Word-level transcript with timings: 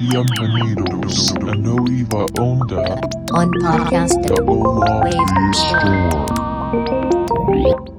Bienvenidos 0.00 1.34
a 1.40 1.54
Nueva 1.54 2.26
Onda, 2.40 3.00
on 3.32 3.50
podcast 3.60 4.20
the. 4.22 4.34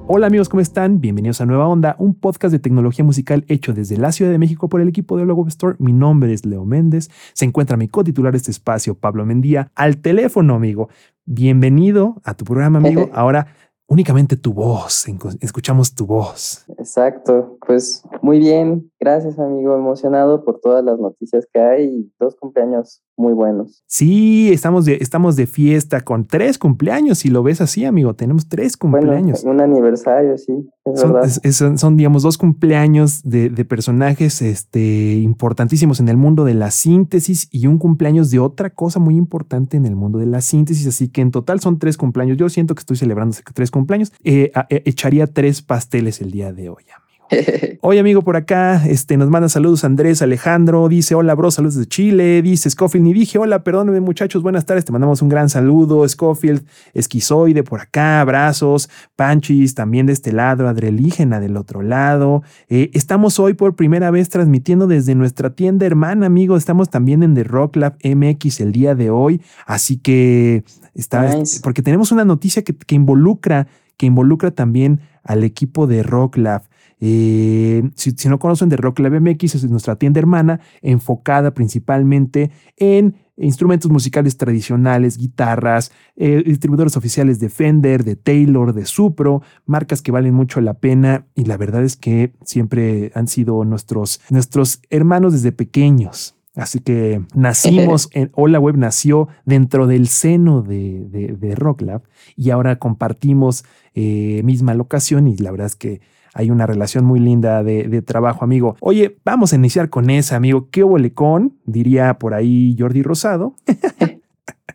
Hola 0.06 0.26
amigos, 0.26 0.48
¿cómo 0.50 0.60
están? 0.60 1.00
Bienvenidos 1.00 1.40
a 1.40 1.46
Nueva 1.46 1.66
Onda, 1.66 1.96
un 1.98 2.14
podcast 2.14 2.52
de 2.52 2.58
tecnología 2.58 3.04
musical 3.04 3.44
hecho 3.48 3.72
desde 3.72 3.96
la 3.96 4.12
Ciudad 4.12 4.30
de 4.30 4.38
México 4.38 4.68
por 4.68 4.82
el 4.82 4.88
equipo 4.88 5.16
de 5.16 5.24
Web 5.24 5.48
Store. 5.48 5.76
Mi 5.78 5.92
nombre 5.92 6.32
es 6.34 6.44
Leo 6.44 6.66
Méndez. 6.66 7.10
Se 7.32 7.46
encuentra 7.46 7.78
mi 7.78 7.88
cotitular 7.88 8.32
de 8.32 8.38
este 8.38 8.50
espacio, 8.50 8.98
Pablo 8.98 9.24
Mendía, 9.24 9.70
al 9.74 9.96
teléfono, 9.96 10.54
amigo. 10.54 10.90
Bienvenido 11.24 12.20
a 12.24 12.34
tu 12.34 12.44
programa, 12.44 12.78
amigo. 12.78 13.08
Ahora 13.14 13.48
únicamente 13.88 14.36
tu 14.36 14.52
voz, 14.52 15.06
escuchamos 15.40 15.94
tu 15.94 16.06
voz. 16.06 16.64
Exacto, 16.78 17.58
pues 17.66 18.02
muy 18.22 18.38
bien, 18.38 18.90
gracias 19.00 19.38
amigo, 19.38 19.76
emocionado 19.76 20.44
por 20.44 20.60
todas 20.60 20.84
las 20.84 20.98
noticias 20.98 21.46
que 21.52 21.60
hay 21.60 21.84
y 21.84 22.12
dos 22.18 22.34
cumpleaños 22.36 23.02
muy 23.18 23.32
buenos. 23.32 23.82
Sí, 23.86 24.50
estamos 24.52 24.84
de, 24.84 24.98
estamos 25.00 25.36
de 25.36 25.46
fiesta 25.46 26.02
con 26.02 26.26
tres 26.26 26.58
cumpleaños, 26.58 27.18
si 27.18 27.30
lo 27.30 27.42
ves 27.42 27.60
así, 27.62 27.84
amigo. 27.86 28.14
Tenemos 28.14 28.46
tres 28.48 28.76
cumpleaños. 28.76 29.42
Bueno, 29.42 29.64
un 29.64 29.70
aniversario, 29.72 30.36
sí, 30.36 30.68
es 30.84 31.00
Son, 31.00 31.12
verdad. 31.14 31.30
es- 31.42 31.56
son- 31.56 31.78
son, 31.78 31.96
digamos, 31.96 32.22
dos 32.24 32.36
cumpleaños 32.36 33.22
de, 33.22 33.48
de 33.48 33.64
personajes 33.64 34.42
este, 34.42 35.14
importantísimos 35.14 35.98
en 36.00 36.08
el 36.10 36.18
mundo 36.18 36.44
de 36.44 36.52
la 36.54 36.70
síntesis 36.70 37.48
y 37.50 37.68
un 37.68 37.78
cumpleaños 37.78 38.30
de 38.30 38.38
otra 38.38 38.68
cosa 38.70 39.00
muy 39.00 39.16
importante 39.16 39.78
en 39.78 39.86
el 39.86 39.96
mundo 39.96 40.18
de 40.18 40.26
la 40.26 40.42
síntesis. 40.42 40.86
Así 40.86 41.08
que 41.08 41.22
en 41.22 41.30
total 41.30 41.60
son 41.60 41.78
tres 41.78 41.96
cumpleaños. 41.96 42.36
Yo 42.36 42.50
siento 42.50 42.74
que 42.74 42.80
estoy 42.80 42.96
celebrando 42.98 43.34
tres 43.54 43.70
cumpleaños. 43.70 43.75
Eh, 44.24 44.50
a- 44.54 44.66
eh, 44.70 44.82
echaría 44.86 45.26
tres 45.26 45.60
pasteles 45.62 46.20
el 46.20 46.30
día 46.30 46.52
de 46.52 46.68
hoy, 46.70 46.84
amigo. 46.84 47.06
Oye, 47.80 47.98
amigo, 47.98 48.22
por 48.22 48.36
acá 48.36 48.86
este, 48.86 49.16
nos 49.16 49.28
manda 49.30 49.48
saludos 49.48 49.82
Andrés 49.82 50.22
Alejandro. 50.22 50.88
Dice: 50.88 51.16
Hola, 51.16 51.34
bro, 51.34 51.50
saludos 51.50 51.74
de 51.74 51.86
Chile. 51.86 52.40
Dice 52.40 52.70
Scofield, 52.70 53.04
ni 53.04 53.12
dije 53.12 53.36
hola, 53.38 53.64
perdónenme, 53.64 54.00
muchachos. 54.00 54.42
Buenas 54.44 54.64
tardes. 54.64 54.84
Te 54.84 54.92
mandamos 54.92 55.22
un 55.22 55.28
gran 55.28 55.48
saludo. 55.48 56.08
Scofield, 56.08 56.64
esquizoide 56.94 57.64
por 57.64 57.80
acá, 57.80 58.20
abrazos. 58.20 58.88
Panchis 59.16 59.74
también 59.74 60.06
de 60.06 60.12
este 60.12 60.30
lado, 60.30 60.68
Adrelígena 60.68 61.40
del 61.40 61.56
otro 61.56 61.82
lado. 61.82 62.44
Eh, 62.68 62.90
estamos 62.94 63.40
hoy 63.40 63.54
por 63.54 63.74
primera 63.74 64.12
vez 64.12 64.28
transmitiendo 64.28 64.86
desde 64.86 65.16
nuestra 65.16 65.50
tienda 65.50 65.84
hermana, 65.84 66.26
amigo. 66.26 66.56
Estamos 66.56 66.90
también 66.90 67.24
en 67.24 67.34
The 67.34 67.42
Rock 67.42 67.74
Lab 67.74 67.96
MX 68.04 68.60
el 68.60 68.70
día 68.70 68.94
de 68.94 69.10
hoy. 69.10 69.42
Así 69.66 69.96
que 69.98 70.62
está, 70.96 71.36
Nice. 71.36 71.60
porque 71.62 71.82
tenemos 71.82 72.12
una 72.12 72.24
noticia 72.24 72.62
que, 72.62 72.74
que 72.74 72.94
involucra, 72.94 73.68
que 73.96 74.06
involucra 74.06 74.50
también 74.50 75.00
al 75.22 75.44
equipo 75.44 75.86
de 75.86 76.02
Rock 76.02 76.36
Lab. 76.38 76.62
Eh, 76.98 77.90
si, 77.94 78.12
si 78.12 78.28
no 78.28 78.38
conocen 78.38 78.68
de 78.68 78.76
Rock 78.76 79.00
Lab 79.00 79.20
MX, 79.20 79.56
es 79.56 79.70
nuestra 79.70 79.96
tienda 79.96 80.18
hermana 80.18 80.60
enfocada 80.80 81.52
principalmente 81.52 82.50
en 82.76 83.16
instrumentos 83.36 83.90
musicales 83.90 84.38
tradicionales, 84.38 85.18
guitarras, 85.18 85.92
eh, 86.16 86.42
distribuidores 86.44 86.96
oficiales 86.96 87.38
de 87.38 87.50
Fender, 87.50 88.02
de 88.02 88.16
Taylor, 88.16 88.72
de 88.72 88.86
Supro, 88.86 89.42
marcas 89.66 90.00
que 90.00 90.12
valen 90.12 90.34
mucho 90.34 90.60
la 90.60 90.74
pena 90.74 91.26
y 91.34 91.44
la 91.44 91.56
verdad 91.56 91.84
es 91.84 91.96
que 91.96 92.32
siempre 92.44 93.12
han 93.14 93.28
sido 93.28 93.64
nuestros, 93.64 94.20
nuestros 94.30 94.80
hermanos 94.88 95.34
desde 95.34 95.52
pequeños. 95.52 96.35
Así 96.56 96.80
que 96.80 97.22
nacimos 97.34 98.08
en 98.12 98.30
Hola 98.34 98.58
Web 98.58 98.78
nació 98.78 99.28
dentro 99.44 99.86
del 99.86 100.08
seno 100.08 100.62
de, 100.62 101.06
de, 101.08 101.28
de 101.28 101.54
Rock 101.54 101.82
Lab 101.82 102.02
y 102.34 102.50
ahora 102.50 102.76
compartimos 102.76 103.64
eh, 103.94 104.42
misma 104.44 104.74
locación 104.74 105.28
y 105.28 105.36
la 105.36 105.50
verdad 105.50 105.66
es 105.66 105.76
que 105.76 106.00
hay 106.34 106.50
una 106.50 106.66
relación 106.66 107.04
muy 107.04 107.18
linda 107.18 107.62
de, 107.62 107.84
de 107.84 108.02
trabajo, 108.02 108.44
amigo. 108.44 108.76
Oye, 108.80 109.16
vamos 109.24 109.52
a 109.52 109.56
iniciar 109.56 109.88
con 109.88 110.10
esa, 110.10 110.36
amigo. 110.36 110.68
¿Qué 110.70 110.84
huele 110.84 111.14
con? 111.14 111.56
Diría 111.64 112.18
por 112.18 112.34
ahí 112.34 112.76
Jordi 112.78 113.02
Rosado. 113.02 113.54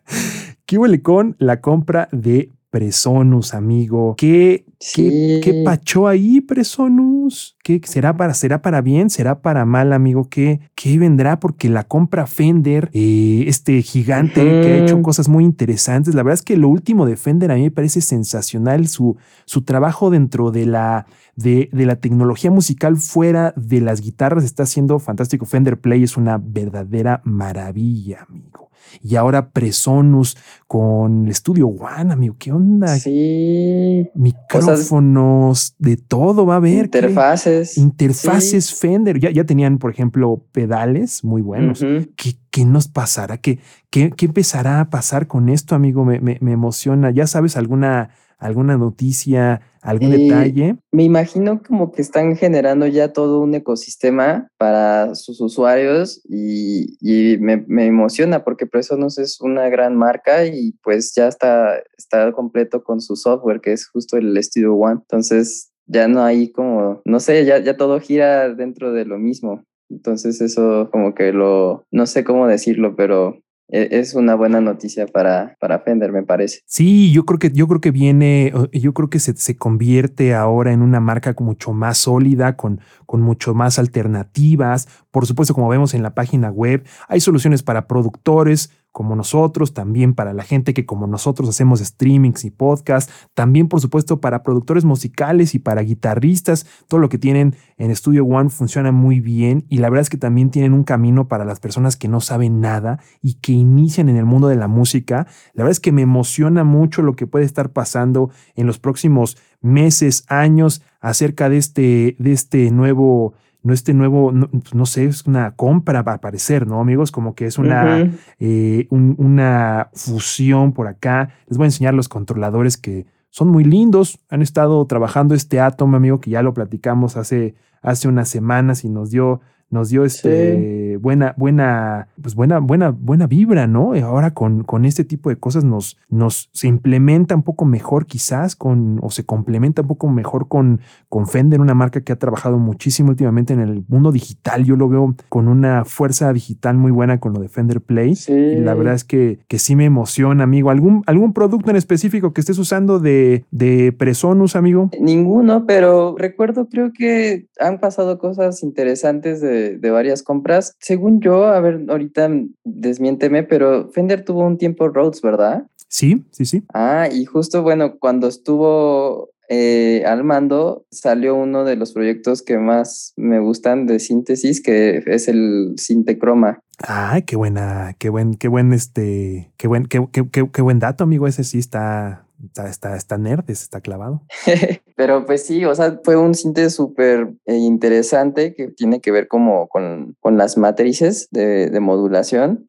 ¿Qué 0.66 0.78
huele 0.78 1.02
con 1.02 1.36
la 1.38 1.62
compra 1.62 2.10
de 2.12 2.52
Presonus, 2.72 3.54
amigo? 3.54 4.16
¿Qué, 4.18 4.66
qué, 4.66 4.76
Sí. 4.80 5.42
qué 5.44 5.62
pachó 5.66 6.08
ahí, 6.08 6.40
Presonus? 6.42 7.58
¿Qué 7.64 7.82
será 7.84 8.16
para, 8.16 8.34
será 8.34 8.62
para 8.62 8.82
bien? 8.82 9.10
¿Será 9.10 9.42
para 9.42 9.66
mal, 9.66 9.92
amigo? 9.94 10.30
¿Qué, 10.30 10.62
qué 10.74 10.98
vendrá? 10.98 11.40
Porque 11.40 11.70
la 11.70 11.84
compra 11.84 12.26
Fender, 12.28 12.90
eh, 12.94 13.44
este 13.48 13.82
gigante 13.82 14.42
que 14.42 14.68
ha 14.72 14.78
hecho 14.84 15.02
cosas 15.02 15.28
muy 15.28 15.44
interesantes. 15.44 16.16
La 16.16 16.24
verdad 16.24 16.36
es 16.36 16.44
que 16.44 16.56
lo 16.58 16.70
último 16.70 17.06
de 17.06 17.18
Fender 17.18 17.52
a 17.52 17.56
mí 17.56 17.64
me 17.64 17.72
parece 17.72 18.00
sensacional. 18.02 18.88
Su, 18.88 19.18
su 19.46 19.64
trabajo 19.64 20.10
dentro 20.10 20.52
de 20.52 20.66
la, 20.66 21.06
de, 21.36 21.70
de 21.74 21.86
la 21.86 21.98
tecnología 21.98 22.52
musical 22.52 22.96
fuera 22.98 23.54
de 23.58 23.82
las 23.82 24.00
guitarras 24.02 24.46
está 24.46 24.66
siendo 24.66 24.98
fantástico. 24.98 25.46
Fender 25.46 25.80
Play 25.80 26.04
es 26.04 26.16
una 26.18 26.40
verdadera 26.42 27.22
maravilla, 27.26 28.26
amigo. 28.28 28.71
Y 29.02 29.16
ahora 29.16 29.50
Presonus 29.52 30.38
con 30.68 31.28
el 31.28 31.36
Studio 31.36 31.68
One, 31.68 32.14
amigo. 32.14 32.36
¿Qué 32.38 32.52
onda? 32.52 32.88
Sí, 32.98 34.10
Micrófonos, 34.16 35.76
de 35.80 35.98
todo 35.98 36.46
va 36.46 36.56
a 36.56 36.58
haber. 36.58 36.90
¿qué? 36.90 37.00
interfaces. 37.00 37.78
Interfaces 37.78 38.74
Fender. 38.74 39.20
Ya, 39.20 39.32
ya 39.32 39.44
tenían, 39.46 39.78
por 39.78 39.92
ejemplo, 39.92 40.46
pedales 40.52 41.24
muy 41.24 41.42
buenos. 41.42 41.80
¿Qué, 42.16 42.36
qué 42.50 42.66
nos 42.66 42.88
pasará? 42.88 43.38
¿Qué, 43.38 43.60
qué, 43.90 44.12
qué 44.12 44.26
empezará 44.26 44.80
a 44.82 44.90
pasar 44.90 45.28
con 45.28 45.50
esto, 45.50 45.76
amigo? 45.76 46.06
Me, 46.06 46.20
me- 46.20 46.38
me 46.42 46.52
emociona. 46.52 47.12
¿Ya 47.12 47.28
sabes 47.28 47.58
alguna, 47.58 48.10
alguna 48.42 48.76
noticia, 48.76 49.62
algún 49.82 50.14
Eh, 50.14 50.18
detalle? 50.18 50.76
Me 50.92 51.04
imagino 51.04 51.62
como 51.66 51.92
que 51.92 52.02
están 52.02 52.36
generando 52.36 52.88
ya 52.88 53.14
todo 53.14 53.40
un 53.40 53.54
ecosistema 53.56 54.50
para 54.58 55.16
sus 55.16 55.40
usuarios 55.40 56.22
y, 56.28 56.98
y 57.00 57.38
me, 57.38 57.64
me 57.68 57.86
emociona 57.86 58.44
porque 58.44 58.66
Presonus 58.66 59.20
es 59.20 59.40
una 59.40 59.70
gran 59.70 59.96
marca 59.96 60.46
y 60.46 60.74
pues 60.84 61.14
ya 61.16 61.28
está, 61.28 61.76
está 61.98 62.32
completo 62.34 62.84
con 62.84 63.00
su 63.00 63.16
software 63.16 63.62
que 63.62 63.74
es 63.74 63.88
justo 63.88 64.18
el 64.18 64.42
Studio 64.44 64.74
One. 64.76 65.00
Entonces 65.02 65.72
ya 65.86 66.08
no 66.08 66.24
hay 66.24 66.52
como, 66.52 67.02
no 67.06 67.20
sé, 67.20 67.46
ya, 67.46 67.60
ya 67.60 67.78
todo 67.78 68.00
gira 68.00 68.50
dentro 68.54 68.92
de 68.92 69.06
lo 69.06 69.20
mismo. 69.20 69.64
Entonces 69.90 70.42
eso 70.42 70.90
como 70.92 71.14
que 71.14 71.32
lo, 71.32 71.84
no 71.92 72.08
sé 72.08 72.24
cómo 72.24 72.48
decirlo, 72.48 72.96
pero 72.96 73.38
es 73.72 74.14
una 74.14 74.36
buena 74.36 74.62
noticia 74.62 75.08
para, 75.08 75.56
para 75.60 75.80
Fender, 75.80 76.12
me 76.12 76.24
parece. 76.24 76.60
Sí, 76.66 77.12
yo 77.12 77.26
creo 77.26 77.40
que, 77.40 77.52
yo 77.52 77.68
creo 77.68 77.82
que 77.82 77.92
viene, 77.92 78.54
yo 78.72 78.94
creo 78.94 79.10
que 79.10 79.20
se, 79.20 79.36
se 79.36 79.56
convierte 79.56 80.34
ahora 80.34 80.74
en 80.74 80.82
una 80.82 81.00
marca 81.00 81.34
mucho 81.40 81.74
más 81.74 81.98
sólida, 81.98 82.56
con, 82.56 82.82
con 83.06 83.22
mucho 83.22 83.54
más 83.54 83.80
alternativas. 83.80 84.88
Por 85.12 85.26
supuesto, 85.26 85.54
como 85.54 85.70
vemos 85.70 85.94
en 85.94 86.04
la 86.04 86.14
página 86.14 86.50
web, 86.50 86.86
hay 87.08 87.20
soluciones 87.20 87.64
para 87.64 87.88
productores 87.88 88.72
como 88.92 89.16
nosotros, 89.16 89.74
también 89.74 90.14
para 90.14 90.34
la 90.34 90.44
gente 90.44 90.74
que 90.74 90.86
como 90.86 91.08
nosotros 91.08 91.50
hacemos 91.50 91.80
streamings 91.80 92.46
y 92.46 92.52
podcasts, 92.52 93.12
también 93.34 93.68
por 93.68 93.80
supuesto 93.82 94.20
para 94.20 94.44
productores 94.44 94.86
musicales 94.86 95.56
y 95.56 95.60
para 95.60 95.82
guitarristas. 95.82 96.66
Todo 96.88 97.00
lo 97.00 97.10
que 97.10 97.18
tienen 97.18 97.56
en 97.78 97.96
Studio 97.96 98.26
One 98.26 98.50
funciona 98.50 98.92
muy 98.92 99.20
bien 99.20 99.66
y 99.70 99.78
la 99.78 99.90
verdad 99.90 100.02
es 100.02 100.10
que 100.10 100.18
también 100.18 100.52
tienen 100.52 100.74
un 100.74 100.84
camino 100.84 101.28
para 101.28 101.46
las 101.46 101.60
personas 101.60 101.96
que 101.96 102.08
no 102.08 102.22
saben 102.22 102.60
nada 102.60 103.00
y 103.22 103.36
que 103.36 103.54
inician 103.54 104.10
en 104.10 104.18
el 104.18 104.26
mundo 104.26 104.48
de 104.48 104.56
la 104.56 104.68
música. 104.68 105.28
La 105.54 105.64
verdad 105.64 105.72
es 105.72 105.80
que 105.80 105.92
me 105.92 106.02
emociona 106.02 106.64
mucho 106.64 107.02
lo 107.02 107.16
que 107.16 107.28
puede 107.28 107.46
estar 107.46 107.72
pasando 107.72 108.30
en 108.56 108.68
los 108.68 108.80
próximos 108.80 109.38
meses, 109.62 110.26
años 110.28 110.84
acerca 111.00 111.50
de 111.50 111.58
este, 111.58 112.16
de 112.20 112.32
este 112.32 112.72
nuevo, 112.72 113.34
no 113.64 113.74
este 113.74 113.94
nuevo, 113.94 114.32
no, 114.32 114.48
pues, 114.50 114.74
no 114.74 114.86
sé, 114.86 115.06
es 115.06 115.26
una 115.28 115.56
compra 115.56 116.02
va 116.02 116.14
a 116.14 116.22
parecer, 116.22 116.66
¿no, 116.68 116.80
amigos? 116.82 117.12
Como 117.12 117.36
que 117.36 117.46
es 117.46 117.58
una, 117.58 117.96
eh, 118.40 118.88
un- 118.90 119.16
una 119.20 119.90
fusión 119.94 120.74
por 120.74 120.88
acá. 120.88 121.30
Les 121.48 121.58
voy 121.58 121.66
a 121.66 121.68
enseñar 121.68 121.94
los 121.94 122.10
controladores 122.10 122.78
que 122.78 123.06
son 123.30 123.50
muy 123.50 123.64
lindos. 123.64 124.20
Han 124.30 124.42
estado 124.42 124.84
trabajando 124.86 125.36
este 125.36 125.60
Atom, 125.60 125.94
amigo, 125.96 126.20
que 126.20 126.32
ya 126.32 126.42
lo 126.42 126.54
platicamos 126.54 127.18
hace, 127.18 127.56
hace 127.82 128.08
unas 128.08 128.30
semanas 128.30 128.84
y 128.84 128.90
nos 128.90 129.10
dio, 129.12 129.42
nos 129.72 129.90
dio 129.90 130.06
este 130.06 130.98
buena, 130.98 131.34
buena, 131.38 132.10
pues 132.22 132.36
buena, 132.36 132.60
buena, 132.60 132.92
buena 132.92 133.26
vibra, 133.26 133.68
¿no? 133.68 133.96
Y 133.96 134.00
ahora 134.00 134.34
con, 134.34 134.64
con 134.64 134.86
este 134.86 135.04
tipo 135.04 135.30
de 135.30 135.38
cosas 135.38 135.64
nos, 135.64 135.98
nos 136.10 136.50
se 136.52 136.68
implementa 136.68 137.36
un 137.36 137.44
poco 137.44 137.66
mejor, 137.66 138.06
quizás, 138.06 138.56
con, 138.56 139.00
o 139.02 139.10
se 139.10 139.26
complementa 139.26 139.82
un 139.82 139.88
poco 139.88 140.10
mejor 140.10 140.48
con, 140.48 140.82
con 141.10 141.26
Fender, 141.26 141.62
una 141.62 141.74
marca 141.74 142.02
que 142.02 142.12
ha 142.12 142.18
trabajado 142.18 142.60
muchísimo 142.60 143.10
últimamente 143.10 143.54
en 143.54 143.62
el 143.62 143.84
mundo 143.88 144.12
digital. 144.12 144.66
Yo 144.66 144.76
lo 144.76 144.90
veo 144.90 145.16
con 145.30 145.48
una 145.48 145.86
fuerza 145.86 146.32
digital 146.34 146.78
muy 146.78 146.92
buena 146.92 147.20
con 147.20 147.34
lo 147.34 147.40
de 147.40 147.48
Fender 147.48 147.82
Play. 147.82 148.16
Sí. 148.16 148.34
Y 148.34 148.60
la 148.60 148.74
verdad 148.74 148.94
es 148.94 149.04
que, 149.04 149.40
que 149.48 149.58
sí 149.58 149.76
me 149.76 149.86
emociona, 149.86 150.44
amigo. 150.44 150.70
¿Algún, 150.70 151.04
algún 151.06 151.34
producto 151.34 151.70
en 151.70 151.78
específico 151.78 152.34
que 152.34 152.42
estés 152.42 152.60
usando 152.60 153.00
de, 153.00 153.46
de 153.52 153.94
Presonus, 153.94 154.56
amigo? 154.56 154.90
Ninguno, 155.00 155.66
pero 155.66 156.16
recuerdo, 156.18 156.68
creo 156.68 156.92
que 156.92 157.48
han 157.60 157.80
pasado 157.80 158.20
cosas 158.20 158.64
interesantes 158.64 159.40
de, 159.42 159.61
de 159.78 159.92
varias 159.92 160.24
compras. 160.24 160.76
Según 160.80 161.22
yo, 161.22 161.46
a 161.46 161.60
ver, 161.60 161.86
ahorita 161.88 162.30
desmiénteme, 162.64 163.44
pero 163.44 163.90
Fender 163.92 164.24
tuvo 164.26 164.46
un 164.46 164.58
tiempo 164.58 164.88
Rhodes, 164.88 165.22
¿verdad? 165.22 165.66
Sí, 165.88 166.24
sí, 166.32 166.46
sí. 166.46 166.64
Ah, 166.74 167.10
y 167.12 167.26
justo, 167.26 167.64
bueno, 167.64 167.98
cuando 168.00 168.28
estuvo 168.28 169.32
eh, 169.50 170.06
al 170.06 170.24
mando, 170.24 170.86
salió 170.92 171.36
uno 171.36 171.66
de 171.66 171.76
los 171.76 171.92
proyectos 171.92 172.42
que 172.42 172.58
más 172.58 173.12
me 173.18 173.40
gustan 173.42 173.86
de 173.86 174.00
síntesis, 174.00 174.62
que 174.62 175.04
es 175.06 175.28
el 175.28 175.74
Sintecroma. 175.76 176.62
Ay, 176.80 177.24
qué 177.24 177.36
buena, 177.36 177.94
qué 178.00 178.08
buen, 178.08 178.36
qué 178.36 178.48
buen, 178.48 178.72
este, 178.72 179.52
qué 179.58 179.68
buen, 179.68 179.88
qué, 179.88 180.08
qué, 180.14 180.26
qué, 180.32 180.50
qué 180.50 180.62
buen 180.62 180.80
dato, 180.80 181.04
amigo. 181.04 181.28
Ese 181.28 181.44
sí 181.44 181.60
está, 181.60 182.26
está, 182.46 182.70
está, 182.70 182.96
está 182.96 183.18
nerd, 183.18 183.50
está 183.50 183.82
clavado. 183.82 184.24
Pero 184.96 185.26
pues 185.26 185.46
sí, 185.46 185.66
o 185.66 185.74
sea, 185.74 186.00
fue 186.04 186.16
un 186.16 186.36
síntesis 186.36 186.76
súper 186.76 187.34
eh, 187.46 187.56
interesante 187.56 188.54
que 188.54 188.68
tiene 188.68 189.02
que 189.02 189.12
ver 189.12 189.28
como 189.28 189.68
con, 189.68 190.16
con 190.20 190.38
las 190.38 190.58
matrices 190.58 191.28
de, 191.32 191.70
de 191.70 191.80
modulación, 191.80 192.68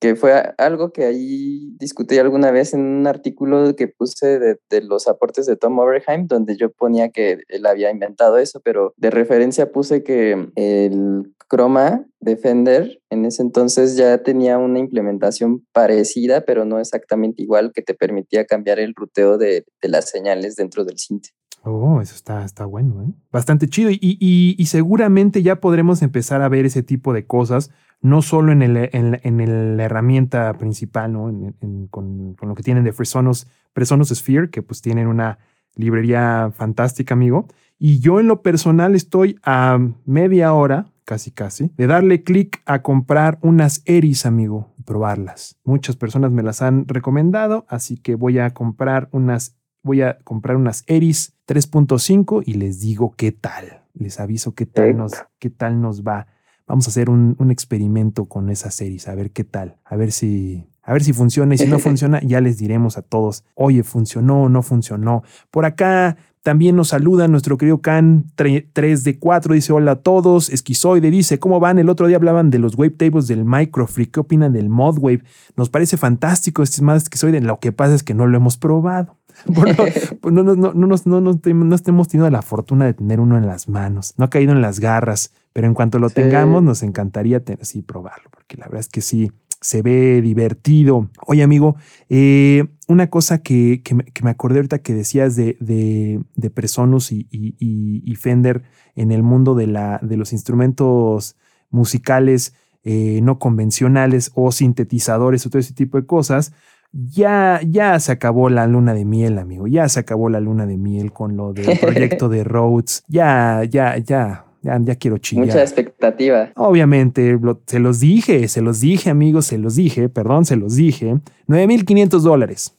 que 0.00 0.14
fue 0.14 0.54
algo 0.58 0.92
que 0.92 1.04
ahí 1.04 1.74
discutí 1.78 2.18
alguna 2.18 2.50
vez 2.50 2.74
en 2.74 2.80
un 2.80 3.06
artículo 3.06 3.74
que 3.74 3.88
puse 3.88 4.38
de, 4.38 4.58
de 4.70 4.82
los 4.82 5.08
aportes 5.08 5.46
de 5.46 5.56
Tom 5.56 5.78
Overheim, 5.78 6.26
donde 6.26 6.56
yo 6.56 6.70
ponía 6.70 7.08
que 7.08 7.40
él 7.48 7.66
había 7.66 7.90
inventado 7.90 8.38
eso, 8.38 8.60
pero 8.64 8.94
de 8.96 9.10
referencia 9.10 9.72
puse 9.72 10.04
que 10.04 10.48
el 10.54 11.33
Chroma 11.50 12.04
de 12.20 12.36
Fender 12.36 13.00
en 13.10 13.24
ese 13.24 13.42
entonces 13.42 13.96
ya 13.96 14.18
tenía 14.22 14.58
una 14.58 14.78
implementación 14.78 15.64
parecida, 15.72 16.44
pero 16.44 16.64
no 16.64 16.78
exactamente 16.78 17.42
igual, 17.42 17.72
que 17.74 17.82
te 17.82 17.94
permitía 17.94 18.44
cambiar 18.44 18.78
el 18.78 18.94
ruteo 18.94 19.38
de, 19.38 19.64
de 19.82 19.88
las 19.88 20.08
señales 20.10 20.56
dentro 20.56 20.84
del 20.84 20.98
synth. 20.98 21.26
Oh, 21.62 22.00
eso 22.02 22.14
está, 22.14 22.44
está 22.44 22.66
bueno, 22.66 23.02
¿eh? 23.02 23.12
Bastante 23.32 23.68
chido. 23.68 23.90
Y, 23.90 23.98
y- 24.00 24.54
y 24.58 24.66
seguramente 24.66 25.42
ya 25.42 25.60
podremos 25.60 26.02
empezar 26.02 26.42
a 26.42 26.48
ver 26.50 26.66
ese 26.66 26.82
tipo 26.82 27.14
de 27.14 27.26
cosas, 27.26 27.70
no 28.02 28.20
solo 28.20 28.52
en, 28.52 28.60
el, 28.60 28.76
en, 28.92 29.18
en 29.22 29.76
la 29.78 29.84
herramienta 29.84 30.52
principal, 30.58 31.12
¿no? 31.14 31.30
En- 31.30 31.86
con, 31.88 32.34
con 32.34 32.48
lo 32.50 32.54
que 32.54 32.62
tienen 32.62 32.84
de 32.84 32.92
Fresonos, 32.92 33.46
Fresonos 33.72 34.08
Sphere, 34.10 34.50
que 34.50 34.60
pues 34.62 34.82
tienen 34.82 35.06
una 35.06 35.38
librería 35.74 36.50
fantástica, 36.54 37.14
amigo. 37.14 37.46
Y 37.78 37.98
yo 38.00 38.20
en 38.20 38.28
lo 38.28 38.42
personal 38.42 38.94
estoy 38.94 39.38
a 39.42 39.78
media 40.04 40.52
hora, 40.52 40.92
casi 41.04 41.30
casi, 41.30 41.70
de 41.76 41.86
darle 41.86 42.22
clic 42.22 42.62
a 42.66 42.82
comprar 42.82 43.38
unas 43.42 43.82
Eris, 43.84 44.26
amigo, 44.26 44.74
y 44.78 44.82
probarlas. 44.82 45.58
Muchas 45.64 45.96
personas 45.96 46.32
me 46.32 46.42
las 46.42 46.62
han 46.62 46.88
recomendado, 46.88 47.66
así 47.68 47.96
que 47.96 48.14
voy 48.14 48.38
a 48.38 48.50
comprar 48.50 49.08
unas 49.12 49.56
voy 49.84 50.00
a 50.00 50.18
comprar 50.24 50.56
unas 50.56 50.82
Eris 50.86 51.34
3.5 51.46 52.42
y 52.46 52.54
les 52.54 52.80
digo 52.80 53.14
qué 53.16 53.32
tal. 53.32 53.82
Les 53.92 54.18
aviso 54.18 54.54
qué 54.54 54.66
tal 54.66 54.96
nos, 54.96 55.12
qué 55.38 55.50
tal 55.50 55.80
nos 55.80 56.02
va. 56.02 56.26
Vamos 56.66 56.86
a 56.86 56.90
hacer 56.90 57.10
un, 57.10 57.36
un 57.38 57.50
experimento 57.50 58.24
con 58.24 58.48
esas 58.48 58.80
Eris, 58.80 59.06
a 59.06 59.14
ver 59.14 59.30
qué 59.30 59.44
tal, 59.44 59.76
a 59.84 59.96
ver 59.96 60.10
si, 60.10 60.66
a 60.84 60.92
ver 60.92 61.02
si 61.02 61.12
funciona 61.12 61.54
y 61.54 61.58
si 61.58 61.66
no 61.66 61.78
funciona, 61.80 62.20
ya 62.22 62.40
les 62.40 62.58
diremos 62.58 62.96
a 62.98 63.02
todos, 63.02 63.44
oye, 63.54 63.82
funcionó 63.82 64.42
o 64.42 64.48
no 64.48 64.62
funcionó. 64.62 65.22
Por 65.50 65.64
acá 65.64 66.16
también 66.42 66.76
nos 66.76 66.88
saluda 66.88 67.26
nuestro 67.26 67.56
querido 67.56 67.80
Can 67.80 68.26
3 68.34 69.02
de 69.04 69.18
4, 69.18 69.54
dice 69.54 69.72
hola 69.72 69.92
a 69.92 69.96
todos. 69.96 70.50
Esquizoide 70.50 71.10
dice, 71.10 71.38
¿cómo 71.38 71.58
van? 71.58 71.78
El 71.78 71.88
otro 71.88 72.06
día 72.06 72.16
hablaban 72.18 72.50
de 72.50 72.58
los 72.58 72.76
wavetables 72.76 73.26
del 73.28 73.46
Microfreak. 73.46 74.10
¿Qué 74.10 74.20
opinan 74.20 74.52
del 74.52 74.68
Modwave? 74.68 75.22
Nos 75.56 75.70
parece 75.70 75.96
fantástico, 75.96 76.62
estimado 76.62 76.98
Esquizoide. 76.98 77.40
Lo 77.40 77.60
que 77.60 77.72
pasa 77.72 77.94
es 77.94 78.02
que 78.02 78.12
no 78.12 78.26
lo 78.26 78.36
hemos 78.36 78.58
probado. 78.58 79.16
Bueno, 79.46 79.74
pues 80.20 80.32
no, 80.32 80.44
no, 80.44 80.54
no, 80.54 80.72
no, 80.74 80.86
nos- 80.86 81.06
no, 81.08 81.20
no, 81.20 81.36
te- 81.38 81.52
no 81.54 81.74
hemos 81.88 82.08
tenido 82.08 82.30
la 82.30 82.40
fortuna 82.40 82.84
de 82.84 82.94
tener 82.94 83.18
uno 83.18 83.36
en 83.36 83.46
las 83.48 83.68
manos. 83.68 84.14
No 84.16 84.26
ha 84.26 84.30
caído 84.30 84.52
en 84.52 84.60
las 84.62 84.78
garras, 84.78 85.32
pero 85.52 85.66
en 85.66 85.74
cuanto 85.74 85.98
lo 85.98 86.08
tengamos, 86.08 86.62
nos 86.62 86.82
encantaría 86.84 87.42
tener, 87.42 87.66
sí, 87.66 87.82
probarlo, 87.82 88.28
porque 88.30 88.56
la 88.56 88.66
verdad 88.66 88.78
es 88.80 88.88
que 88.88 89.00
sí, 89.00 89.32
se 89.64 89.80
ve 89.80 90.20
divertido. 90.20 91.08
Oye, 91.26 91.42
amigo, 91.42 91.76
eh, 92.10 92.66
una 92.86 93.08
cosa 93.08 93.38
que, 93.38 93.80
que 93.82 93.94
me, 93.94 94.04
que 94.04 94.22
me 94.22 94.28
acordé 94.30 94.58
ahorita 94.58 94.80
que 94.80 94.92
decías 94.92 95.36
de, 95.36 95.56
de, 95.58 96.22
de 96.36 96.50
Presonus 96.50 97.12
y, 97.12 97.26
y- 97.30 97.56
y- 97.58 98.02
y 98.04 98.14
Fender 98.16 98.62
en 98.94 99.10
el 99.10 99.22
mundo 99.22 99.54
de, 99.54 99.66
la, 99.66 99.98
de 100.02 100.18
los 100.18 100.34
instrumentos 100.34 101.36
musicales 101.70 102.54
eh, 102.82 103.20
no 103.22 103.38
convencionales 103.38 104.30
o 104.34 104.52
sintetizadores 104.52 105.46
o 105.46 105.48
todo 105.50 105.60
ese 105.60 105.72
tipo 105.72 105.98
de 105.98 106.04
cosas. 106.06 106.52
Ya, 106.92 107.60
ya 107.66 107.98
se 108.00 108.12
acabó 108.12 108.50
la 108.50 108.66
luna 108.66 108.92
de 108.92 109.06
miel, 109.06 109.38
amigo. 109.38 109.66
Ya 109.66 109.88
se 109.88 110.00
acabó 110.00 110.28
la 110.28 110.40
luna 110.40 110.66
de 110.66 110.76
miel 110.76 111.10
con 111.10 111.36
lo 111.38 111.54
del 111.54 111.78
proyecto 111.80 112.28
de 112.28 112.44
Rhodes. 112.44 113.02
Ya, 113.08 113.64
ya, 113.64 113.96
ya, 113.96 114.44
ya, 114.64 114.78
ya 114.82 114.96
quiero 114.96 115.18
chillar. 115.18 115.46
Mucha 115.46 115.62
expectativa. 115.62 116.50
Obviamente, 116.56 117.38
lo- 117.40 117.60
se 117.66 117.78
los 117.78 118.00
dije, 118.00 118.48
se 118.48 118.60
los 118.62 118.80
dije, 118.80 119.10
amigos, 119.10 119.46
se 119.46 119.58
los 119.58 119.76
dije, 119.76 120.08
perdón, 120.08 120.44
se 120.44 120.56
los 120.56 120.74
dije. 120.74 121.18
9.500 121.46 122.22
dólares. 122.22 122.74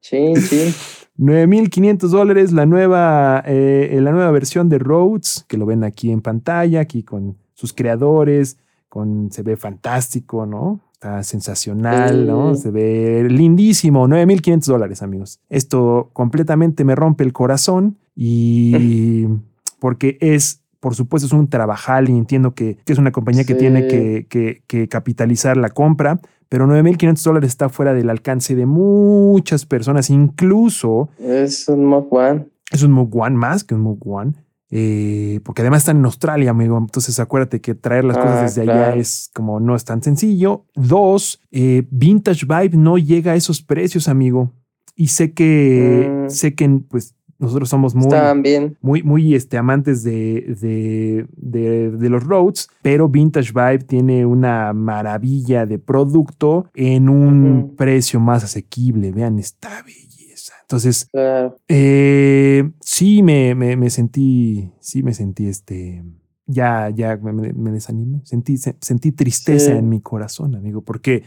Chin, 0.00 0.34
chin. 0.48 0.72
9.500 1.18 2.08
dólares 2.10 2.52
la 2.52 2.66
nueva, 2.66 3.42
eh, 3.46 3.98
la 4.02 4.12
nueva 4.12 4.30
versión 4.30 4.68
de 4.68 4.78
Rhodes, 4.78 5.44
que 5.48 5.56
lo 5.56 5.64
ven 5.66 5.82
aquí 5.82 6.10
en 6.10 6.20
pantalla, 6.20 6.80
aquí 6.80 7.02
con 7.02 7.36
sus 7.54 7.72
creadores, 7.72 8.58
con, 8.88 9.30
se 9.32 9.42
ve 9.42 9.56
fantástico, 9.56 10.44
¿no? 10.46 10.80
Está 10.92 11.22
sensacional, 11.22 12.26
¿no? 12.26 12.54
Sí. 12.54 12.62
Se 12.62 12.70
ve 12.70 13.26
lindísimo, 13.30 14.06
9.500 14.08 14.66
dólares, 14.66 15.02
amigos. 15.02 15.40
Esto 15.48 16.10
completamente 16.12 16.84
me 16.84 16.94
rompe 16.94 17.24
el 17.24 17.32
corazón 17.32 17.96
y 18.14 19.26
porque 19.78 20.18
es, 20.20 20.62
por 20.80 20.94
supuesto, 20.94 21.26
es 21.26 21.32
un 21.32 21.48
trabajal 21.48 22.08
y 22.08 22.12
entiendo 22.16 22.54
que, 22.54 22.78
que 22.84 22.92
es 22.92 22.98
una 22.98 23.12
compañía 23.12 23.44
que 23.44 23.54
Sí. 23.54 23.58
tiene 23.58 23.86
que, 23.88 24.26
que- 24.28 24.62
que 24.66 24.88
capitalizar 24.88 25.56
la 25.56 25.70
compra, 25.70 26.20
pero 26.48 26.66
9.500 26.66 27.22
dólares 27.24 27.48
está 27.50 27.68
fuera 27.68 27.92
del 27.94 28.08
alcance 28.10 28.54
de 28.54 28.66
muchas 28.66 29.66
personas, 29.66 30.10
incluso 30.10 31.08
Es 31.18 31.68
un 31.68 31.84
Mock 31.86 32.12
One. 32.12 32.46
es 32.70 32.82
un 32.82 32.92
Moog 32.92 33.16
One 33.16 33.36
más 33.36 33.64
que 33.64 33.74
un 33.74 33.80
Moog 33.82 34.06
One. 34.06 34.32
eh, 34.70 35.38
porque 35.44 35.62
además 35.62 35.82
están 35.82 35.98
en 35.98 36.04
Australia, 36.06 36.50
amigo. 36.50 36.76
Entonces 36.76 37.20
acuérdate 37.20 37.60
que 37.60 37.76
traer 37.76 38.04
las 38.04 38.16
cosas 38.18 38.32
Ah, 38.38 38.42
desde 38.42 38.62
claro. 38.64 38.84
allá 38.86 38.96
es 38.96 39.30
como 39.32 39.60
no 39.60 39.76
es 39.76 39.84
tan 39.84 40.02
sencillo. 40.02 40.64
Dos, 40.74 41.40
eh, 41.52 41.86
Vintage 41.90 42.46
Vibe 42.46 42.76
no 42.76 42.98
llega 42.98 43.32
a 43.32 43.36
esos 43.36 43.62
precios, 43.62 44.08
amigo. 44.08 44.52
Y 44.96 45.06
sé 45.08 45.32
que, 45.32 46.24
Mm. 46.26 46.30
sé 46.30 46.54
que 46.56 46.68
pues 46.88 47.14
nosotros 47.38 47.68
somos 47.68 47.94
muy, 47.94 48.08
bien. 48.42 48.76
muy, 48.80 49.02
muy 49.02 49.34
este, 49.34 49.58
amantes 49.58 50.02
de, 50.02 50.56
de, 50.60 51.26
de- 51.36 51.90
de 51.90 52.08
los 52.08 52.24
Rhodes, 52.24 52.68
pero 52.82 53.08
Vintage 53.08 53.52
Vibe 53.52 53.84
tiene 53.84 54.24
una 54.26 54.72
maravilla 54.72 55.66
de 55.66 55.78
producto 55.78 56.66
en 56.74 57.08
un 57.08 57.74
precio 57.76 58.20
más 58.20 58.44
asequible. 58.44 59.12
Vean 59.12 59.38
esta 59.38 59.82
belleza. 59.82 60.54
Entonces, 60.62 61.08
Claro. 61.12 61.56
eh, 61.68 62.70
sí 62.80 63.22
me, 63.22 63.54
me, 63.54 63.76
me 63.76 63.90
sentí, 63.90 64.72
sí 64.80 65.02
me 65.02 65.14
sentí 65.14 65.46
este, 65.46 66.02
ya, 66.46 66.90
ya 66.90 67.16
me, 67.16 67.32
me- 67.52 67.70
desanimé, 67.72 68.20
sentí, 68.24 68.56
se- 68.56 68.76
sentí 68.80 69.12
tristeza 69.12 69.72
Sí. 69.72 69.78
en 69.78 69.88
mi 69.88 70.00
corazón, 70.00 70.54
amigo, 70.56 70.80
porque 70.82 71.22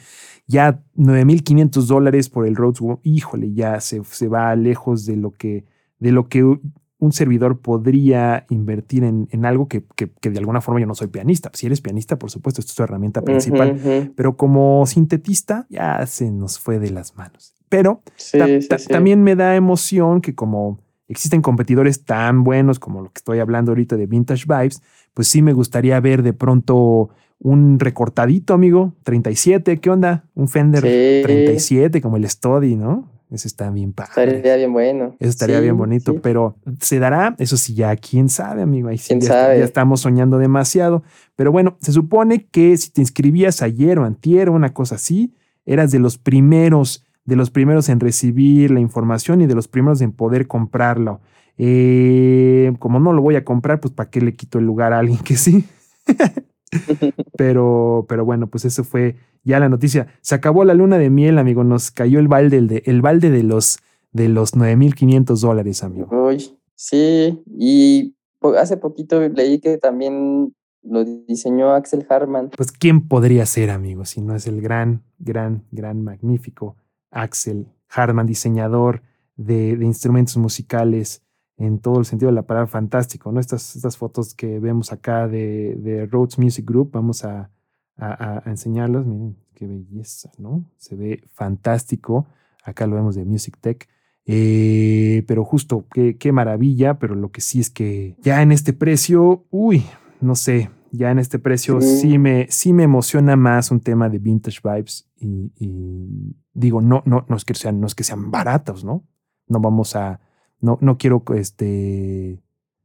ya 0.48 0.82
9.500 0.96 1.88
dólares 1.88 2.30
por 2.30 2.48
el 2.48 2.56
Rhodes, 2.56 2.80
híjole, 3.04 3.54
ya 3.54 3.80
se, 3.80 4.04
se 4.04 4.28
va 4.28 4.56
lejos 4.56 5.06
de 5.06 5.16
lo 5.18 5.32
que, 5.32 5.66
de 6.00 6.12
lo 6.12 6.28
que 6.28 6.44
un 6.44 7.12
servidor 7.14 7.60
podría 7.60 8.46
invertir 8.50 9.04
en, 9.06 9.28
en 9.32 9.46
algo 9.46 9.68
que, 9.70 9.86
que, 9.96 10.12
que 10.12 10.30
de 10.30 10.40
alguna 10.40 10.60
forma 10.60 10.82
yo 10.82 10.86
no 10.86 10.96
soy 10.96 11.08
pianista. 11.08 11.50
Si 11.54 11.66
eres 11.66 11.80
pianista, 11.80 12.20
por 12.20 12.30
supuesto, 12.30 12.60
esto 12.60 12.72
es 12.72 12.76
tu 12.76 12.84
herramienta 12.84 13.22
principal, 13.22 14.12
pero 14.16 14.36
como 14.36 14.86
sintetista 14.86 15.66
ya 15.70 16.06
se 16.08 16.30
nos 16.32 16.60
fue 16.60 16.78
de 16.80 16.92
las 16.92 17.16
manos. 17.16 17.54
Pero 17.70 18.02
Sí, 18.16 18.38
Ta- 18.38 18.48
sí, 18.48 18.68
ta- 18.68 18.78
sí. 18.80 18.88
También 18.90 19.24
me 19.24 19.36
da 19.38 19.56
emoción 19.56 20.20
que 20.22 20.36
como 20.36 20.80
existen 21.08 21.42
competidores 21.42 22.04
tan 22.04 22.44
buenos 22.44 22.80
como 22.80 23.02
lo 23.02 23.08
que 23.12 23.20
estoy 23.20 23.40
hablando 23.40 23.72
ahorita 23.72 23.96
de 23.96 24.06
Vintage 24.06 24.44
Vibes, 24.48 24.82
pues 25.14 25.28
sí 25.30 25.42
me 25.42 25.54
gustaría 25.54 26.00
ver 26.02 26.22
de 26.22 26.34
pronto 26.34 27.10
un 27.40 27.80
recortadito, 27.80 28.54
amigo, 28.54 28.94
37, 29.04 29.80
¿qué 29.80 29.90
onda? 29.90 30.26
Un 30.36 30.50
Fender 30.50 30.82
Sí. 30.84 31.22
37 31.24 32.02
como 32.02 32.18
el 32.18 32.30
Study, 32.30 32.76
¿no? 32.76 33.08
Ese 33.30 33.48
está 33.48 33.70
bien 33.70 33.94
padre. 33.94 34.12
Estaría 34.38 34.56
bien 34.56 34.74
bueno. 34.74 35.16
Eso 35.20 35.30
estaría 35.30 35.58
Sí, 35.58 35.64
bien 35.64 35.78
bonito, 35.78 36.14
sí. 36.14 36.20
pero 36.24 36.56
¿se 36.82 36.98
dará? 36.98 37.36
Eso 37.38 37.58
sí, 37.58 37.76
ya 37.76 37.96
quién 37.96 38.28
sabe, 38.28 38.64
amigo. 38.64 38.90
Ahí 38.90 38.98
sí 38.98 39.10
¿Quién 39.10 39.22
ya, 39.22 39.28
sabe? 39.28 39.60
ya 39.60 39.66
estamos 39.66 40.02
soñando 40.02 40.40
demasiado. 40.40 41.04
Pero 41.36 41.52
bueno, 41.52 41.78
se 41.80 41.92
supone 41.92 42.48
que 42.48 42.76
si 42.78 42.90
te 42.92 43.02
inscribías 43.02 43.62
ayer 43.62 44.00
o 44.00 44.06
antier 44.06 44.50
o 44.50 44.54
una 44.54 44.74
cosa 44.74 44.96
así, 44.96 45.36
eras 45.66 45.92
de 45.92 46.00
los 46.00 46.18
primeros, 46.18 47.06
de 47.26 47.36
los 47.36 47.52
primeros 47.52 47.88
en 47.90 48.00
recibir 48.00 48.72
la 48.72 48.80
información 48.80 49.42
y 49.42 49.46
de 49.46 49.54
los 49.54 49.68
primeros 49.68 50.02
en 50.02 50.12
poder 50.12 50.48
comprarlo. 50.48 51.22
Eh, 51.60 52.74
como 52.80 53.00
no 53.00 53.14
lo 53.14 53.22
voy 53.22 53.36
a 53.36 53.46
comprar, 53.46 53.80
pues 53.80 53.94
¿para 53.94 54.10
qué 54.10 54.22
le 54.22 54.34
quito 54.34 54.58
el 54.58 54.66
lugar 54.66 54.92
a 54.94 55.00
alguien 55.00 55.20
que 55.20 55.36
sí? 55.38 55.66
pero, 57.38 58.06
pero 58.08 58.26
bueno, 58.26 58.48
pues 58.48 58.66
eso 58.66 58.84
fue 58.84 59.16
ya 59.44 59.60
la 59.60 59.70
noticia. 59.70 60.08
Se 60.22 60.36
acabó 60.36 60.64
la 60.64 60.74
luna 60.74 60.98
de 60.98 61.10
miel, 61.10 61.38
amigo. 61.38 61.64
Nos 61.64 61.92
cayó 61.92 62.20
el 62.20 62.28
balde, 62.28 62.58
el 62.58 62.68
de, 62.68 62.84
el 62.86 63.02
balde 63.02 63.30
de 63.30 63.44
los 63.44 63.80
de 64.12 64.30
los 64.30 64.56
9.500 64.56 65.40
dólares, 65.42 65.84
amigo. 65.84 66.28
Uy, 66.28 66.58
sí, 66.76 67.44
y 67.46 68.16
hace 68.58 68.78
poquito 68.78 69.20
leí 69.30 69.60
que 69.60 69.78
también 69.78 70.56
lo 70.82 71.04
diseñó 71.04 71.74
Axel 71.74 72.06
Harman. 72.10 72.50
Pues, 72.56 72.72
¿quién 72.72 73.08
podría 73.08 73.46
ser, 73.46 73.70
amigo? 73.70 74.06
Si 74.06 74.22
no 74.22 74.36
es 74.36 74.48
el 74.48 74.62
gran, 74.62 75.04
gran, 75.20 75.66
gran, 75.72 76.04
magnífico 76.04 76.76
Axel 77.12 77.68
Harman, 77.90 78.26
diseñador 78.26 79.04
de, 79.36 79.76
de 79.76 79.86
instrumentos 79.86 80.38
musicales 80.38 81.22
en 81.60 81.80
todo 81.80 82.00
el 82.00 82.06
sentido 82.06 82.32
de 82.32 82.36
la 82.36 82.48
palabra 82.48 82.68
fantástico, 82.68 83.32
¿no? 83.32 83.40
Estas, 83.40 83.76
estas 83.76 83.98
fotos 83.98 84.34
que 84.34 84.60
vemos 84.60 84.92
acá 84.94 85.28
de, 85.28 85.76
de 85.76 86.06
Rhodes 86.06 86.40
Music 86.40 86.66
Group, 86.66 86.92
vamos 86.94 87.26
a, 87.26 87.52
a, 87.98 88.42
a 88.46 88.50
enseñarlas, 88.50 89.06
miren 89.06 89.36
qué 89.54 89.68
belleza, 89.68 90.32
¿no? 90.38 90.66
Se 90.78 90.96
ve 90.96 91.22
fantástico, 91.34 92.28
acá 92.64 92.88
lo 92.88 92.96
vemos 92.96 93.16
de 93.16 93.26
Music 93.26 93.58
Tech. 93.60 93.90
Eh, 94.26 95.24
pero 95.28 95.44
justo, 95.44 95.86
qué, 95.92 96.18
qué 96.18 96.32
maravilla, 96.32 96.98
pero 96.98 97.14
lo 97.16 97.30
que 97.32 97.42
sí 97.42 97.60
es 97.60 97.70
que 97.70 98.16
ya 98.22 98.42
en 98.42 98.54
este 98.54 98.72
precio, 98.72 99.46
uy, 99.50 99.84
no 100.22 100.36
sé, 100.36 100.70
ya 100.92 101.12
en 101.12 101.20
este 101.20 101.40
precio 101.40 101.82
Sí. 101.82 101.98
sí, 101.98 102.18
me, 102.18 102.48
sí 102.50 102.72
me 102.72 102.84
emociona 102.84 103.36
más 103.36 103.70
un 103.70 103.82
tema 103.82 104.08
de 104.08 104.20
vintage 104.20 104.60
vibes 104.64 105.10
y, 105.18 105.52
y 105.58 106.36
digo, 106.54 106.80
no, 106.80 107.04
no, 107.06 107.26
no 107.28 107.36
es 107.36 107.44
que 107.44 107.54
sean, 107.54 107.82
no 107.82 107.88
es 107.88 107.96
que 107.96 108.04
sean 108.06 108.32
baratos, 108.32 108.86
¿no? 108.86 109.04
No 109.48 109.60
vamos 109.60 109.96
a, 109.96 110.22
no, 110.62 110.78
no 110.82 110.98
quiero, 110.98 111.24
este, 111.36 112.40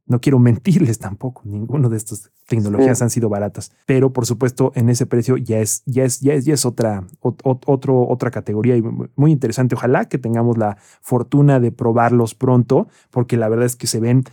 no 0.07 0.19
quiero 0.21 0.39
mentirles 0.39 0.99
tampoco. 0.99 1.41
Ninguno 1.45 1.89
de 1.89 1.97
estas 1.97 2.31
tecnologías 2.47 2.99
Sí. 2.99 3.03
han 3.03 3.09
sido 3.09 3.27
baratas, 3.27 3.71
pero 3.87 4.13
por 4.13 4.27
supuesto 4.27 4.71
en 4.75 4.89
ese 4.89 5.07
precio 5.07 5.35
ya 5.37 5.57
es, 5.59 5.81
ya 5.87 6.03
es, 6.03 6.19
ya 6.21 6.35
es, 6.35 6.45
ya 6.45 6.53
es 6.53 6.63
otra, 6.65 7.01
ot- 7.21 7.41
ot- 7.43 7.63
otro, 7.65 8.07
otra 8.07 8.29
categoría 8.29 8.77
y 8.77 8.83
mu- 8.83 9.07
muy 9.15 9.31
interesante. 9.31 9.73
Ojalá 9.73 10.05
que 10.05 10.19
tengamos 10.19 10.55
la 10.59 10.77
fortuna 11.01 11.59
de 11.59 11.71
probarlos 11.71 12.35
pronto, 12.35 12.87
porque 13.09 13.35
la 13.35 13.49
verdad 13.49 13.65
es 13.65 13.75
que 13.75 13.87
se 13.87 13.99
ven 13.99 14.23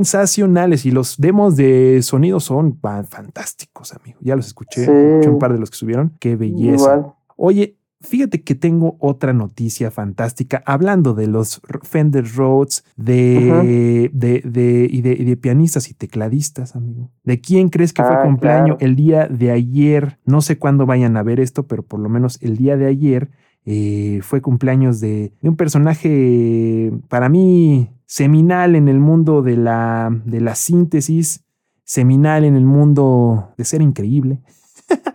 sensacionales 0.00 0.86
y 0.86 0.90
los 0.90 1.16
demos 1.18 1.56
de 1.56 2.00
sonido 2.02 2.38
son 2.40 2.78
fa- 2.78 3.02
fantásticos, 3.04 3.92
amigo. 3.94 4.18
Ya 4.20 4.36
los 4.36 4.46
escuché, 4.46 4.84
Sí. 4.84 4.90
escuché 4.90 5.28
un 5.30 5.38
par 5.38 5.52
de 5.52 5.58
los 5.58 5.70
que 5.70 5.76
subieron. 5.76 6.12
Qué 6.20 6.36
belleza. 6.36 6.74
Igual. 6.96 7.12
Oye, 7.36 7.75
fíjate 8.00 8.42
que 8.42 8.54
tengo 8.54 8.96
otra 9.00 9.32
noticia 9.32 9.90
fantástica 9.90 10.62
hablando 10.66 11.14
de 11.14 11.26
los 11.26 11.60
Fender 11.82 12.24
Rhodes, 12.34 12.84
de, 12.96 14.10
de, 14.12 14.42
de- 14.44 14.88
y 14.90 15.00
de, 15.02 15.12
y 15.12 15.24
de 15.24 15.36
pianistas 15.36 15.88
y 15.90 15.94
tecladistas, 15.94 16.76
amigo. 16.76 17.10
¿De 17.24 17.40
quién 17.40 17.68
crees 17.68 17.92
que 17.92 18.02
fue 18.02 18.14
Ah, 18.14 18.22
cumpleaños 18.22 18.76
claro. 18.78 18.90
el 18.90 18.96
día 18.96 19.26
de 19.28 19.50
ayer? 19.50 20.18
No 20.24 20.40
sé 20.42 20.58
cuándo 20.58 20.86
vayan 20.86 21.16
a 21.16 21.22
ver 21.22 21.40
esto, 21.40 21.66
pero 21.66 21.82
por 21.82 22.00
lo 22.00 22.08
menos 22.08 22.38
el 22.42 22.56
día 22.56 22.76
de 22.76 22.86
ayer 22.86 23.30
eh, 23.64 24.20
fue 24.22 24.40
cumpleaños 24.40 25.00
de, 25.00 25.32
de 25.42 25.48
un 25.48 25.56
personaje 25.56 26.92
para 27.08 27.28
mí 27.28 27.90
seminal 28.06 28.76
en 28.76 28.88
el 28.88 29.00
mundo 29.00 29.42
de 29.42 29.56
la, 29.56 30.10
de 30.24 30.40
la 30.40 30.54
síntesis, 30.54 31.42
seminal 31.82 32.44
en 32.44 32.54
el 32.56 32.64
mundo 32.64 33.48
de 33.56 33.64
ser 33.64 33.82
increíble. 33.82 34.40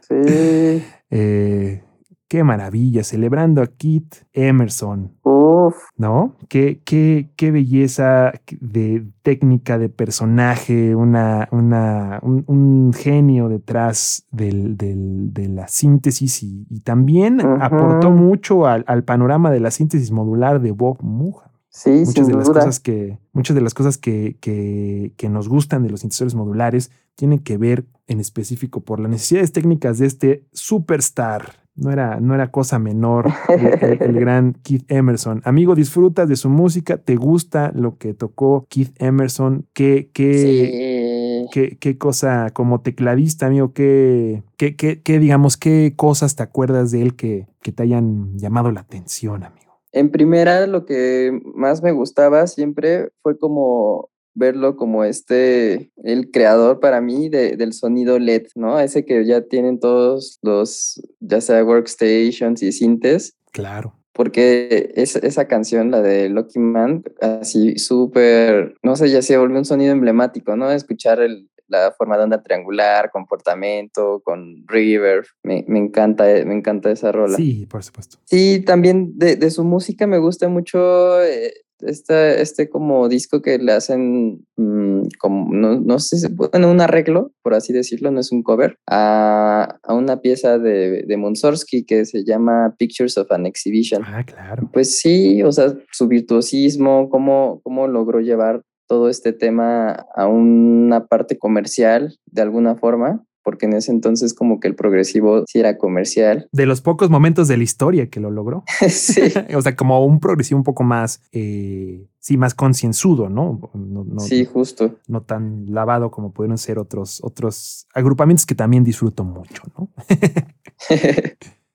Sí. 0.07 0.83
Eh, 1.13 1.83
qué 2.31 2.45
maravilla, 2.45 3.03
celebrando 3.03 3.61
a 3.61 3.67
Kit 3.67 4.15
Emerson, 4.31 5.11
Uf. 5.23 5.75
¿no? 5.97 6.37
Qué, 6.47 6.81
qué, 6.85 7.29
qué 7.35 7.51
belleza 7.51 8.31
de 8.61 9.05
técnica, 9.21 9.77
de 9.77 9.89
personaje, 9.89 10.95
una, 10.95 11.49
una, 11.51 12.19
un, 12.21 12.45
un 12.47 12.93
genio 12.93 13.49
detrás 13.49 14.25
del, 14.31 14.77
del- 14.77 15.33
de 15.33 15.49
la 15.49 15.67
síntesis 15.67 16.41
y, 16.41 16.65
y 16.69 16.79
también 16.79 17.41
aportó 17.41 18.11
mucho 18.11 18.65
al, 18.65 18.85
al 18.87 19.03
panorama 19.03 19.51
de 19.51 19.59
la 19.59 19.69
síntesis 19.69 20.09
modular 20.11 20.61
de 20.61 20.71
Bob 20.71 20.99
Moog. 21.03 21.41
Sí, 21.67 21.89
Muchas 21.89 22.13
sin 22.13 22.27
de 22.27 22.33
las 22.35 22.47
duda. 22.47 22.59
cosas 22.61 22.79
que, 22.79 23.17
muchas 23.33 23.55
de 23.55 23.61
las 23.61 23.73
cosas 23.73 23.97
que, 23.97 24.37
que, 24.39 25.13
que 25.17 25.27
nos 25.27 25.49
gustan 25.49 25.83
de 25.83 25.89
los 25.89 25.99
sintetizadores 25.99 26.35
modulares 26.35 26.91
tienen 27.15 27.39
que 27.39 27.57
ver 27.57 27.85
en 28.07 28.21
específico 28.21 28.79
por 28.85 29.01
las 29.01 29.11
necesidades 29.11 29.51
técnicas 29.51 29.97
de 29.99 30.05
este 30.05 30.45
superstar. 30.53 31.60
No 31.81 31.91
era, 31.91 32.19
no 32.19 32.35
era 32.35 32.51
cosa 32.51 32.77
menor 32.77 33.27
el, 33.49 33.99
el- 34.01 34.13
gran 34.19 34.53
Keith 34.63 34.85
Emerson. 34.87 35.41
Amigo, 35.45 35.73
disfrutas 35.73 36.29
de 36.29 36.35
su 36.35 36.47
música, 36.49 36.97
te 36.97 37.15
gusta 37.15 37.71
lo 37.73 37.97
que 37.97 38.13
tocó 38.13 38.67
Keith 38.69 38.93
Emerson, 39.01 39.65
qué, 39.73 40.09
qué, 40.13 40.33
Sí. 40.33 41.49
qué, 41.51 41.77
qué 41.79 41.97
cosa 41.97 42.51
como 42.53 42.81
tecladista, 42.81 43.47
amigo, 43.47 43.73
qué, 43.73 44.43
qué, 44.57 44.75
qué, 44.75 45.01
qué, 45.01 45.17
digamos, 45.17 45.57
qué 45.57 45.93
cosas 45.95 46.35
te 46.35 46.43
acuerdas 46.43 46.91
de 46.91 47.01
él 47.01 47.15
que, 47.15 47.47
que 47.63 47.71
te 47.71 47.81
hayan 47.83 48.37
llamado 48.37 48.71
la 48.71 48.81
atención, 48.81 49.43
amigo. 49.43 49.79
En 49.91 50.11
primera, 50.11 50.67
lo 50.67 50.85
que 50.85 51.31
más 51.55 51.81
me 51.81 51.91
gustaba 51.91 52.45
siempre 52.47 53.09
fue 53.23 53.37
como 53.39 54.09
verlo 54.33 54.75
como 54.77 55.03
este, 55.03 55.91
el 56.03 56.31
creador 56.31 56.79
para 56.79 57.01
mí 57.01 57.29
de- 57.29 57.57
del 57.57 57.73
sonido 57.73 58.17
LED, 58.17 58.47
¿no? 58.55 58.79
Ese 58.79 59.05
que 59.05 59.25
ya 59.25 59.41
tienen 59.41 59.79
todos 59.79 60.39
los, 60.41 61.01
ya 61.19 61.41
sea 61.41 61.63
workstations 61.63 62.63
y 62.63 62.71
sintes, 62.71 63.35
Claro. 63.51 63.93
porque 64.13 64.91
es, 64.95 65.15
esa 65.17 65.47
canción, 65.47 65.91
la 65.91 66.01
de 66.01 66.29
Lucky 66.29 66.59
Man, 66.59 67.03
así 67.21 67.77
súper, 67.77 68.75
no 68.83 68.95
sé, 68.95 69.09
ya 69.09 69.21
se 69.21 69.37
volvió 69.37 69.57
un 69.57 69.65
sonido 69.65 69.91
emblemático, 69.91 70.55
¿no? 70.55 70.71
Escuchar 70.71 71.19
el- 71.21 71.47
la 71.67 71.93
forma 71.97 72.17
de 72.17 72.23
onda 72.25 72.43
triangular, 72.43 73.11
comportamiento, 73.11 74.21
con 74.25 74.65
reverb, 74.67 75.23
me, 75.43 75.63
me 75.69 75.79
encanta, 75.79 76.25
me 76.45 76.53
encanta 76.53 76.91
esa 76.91 77.13
rola. 77.13 77.37
Sí, 77.37 77.65
por 77.65 77.81
supuesto. 77.81 78.17
Sí, 78.25 78.61
también 78.65 79.17
de, 79.17 79.37
de 79.37 79.49
su 79.51 79.63
música 79.63 80.05
me 80.05 80.17
gusta 80.17 80.49
mucho 80.49 81.23
eh, 81.23 81.53
esta, 81.83 82.33
este 82.35 82.69
como 82.69 83.07
disco 83.09 83.41
que 83.41 83.57
le 83.57 83.71
hacen 83.71 84.45
mm, 84.57 85.01
como, 85.19 85.53
no, 85.53 85.79
no 85.79 85.99
sé, 85.99 86.17
si- 86.17 86.27
bueno, 86.33 86.69
un 86.71 86.81
arreglo, 86.81 87.31
por 87.41 87.53
así 87.53 87.73
decirlo, 87.73 88.11
no 88.11 88.19
es 88.19 88.31
un 88.31 88.43
cover, 88.43 88.77
a, 88.89 89.77
a 89.83 89.93
una 89.93 90.21
pieza 90.21 90.57
de, 90.57 91.03
de 91.03 91.17
Mussorgsky 91.17 91.83
que 91.85 92.05
se 92.05 92.23
llama 92.23 92.75
Pictures 92.77 93.17
of 93.17 93.31
an 93.31 93.45
Exhibition. 93.45 94.03
Ah, 94.05 94.23
claro. 94.25 94.69
Pues 94.73 94.99
sí, 94.99 95.43
o 95.43 95.51
sea, 95.51 95.73
su 95.91 96.07
virtuosismo, 96.07 97.09
cómo, 97.09 97.61
cómo 97.63 97.87
logró 97.87 98.19
llevar 98.19 98.61
todo 98.87 99.09
este 99.09 99.31
tema 99.31 100.05
a 100.15 100.27
una 100.27 101.05
parte 101.07 101.37
comercial 101.37 102.17
de 102.25 102.41
alguna 102.41 102.75
forma, 102.75 103.23
porque 103.43 103.65
en 103.65 103.73
ese 103.73 103.91
entonces 103.91 104.33
como 104.33 104.59
que 104.59 104.67
el 104.67 104.75
progresivo 104.75 105.43
sí 105.47 105.59
era 105.59 105.77
comercial. 105.77 106.47
De 106.51 106.65
los 106.65 106.81
pocos 106.81 107.09
momentos 107.09 107.47
de 107.47 107.57
la 107.57 107.63
historia 107.63 108.09
que 108.09 108.19
lo 108.19 108.31
logró. 108.31 108.63
sí. 108.89 109.21
o 109.55 109.61
sea, 109.61 109.75
como 109.75 110.05
un 110.05 110.19
progresivo 110.19 110.57
un 110.57 110.63
poco 110.63 110.83
más, 110.83 111.21
eh, 111.31 112.07
sí, 112.19 112.37
más 112.37 112.53
concienzudo, 112.53 113.29
¿no? 113.29 113.71
No, 113.73 114.03
no, 114.03 114.19
Sí, 114.19 114.45
justo. 114.45 114.95
no 115.07 115.21
tan 115.21 115.65
lavado 115.73 116.11
como 116.11 116.31
pudieron 116.31 116.57
ser 116.57 116.79
otros, 116.79 117.19
otros 117.23 117.87
agrupamientos 117.93 118.45
que 118.45 118.55
también 118.55 118.83
disfruto 118.83 119.23
mucho, 119.23 119.63
¿no? 119.77 119.89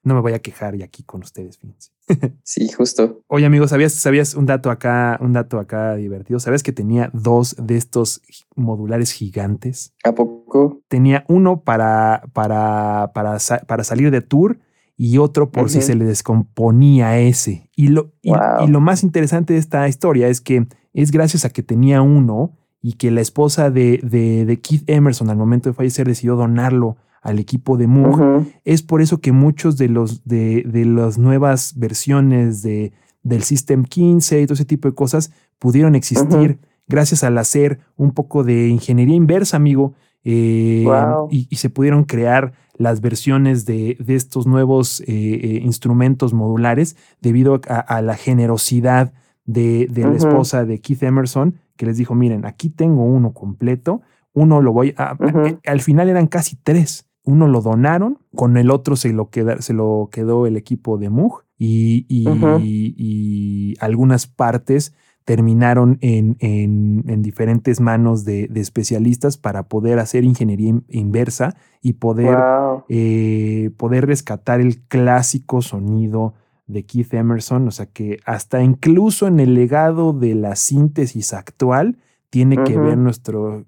No 0.06 0.14
me 0.14 0.20
voy 0.20 0.34
a 0.34 0.38
quejar 0.38 0.76
y 0.76 0.84
aquí 0.84 1.02
con 1.02 1.22
ustedes, 1.22 1.58
fíjense. 1.58 1.90
sí, 2.44 2.68
justo. 2.70 3.22
Oye, 3.26 3.44
amigo, 3.44 3.66
¿sabías, 3.66 3.92
sabías 3.92 4.34
un 4.34 4.46
dato 4.46 4.70
acá, 4.70 5.18
un 5.20 5.32
dato 5.32 5.58
acá 5.58 5.96
divertido? 5.96 6.38
¿Sabes 6.38 6.62
que 6.62 6.70
tenía 6.70 7.10
dos 7.12 7.56
de 7.58 7.76
estos 7.76 8.22
modulares 8.54 9.10
gigantes? 9.10 9.94
¿A 10.04 10.12
poco? 10.12 10.80
Tenía 10.86 11.24
uno 11.28 11.62
para, 11.62 12.22
para, 12.32 13.10
para, 13.14 13.38
para 13.66 13.82
salir 13.82 14.12
de 14.12 14.20
tour 14.20 14.60
y 14.96 15.18
otro 15.18 15.50
por 15.50 15.70
si 15.70 15.82
se 15.82 15.96
le 15.96 16.04
descomponía 16.04 17.18
ese. 17.18 17.68
Y 17.74 17.88
lo, 17.88 18.12
y, 18.22 18.30
Wow. 18.30 18.66
y 18.66 18.70
lo 18.70 18.80
más 18.80 19.02
interesante 19.02 19.54
de 19.54 19.58
esta 19.58 19.88
historia 19.88 20.28
es 20.28 20.40
que 20.40 20.68
es 20.92 21.10
gracias 21.10 21.44
a 21.44 21.50
que 21.50 21.64
tenía 21.64 22.00
uno 22.02 22.56
y 22.80 22.92
que 22.92 23.10
la 23.10 23.22
esposa 23.22 23.70
de, 23.72 23.98
de, 24.04 24.44
de 24.46 24.60
Keith 24.60 24.88
Emerson 24.88 25.30
al 25.30 25.36
momento 25.36 25.68
de 25.68 25.74
fallecer 25.74 26.06
decidió 26.06 26.36
donarlo 26.36 26.96
al 27.26 27.38
equipo 27.38 27.76
de 27.76 27.86
Moog. 27.86 28.46
Es 28.64 28.82
por 28.82 29.00
eso 29.02 29.18
que 29.20 29.32
muchos 29.32 29.76
de 29.76 29.88
los 29.88 30.24
de, 30.24 30.62
de 30.66 30.84
las 30.84 31.18
nuevas 31.18 31.74
versiones 31.76 32.62
de, 32.62 32.92
del 33.22 33.42
System 33.42 33.84
15 33.84 34.40
y 34.42 34.46
todo 34.46 34.54
ese 34.54 34.64
tipo 34.64 34.88
de 34.88 34.94
cosas 34.94 35.32
pudieron 35.58 35.94
existir 35.94 36.58
gracias 36.88 37.24
al 37.24 37.36
hacer 37.38 37.80
un 37.96 38.12
poco 38.12 38.44
de 38.44 38.68
ingeniería 38.68 39.16
inversa, 39.16 39.56
amigo. 39.56 39.94
eh, 40.24 40.82
Wow. 40.84 41.28
y, 41.30 41.46
y 41.50 41.56
se 41.56 41.70
pudieron 41.70 42.04
crear 42.04 42.52
las 42.78 43.00
versiones 43.00 43.64
de, 43.64 43.96
de 44.00 44.14
estos 44.16 44.46
nuevos 44.46 45.00
eh, 45.00 45.04
eh, 45.08 45.60
instrumentos 45.64 46.34
modulares 46.34 46.96
debido 47.20 47.60
a, 47.68 47.78
a 47.78 48.02
la 48.02 48.16
generosidad 48.16 49.12
de, 49.46 49.86
de 49.90 50.02
la 50.02 50.16
esposa 50.16 50.64
de 50.64 50.80
Keith 50.80 51.02
Emerson, 51.02 51.54
que 51.76 51.86
les 51.86 51.96
dijo, 51.96 52.14
miren, 52.14 52.44
aquí 52.44 52.68
tengo 52.70 53.04
uno 53.04 53.32
completo, 53.32 54.02
uno 54.34 54.60
lo 54.60 54.72
voy 54.72 54.92
a... 54.98 55.16
Al 55.64 55.80
final 55.80 56.08
eran 56.08 56.26
casi 56.26 56.56
tres. 56.62 57.06
Uno 57.26 57.46
lo 57.48 57.60
donaron, 57.60 58.18
con 58.34 58.56
el 58.56 58.70
otro 58.70 58.96
se 58.96 59.12
lo, 59.12 59.28
queda, 59.28 59.60
se 59.60 59.74
lo 59.74 60.08
quedó 60.10 60.46
el 60.46 60.56
equipo 60.56 60.96
de 60.96 61.10
Moog 61.10 61.42
y, 61.58 62.06
y- 62.08 63.74
algunas 63.80 64.26
partes 64.26 64.94
terminaron 65.24 65.98
en, 66.02 66.36
en- 66.38 67.02
en 67.08 67.22
diferentes 67.22 67.80
manos 67.80 68.24
de, 68.24 68.46
de 68.48 68.60
especialistas 68.60 69.36
para 69.38 69.64
poder 69.64 69.98
hacer 69.98 70.22
ingeniería 70.24 70.68
in- 70.68 70.84
inversa 70.88 71.56
y 71.82 71.94
poder, 71.94 72.36
Wow. 72.36 72.84
eh, 72.88 73.70
poder 73.76 74.06
rescatar 74.06 74.60
el 74.60 74.78
clásico 74.82 75.62
sonido 75.62 76.34
de 76.68 76.84
Keith 76.86 77.12
Emerson. 77.14 77.66
O 77.66 77.70
sea 77.72 77.86
que 77.86 78.18
hasta 78.24 78.62
incluso 78.62 79.26
en 79.26 79.40
el 79.40 79.54
legado 79.54 80.12
de 80.12 80.34
la 80.36 80.54
síntesis 80.54 81.32
actual 81.34 81.98
tiene 82.30 82.62
que 82.64 82.78
ver 82.78 82.96
nuestro 82.98 83.64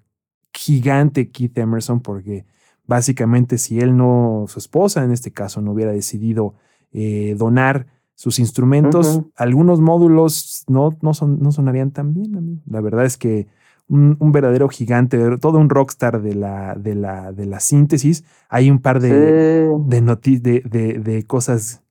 gigante 0.53 1.29
Keith 1.29 1.57
Emerson 1.57 1.99
porque 2.01 2.45
básicamente 2.89 3.57
si 3.57 3.79
él 3.79 3.95
no, 3.95 4.45
su 4.47 4.59
esposa 4.59 5.03
en 5.05 5.11
este 5.11 5.31
caso, 5.31 5.61
no 5.61 5.71
hubiera 5.71 5.91
decidido 5.93 6.55
eh, 6.91 7.35
donar 7.37 7.85
sus 8.15 8.39
instrumentos, 8.39 9.21
algunos 9.37 9.79
módulos 9.79 10.65
no, 10.67 10.97
no, 11.01 11.13
son, 11.13 11.39
no 11.39 11.51
sonarían 11.53 11.91
tan 11.91 12.13
bien, 12.13 12.35
amigo. 12.35 12.61
La 12.65 12.81
verdad 12.81 13.05
es 13.05 13.15
que 13.15 13.47
un, 13.87 14.17
un 14.19 14.31
verdadero 14.33 14.67
gigante, 14.67 15.17
todo 15.37 15.57
un 15.59 15.69
rockstar 15.69 16.21
de 16.21 16.35
la, 16.35 16.75
de 16.75 16.95
la, 16.95 17.31
de 17.31 17.45
la 17.45 17.59
síntesis. 17.61 18.23
Hay 18.49 18.69
un 18.69 18.79
par 18.79 18.99
de, 18.99 19.09
Sí. 19.09 19.83
de, 19.87 20.01
noti- 20.01 20.41
de, 20.41 20.61
de- 20.69 20.99
de 20.99 21.25
cosas 21.25 21.81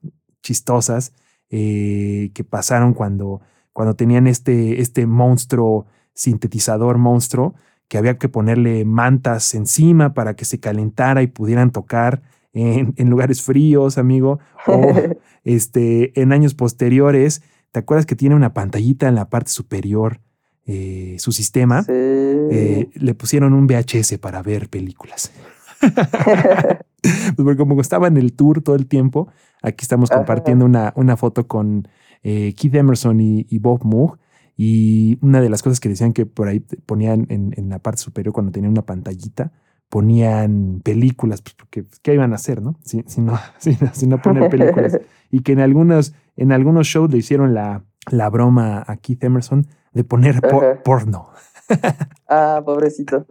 chistosas 0.43 1.12
eh, 1.50 2.31
que 2.35 2.45
pasaron 2.45 2.93
cuando, 2.93 3.40
cuando 3.73 3.95
tenían 3.95 4.26
este, 4.26 4.81
este 4.83 5.07
monstruo, 5.07 5.87
sintetizador 6.14 6.99
monstruo, 6.99 7.55
que 7.88 7.99
había 7.99 8.18
que 8.18 8.28
ponerle 8.28 8.85
mantas 8.85 9.54
encima 9.54 10.14
para 10.14 10.35
que 10.35 10.45
se 10.45 10.61
calentara 10.61 11.23
y 11.23 11.26
pudieran 11.26 11.73
tocar 11.73 12.23
en, 12.52 12.95
en 12.97 13.11
lugares 13.11 13.42
fríos, 13.42 13.99
amigo. 13.99 14.38
O 14.66 14.92
este, 15.45 16.21
en 16.21 16.33
años 16.33 16.54
posteriores, 16.54 17.42
¿te 17.73 17.80
acuerdas 17.80 18.07
que 18.07 18.16
tiene 18.16 18.35
una 18.35 18.54
pantallita 18.54 19.09
en 19.09 19.14
la 19.14 19.30
parte 19.30 19.50
superior, 19.50 20.21
eh, 20.66 21.16
su 21.18 21.33
sistema? 21.33 21.83
Sí. 21.83 21.92
Eh, 21.92 22.90
le 22.95 23.14
pusieron 23.14 23.54
un 23.54 23.66
VHS 23.66 24.18
para 24.18 24.42
ver 24.42 24.68
películas. 24.68 25.33
Pues 27.00 27.45
porque 27.45 27.57
como 27.57 27.80
estaba 27.80 28.09
en 28.09 28.16
el 28.16 28.33
tour 28.33 28.61
todo 28.61 28.75
el 28.75 28.87
tiempo, 28.87 29.28
aquí 29.62 29.83
estamos 29.83 30.11
compartiendo 30.11 30.64
una, 30.64 30.92
una 30.97 31.16
foto 31.16 31.47
con 31.47 31.87
eh, 32.25 32.54
Keith 32.57 32.75
Emerson 32.75 33.21
y, 33.21 33.47
y 33.49 33.61
Bob 33.61 33.85
Moog. 33.85 34.18
Y 34.60 35.18
una 35.22 35.40
de 35.40 35.48
las 35.48 35.62
cosas 35.62 35.78
que 35.78 35.88
decían 35.88 36.12
que 36.12 36.26
por 36.26 36.48
ahí 36.48 36.58
ponían 36.84 37.26
en, 37.30 37.54
en 37.56 37.68
la 37.68 37.78
parte 37.78 38.02
superior, 38.02 38.34
cuando 38.34 38.50
tenían 38.50 38.72
una 38.72 38.84
pantallita, 38.84 39.52
ponían 39.88 40.80
películas, 40.84 41.42
pues 41.42 41.54
porque 41.54 41.84
pues, 41.84 42.00
¿qué 42.00 42.12
iban 42.14 42.32
a 42.32 42.34
hacer, 42.34 42.60
no? 42.60 42.76
Si, 42.82 43.04
si 43.06 43.20
no, 43.20 43.38
si, 43.58 43.74
si 43.92 44.06
no 44.08 44.20
poner 44.20 44.50
películas. 44.50 44.98
Y 45.30 45.40
que 45.42 45.52
en 45.52 45.60
algunos, 45.60 46.14
en 46.36 46.52
algunos 46.52 46.86
shows 46.86 47.10
le 47.12 47.18
hicieron 47.18 47.52
la, 47.54 47.84
la 48.10 48.30
broma 48.30 48.82
a 48.86 48.96
Keith 48.96 49.22
Emerson 49.24 49.66
de 49.92 50.02
poner 50.02 50.40
por- 50.40 50.82
porno. 50.82 51.28
ah, 52.28 52.62
pobrecito. 52.64 53.26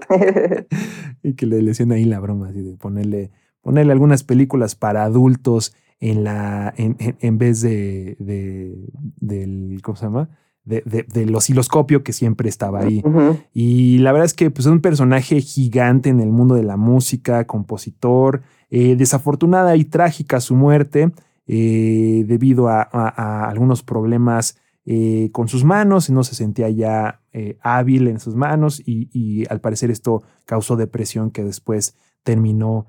y 1.23 1.33
que 1.33 1.45
le 1.47 1.57
decían 1.63 1.91
ahí 1.91 2.05
la 2.05 2.19
broma, 2.19 2.49
así 2.49 2.61
de 2.61 2.77
ponerle, 2.77 3.31
ponerle 3.61 3.91
algunas 3.93 4.23
películas 4.23 4.75
para 4.75 5.03
adultos 5.03 5.75
en 5.99 6.23
la, 6.23 6.71
en, 6.77 6.95
en- 6.99 7.17
en 7.19 7.37
vez 7.39 7.61
de, 7.61 8.15
de- 8.19 8.77
del, 9.19 9.79
¿cómo 9.81 9.95
se 9.95 10.05
llama? 10.05 10.29
De, 10.67 10.83
de- 10.85 11.03
del 11.03 11.33
osciloscopio 11.33 12.03
que 12.03 12.11
siempre 12.11 12.49
estaba 12.49 12.81
ahí. 12.81 13.01
Y 13.53 13.99
la 13.99 14.11
verdad 14.11 14.25
es 14.25 14.33
que 14.33 14.51
pues, 14.51 14.65
es 14.65 14.71
un 14.71 14.81
personaje 14.81 15.39
gigante 15.39 16.09
en 16.09 16.19
el 16.19 16.29
mundo 16.29 16.55
de 16.55 16.63
la 16.63 16.75
música, 16.75 17.47
compositor, 17.47 18.41
eh, 18.69 18.97
desafortunada 18.97 19.77
y 19.77 19.85
trágica 19.85 20.41
su 20.41 20.55
muerte 20.55 21.11
eh, 21.47 22.25
debido 22.27 22.67
a, 22.67 22.81
a- 22.81 23.13
a 23.45 23.49
algunos 23.49 23.81
problemas 23.81 24.57
eh, 24.85 25.29
con 25.31 25.47
sus 25.47 25.63
manos, 25.63 26.09
no 26.09 26.23
se 26.23 26.35
sentía 26.35 26.69
ya 26.69 27.21
hábil 27.61 28.07
en 28.07 28.19
sus 28.19 28.35
manos 28.35 28.81
y, 28.85 29.09
y 29.13 29.45
al 29.49 29.61
parecer 29.61 29.89
esto 29.91 30.23
causó 30.45 30.75
depresión 30.75 31.29
que 31.31 31.43
después 31.43 31.95
terminó 32.23 32.87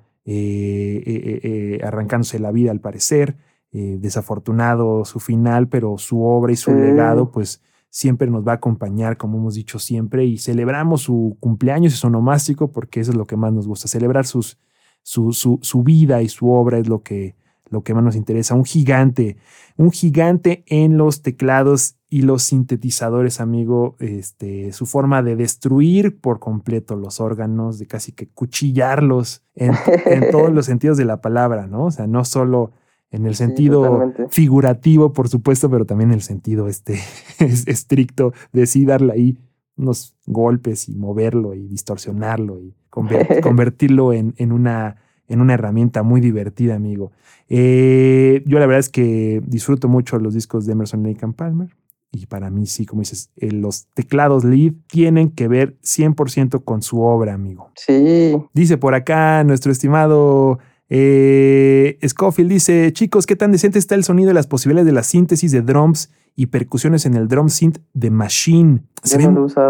arrancándose 1.82 2.38
la 2.38 2.50
vida 2.52 2.70
al 2.70 2.80
parecer. 2.80 3.36
Eh, 3.70 3.98
desafortunado 4.00 5.04
su 5.04 5.20
final, 5.20 5.68
pero 5.68 5.98
su 5.98 6.22
obra 6.22 6.54
y 6.54 6.56
su 6.56 6.74
legado 6.74 7.30
pues 7.30 7.60
siempre 7.90 8.30
nos 8.30 8.42
va 8.42 8.52
a 8.52 8.54
acompañar, 8.54 9.18
como 9.18 9.36
hemos 9.36 9.56
dicho 9.56 9.78
siempre, 9.78 10.24
y 10.24 10.38
celebramos 10.38 11.02
su 11.02 11.36
cumpleaños 11.38 11.92
y 11.92 11.96
su 11.98 12.06
onomástico 12.06 12.72
porque 12.72 13.00
eso 13.00 13.10
es 13.10 13.16
lo 13.18 13.26
que 13.26 13.36
más 13.36 13.52
nos 13.52 13.68
gusta, 13.68 13.86
celebrar 13.86 14.24
sus, 14.24 14.58
su, 15.02 15.32
su, 15.32 15.58
su 15.60 15.82
vida 15.82 16.22
y 16.22 16.30
su 16.30 16.50
obra 16.50 16.78
es 16.78 16.88
lo 16.88 17.02
que, 17.02 17.36
lo 17.68 17.82
que 17.82 17.92
más 17.92 18.02
nos 18.02 18.16
interesa. 18.16 18.54
Un 18.54 18.64
gigante, 18.64 19.36
un 19.76 19.90
gigante 19.90 20.64
en 20.66 20.96
los 20.96 21.20
teclados 21.20 21.96
y 22.08 22.22
los 22.22 22.44
sintetizadores, 22.44 23.38
amigo, 23.38 23.96
este, 23.98 24.72
su 24.72 24.86
forma 24.86 25.22
de 25.22 25.36
destruir 25.36 26.18
por 26.20 26.38
completo 26.40 26.96
los 26.96 27.20
órganos, 27.20 27.78
de 27.78 27.86
casi 27.86 28.12
que 28.12 28.30
cuchillarlos 28.30 29.44
en, 29.54 29.74
en 30.06 30.30
todos 30.30 30.50
los 30.54 30.64
sentidos 30.64 30.96
de 30.96 31.04
la 31.04 31.20
palabra, 31.20 31.66
¿no? 31.66 31.84
O 31.84 31.90
sea, 31.90 32.06
no 32.06 32.24
solo 32.24 32.72
en 33.10 33.24
el 33.26 33.34
sentido 33.34 34.12
figurativo, 34.30 35.12
por 35.12 35.28
supuesto, 35.28 35.70
pero 35.70 35.84
también 35.86 36.10
en 36.10 36.14
el 36.16 36.22
sentido 36.22 36.68
este, 36.68 36.94
es- 37.38 37.66
estricto 37.66 38.32
de 38.52 38.66
sí 38.66 38.84
darle 38.84 39.12
ahí 39.12 39.38
unos 39.76 40.16
golpes 40.26 40.88
y 40.88 40.96
moverlo 40.96 41.54
y 41.54 41.66
distorsionarlo 41.68 42.60
y 42.60 42.74
conver- 42.90 43.40
convertirlo 43.42 44.12
en, 44.12 44.34
en 44.36 44.52
una, 44.52 44.96
en 45.28 45.40
una 45.40 45.54
herramienta 45.54 46.02
muy 46.02 46.20
divertida, 46.20 46.74
amigo. 46.74 47.12
Eh, 47.48 48.42
yo 48.46 48.58
la 48.58 48.66
verdad 48.66 48.80
es 48.80 48.88
que 48.88 49.42
disfruto 49.46 49.88
mucho 49.88 50.18
los 50.18 50.34
discos 50.34 50.66
de 50.66 50.72
Emerson 50.72 51.02
Lake 51.02 51.20
and 51.24 51.34
Palmer. 51.34 51.74
Y 52.10 52.24
para 52.26 52.48
mí, 52.50 52.64
sí, 52.66 52.86
como 52.86 53.02
dices, 53.02 53.30
eh, 53.36 53.50
los 53.52 53.86
teclados 53.94 54.42
lead 54.42 54.72
tienen 54.86 55.30
que 55.30 55.46
ver 55.46 55.76
100% 55.82 56.64
con 56.64 56.80
su 56.82 57.02
obra, 57.02 57.34
amigo. 57.34 57.70
Sí. 57.76 58.34
Dice 58.54 58.78
por 58.78 58.94
acá 58.94 59.44
nuestro 59.44 59.70
estimado 59.72 60.58
eh, 60.90 61.98
Scofield, 62.06 62.50
dice, 62.50 62.92
chicos, 62.92 63.26
¿qué 63.26 63.36
tan 63.36 63.52
decente 63.52 63.78
está 63.78 63.94
el 63.94 64.04
sonido 64.04 64.30
y 64.30 64.34
las 64.34 64.46
posibilidades 64.46 64.86
de 64.86 64.92
la 64.92 65.02
síntesis 65.02 65.52
de 65.52 65.62
drums 65.62 66.10
y 66.34 66.46
percusiones 66.46 67.04
en 67.04 67.14
el 67.14 67.28
drum 67.28 67.48
synth 67.48 67.78
de 67.92 68.10
Machine? 68.10 68.82
Se 69.02 69.18
ve, 69.18 69.28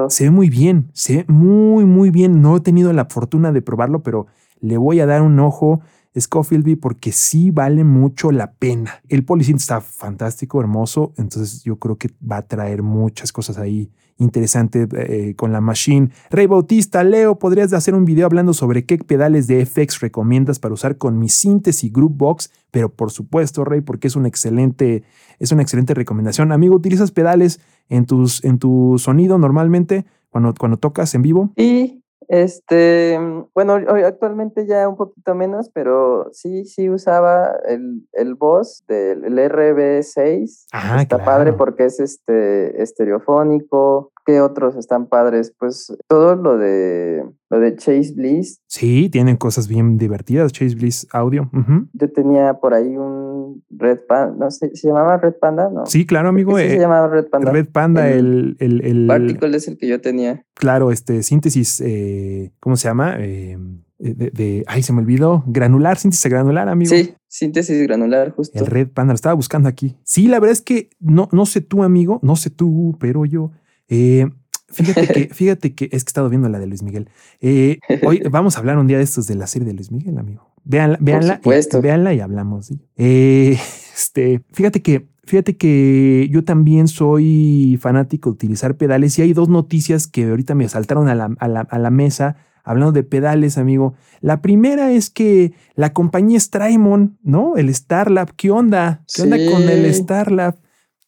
se 0.08 0.24
ve 0.24 0.30
muy 0.30 0.48
bien, 0.48 0.90
se 0.92 1.18
ve 1.18 1.24
muy, 1.28 1.84
muy 1.84 2.10
bien. 2.10 2.40
No 2.40 2.56
he 2.56 2.60
tenido 2.60 2.92
la 2.92 3.06
fortuna 3.06 3.52
de 3.52 3.62
probarlo, 3.62 4.02
pero 4.02 4.26
le 4.60 4.76
voy 4.76 5.00
a 5.00 5.06
dar 5.06 5.22
un 5.22 5.38
ojo. 5.40 5.80
Scofield 6.20 6.78
porque 6.80 7.12
sí 7.12 7.50
vale 7.50 7.84
mucho 7.84 8.32
la 8.32 8.52
pena. 8.52 9.02
El 9.08 9.24
polysynth 9.24 9.60
está 9.60 9.80
fantástico, 9.80 10.60
hermoso, 10.60 11.12
entonces 11.16 11.62
yo 11.62 11.76
creo 11.76 11.96
que 11.96 12.10
va 12.20 12.38
a 12.38 12.46
traer 12.46 12.82
muchas 12.82 13.32
cosas 13.32 13.58
ahí 13.58 13.90
interesantes 14.18 14.88
eh, 14.92 15.34
con 15.36 15.52
la 15.52 15.60
machine. 15.60 16.10
Rey 16.30 16.46
Bautista, 16.46 17.02
Leo, 17.04 17.38
¿podrías 17.38 17.72
hacer 17.72 17.94
un 17.94 18.04
video 18.04 18.26
hablando 18.26 18.52
sobre 18.52 18.84
qué 18.84 18.98
pedales 18.98 19.46
de 19.46 19.64
FX 19.64 20.00
recomiendas 20.00 20.58
para 20.58 20.74
usar 20.74 20.98
con 20.98 21.18
mi 21.18 21.28
síntesis 21.28 21.92
Groupbox? 21.92 22.50
Pero 22.70 22.92
por 22.92 23.10
supuesto, 23.10 23.64
Rey, 23.64 23.80
porque 23.80 24.08
es 24.08 24.16
una 24.16 24.28
excelente, 24.28 25.04
es 25.38 25.52
una 25.52 25.62
excelente 25.62 25.94
recomendación. 25.94 26.52
Amigo, 26.52 26.74
¿utilizas 26.74 27.12
pedales 27.12 27.60
en, 27.88 28.06
tus, 28.06 28.44
en 28.44 28.58
tu 28.58 28.96
sonido 28.98 29.38
normalmente 29.38 30.04
cuando, 30.30 30.52
cuando 30.54 30.76
tocas 30.76 31.14
en 31.14 31.22
vivo? 31.22 31.52
Y 31.56 31.97
este, 32.28 33.18
bueno, 33.54 33.74
hoy 33.74 34.02
actualmente 34.02 34.66
ya 34.66 34.88
un 34.88 34.96
poquito 34.96 35.34
menos, 35.34 35.70
pero 35.72 36.28
sí, 36.32 36.64
sí 36.66 36.88
usaba 36.90 37.52
el, 37.66 38.06
el 38.12 38.34
Boss 38.34 38.84
del 38.86 39.24
el 39.24 39.38
RB6. 39.50 40.66
Ah, 40.72 40.98
Está 41.02 41.16
claro. 41.16 41.24
padre 41.24 41.52
porque 41.54 41.86
es 41.86 42.00
este 42.00 42.82
estereofónico. 42.82 44.12
¿Qué 44.26 44.42
otros 44.42 44.76
están 44.76 45.06
padres? 45.06 45.54
Pues 45.58 45.90
todo 46.06 46.36
lo 46.36 46.58
de 46.58 47.24
lo 47.50 47.60
de 47.60 47.76
Chase 47.76 48.12
Bliss. 48.14 48.60
Sí, 48.66 49.08
tienen 49.08 49.36
cosas 49.38 49.68
bien 49.68 49.96
divertidas. 49.96 50.52
Chase 50.52 50.74
Bliss 50.74 51.06
Audio. 51.12 51.50
Yo 51.94 52.12
tenía 52.12 52.52
por 52.52 52.74
ahí 52.74 52.94
un 52.94 53.64
Red 53.70 54.00
Panda, 54.06 54.34
no 54.38 54.50
sé, 54.50 54.70
¿se 54.76 54.88
llamaba 54.88 55.16
Red 55.16 55.36
Panda? 55.40 55.70
No. 55.72 55.86
Sí, 55.86 56.04
claro, 56.06 56.28
amigo. 56.28 56.58
eh, 56.58 56.68
se 56.72 56.78
llamaba 56.78 57.08
Red 57.08 57.28
Panda. 57.30 57.50
Red 57.52 57.68
Panda, 57.72 58.10
el, 58.10 58.56
El- 58.58 58.82
el, 58.84 58.98
el- 59.00 59.06
Particle 59.06 59.56
es 59.56 59.66
el 59.66 59.78
que 59.78 59.88
yo 59.88 59.98
tenía. 60.02 60.44
Claro, 60.58 60.90
este 60.92 61.22
síntesis, 61.22 61.80
eh, 61.84 62.50
¿cómo 62.60 62.76
se 62.76 62.88
llama? 62.88 63.16
Eh, 63.18 63.56
de, 63.98 64.30
de- 64.30 64.64
ay, 64.66 64.82
se 64.82 64.92
me 64.92 65.00
olvidó. 65.00 65.42
Granular, 65.46 65.96
síntesis 65.98 66.30
granular, 66.30 66.68
amigo. 66.68 66.90
Sí, 66.94 67.14
síntesis 67.26 67.82
granular, 67.86 68.32
justo. 68.32 68.58
El 68.58 68.66
Red 68.66 68.88
Panda, 68.88 69.12
lo 69.12 69.16
estaba 69.16 69.34
buscando 69.34 69.68
aquí. 69.68 69.96
Sí, 70.04 70.28
la 70.28 70.38
verdad 70.40 70.52
es 70.52 70.62
que 70.62 70.90
no, 71.00 71.28
no 71.32 71.46
sé 71.46 71.60
tú, 71.62 71.82
amigo, 71.82 72.20
no 72.22 72.36
sé 72.36 72.50
tú, 72.50 72.96
pero 73.00 73.24
yo. 73.24 73.50
eh, 73.88 74.28
fíjate 74.68 75.06
que, 75.08 75.28
fíjate 75.34 75.74
que 75.74 75.84
es 75.86 75.90
que 75.90 75.96
he 75.96 76.10
estado 76.10 76.28
viendo 76.28 76.48
la 76.48 76.58
de 76.58 76.66
Luis 76.66 76.82
Miguel. 76.82 77.08
Eh, 77.40 77.78
hoy 78.04 78.20
vamos 78.30 78.56
a 78.56 78.60
hablar 78.60 78.78
un 78.78 78.86
día 78.86 78.98
de 78.98 79.04
estos 79.04 79.26
de 79.26 79.34
la 79.34 79.46
serie 79.46 79.66
de 79.66 79.74
Luis 79.74 79.90
Miguel, 79.90 80.18
amigo. 80.18 80.52
Véanla, 80.64 80.98
véanla, 81.00 81.40
y, 81.42 81.80
véanla 81.80 82.14
y 82.14 82.20
hablamos. 82.20 82.70
Eh, 82.96 83.56
este, 83.96 84.42
fíjate 84.52 84.82
que, 84.82 85.08
fíjate 85.28 85.56
que 85.56 86.28
yo 86.30 86.42
también 86.44 86.88
soy 86.88 87.78
fanático 87.80 88.30
de 88.30 88.34
utilizar 88.34 88.76
pedales 88.76 89.18
y 89.18 89.22
hay 89.22 89.32
dos 89.32 89.48
noticias 89.48 90.06
que 90.06 90.24
ahorita 90.24 90.54
me 90.54 90.68
saltaron 90.68 91.08
a 91.08 91.14
la, 91.14 91.30
a 91.38 91.48
la, 91.48 91.60
a 91.60 91.78
la 91.78 91.90
mesa 91.90 92.36
hablando 92.68 92.92
de 92.92 93.02
pedales, 93.02 93.56
amigo. 93.56 93.94
La 94.20 94.42
primera 94.42 94.90
es 94.90 95.08
que 95.08 95.54
la 95.74 95.94
compañía 95.94 96.38
Strymon, 96.38 97.18
¿no? 97.22 97.56
El 97.56 97.74
Starlab, 97.74 98.34
¿qué 98.36 98.50
onda? 98.50 99.04
¿Qué 99.14 99.22
onda 99.22 99.38
con 99.50 99.62
el. 99.62 99.92
Starlab? 99.94 100.56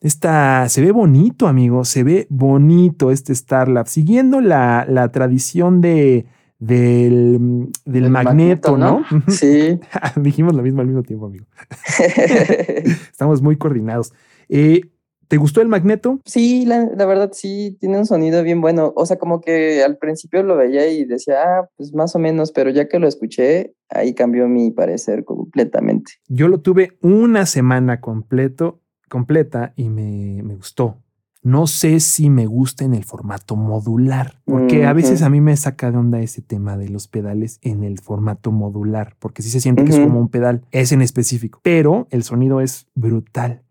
Esta, 0.00 0.66
se 0.70 0.80
ve 0.80 0.90
bonito, 0.90 1.46
amigo, 1.46 1.84
se 1.84 2.02
ve 2.02 2.26
bonito 2.30 3.10
este 3.10 3.34
Starlab. 3.34 3.88
Siguiendo 3.88 4.40
la, 4.40 4.86
la 4.88 5.12
tradición 5.12 5.82
de, 5.82 6.24
del, 6.60 7.68
del 7.84 8.04
El 8.04 8.10
magneto, 8.10 8.76
¿no? 8.76 9.04
Sí. 9.28 9.80
Dijimos 10.16 10.54
lo 10.54 10.62
mismo 10.62 10.82
al 10.82 10.86
mismo 10.86 11.02
tiempo, 11.02 11.26
amigo. 11.26 11.46
Estamos 13.10 13.42
muy 13.42 13.56
coordinados. 13.56 14.12
Eh, 14.48 14.82
¿Te 15.26 15.36
gustó 15.36 15.60
el 15.60 15.68
magneto? 15.68 16.20
Sí, 16.24 16.66
la, 16.66 16.88
la 16.96 17.06
verdad 17.06 17.30
sí, 17.32 17.76
tiene 17.78 17.98
un 17.98 18.06
sonido 18.06 18.42
bien 18.42 18.60
bueno. 18.60 18.92
O 18.96 19.06
sea, 19.06 19.16
como 19.16 19.40
que 19.40 19.82
al 19.82 19.96
principio 19.96 20.42
lo 20.42 20.56
veía 20.56 20.88
y 20.88 21.04
decía, 21.04 21.42
ah, 21.42 21.70
pues 21.76 21.94
más 21.94 22.16
o 22.16 22.18
menos, 22.18 22.50
pero 22.50 22.70
ya 22.70 22.88
que 22.88 22.98
lo 22.98 23.06
escuché, 23.06 23.74
ahí 23.88 24.12
cambió 24.12 24.48
mi 24.48 24.72
parecer 24.72 25.24
completamente. 25.24 26.12
Yo 26.28 26.48
lo 26.48 26.60
tuve 26.60 26.98
una 27.00 27.46
semana 27.46 28.00
completo 28.00 28.80
completa 29.10 29.74
y 29.76 29.90
me, 29.90 30.42
me 30.42 30.54
gustó. 30.54 31.02
No 31.42 31.66
sé 31.66 32.00
si 32.00 32.28
me 32.28 32.44
gusta 32.44 32.84
en 32.84 32.92
el 32.92 33.04
formato 33.04 33.56
modular, 33.56 34.42
porque 34.44 34.84
a 34.84 34.92
veces 34.92 35.22
a 35.22 35.30
mí 35.30 35.40
me 35.40 35.56
saca 35.56 35.90
de 35.90 35.96
onda 35.96 36.20
ese 36.20 36.42
tema 36.42 36.76
de 36.76 36.90
los 36.90 37.08
pedales 37.08 37.58
en 37.62 37.82
el 37.82 37.98
formato 37.98 38.52
modular, 38.52 39.16
porque 39.18 39.42
sí 39.42 39.48
se 39.48 39.60
siente 39.60 39.84
que 39.84 39.90
es 39.92 39.98
como 39.98 40.20
un 40.20 40.28
pedal, 40.28 40.66
es 40.70 40.92
en 40.92 41.00
específico, 41.00 41.60
pero 41.62 42.06
el 42.10 42.24
sonido 42.24 42.60
es 42.60 42.88
brutal. 42.94 43.62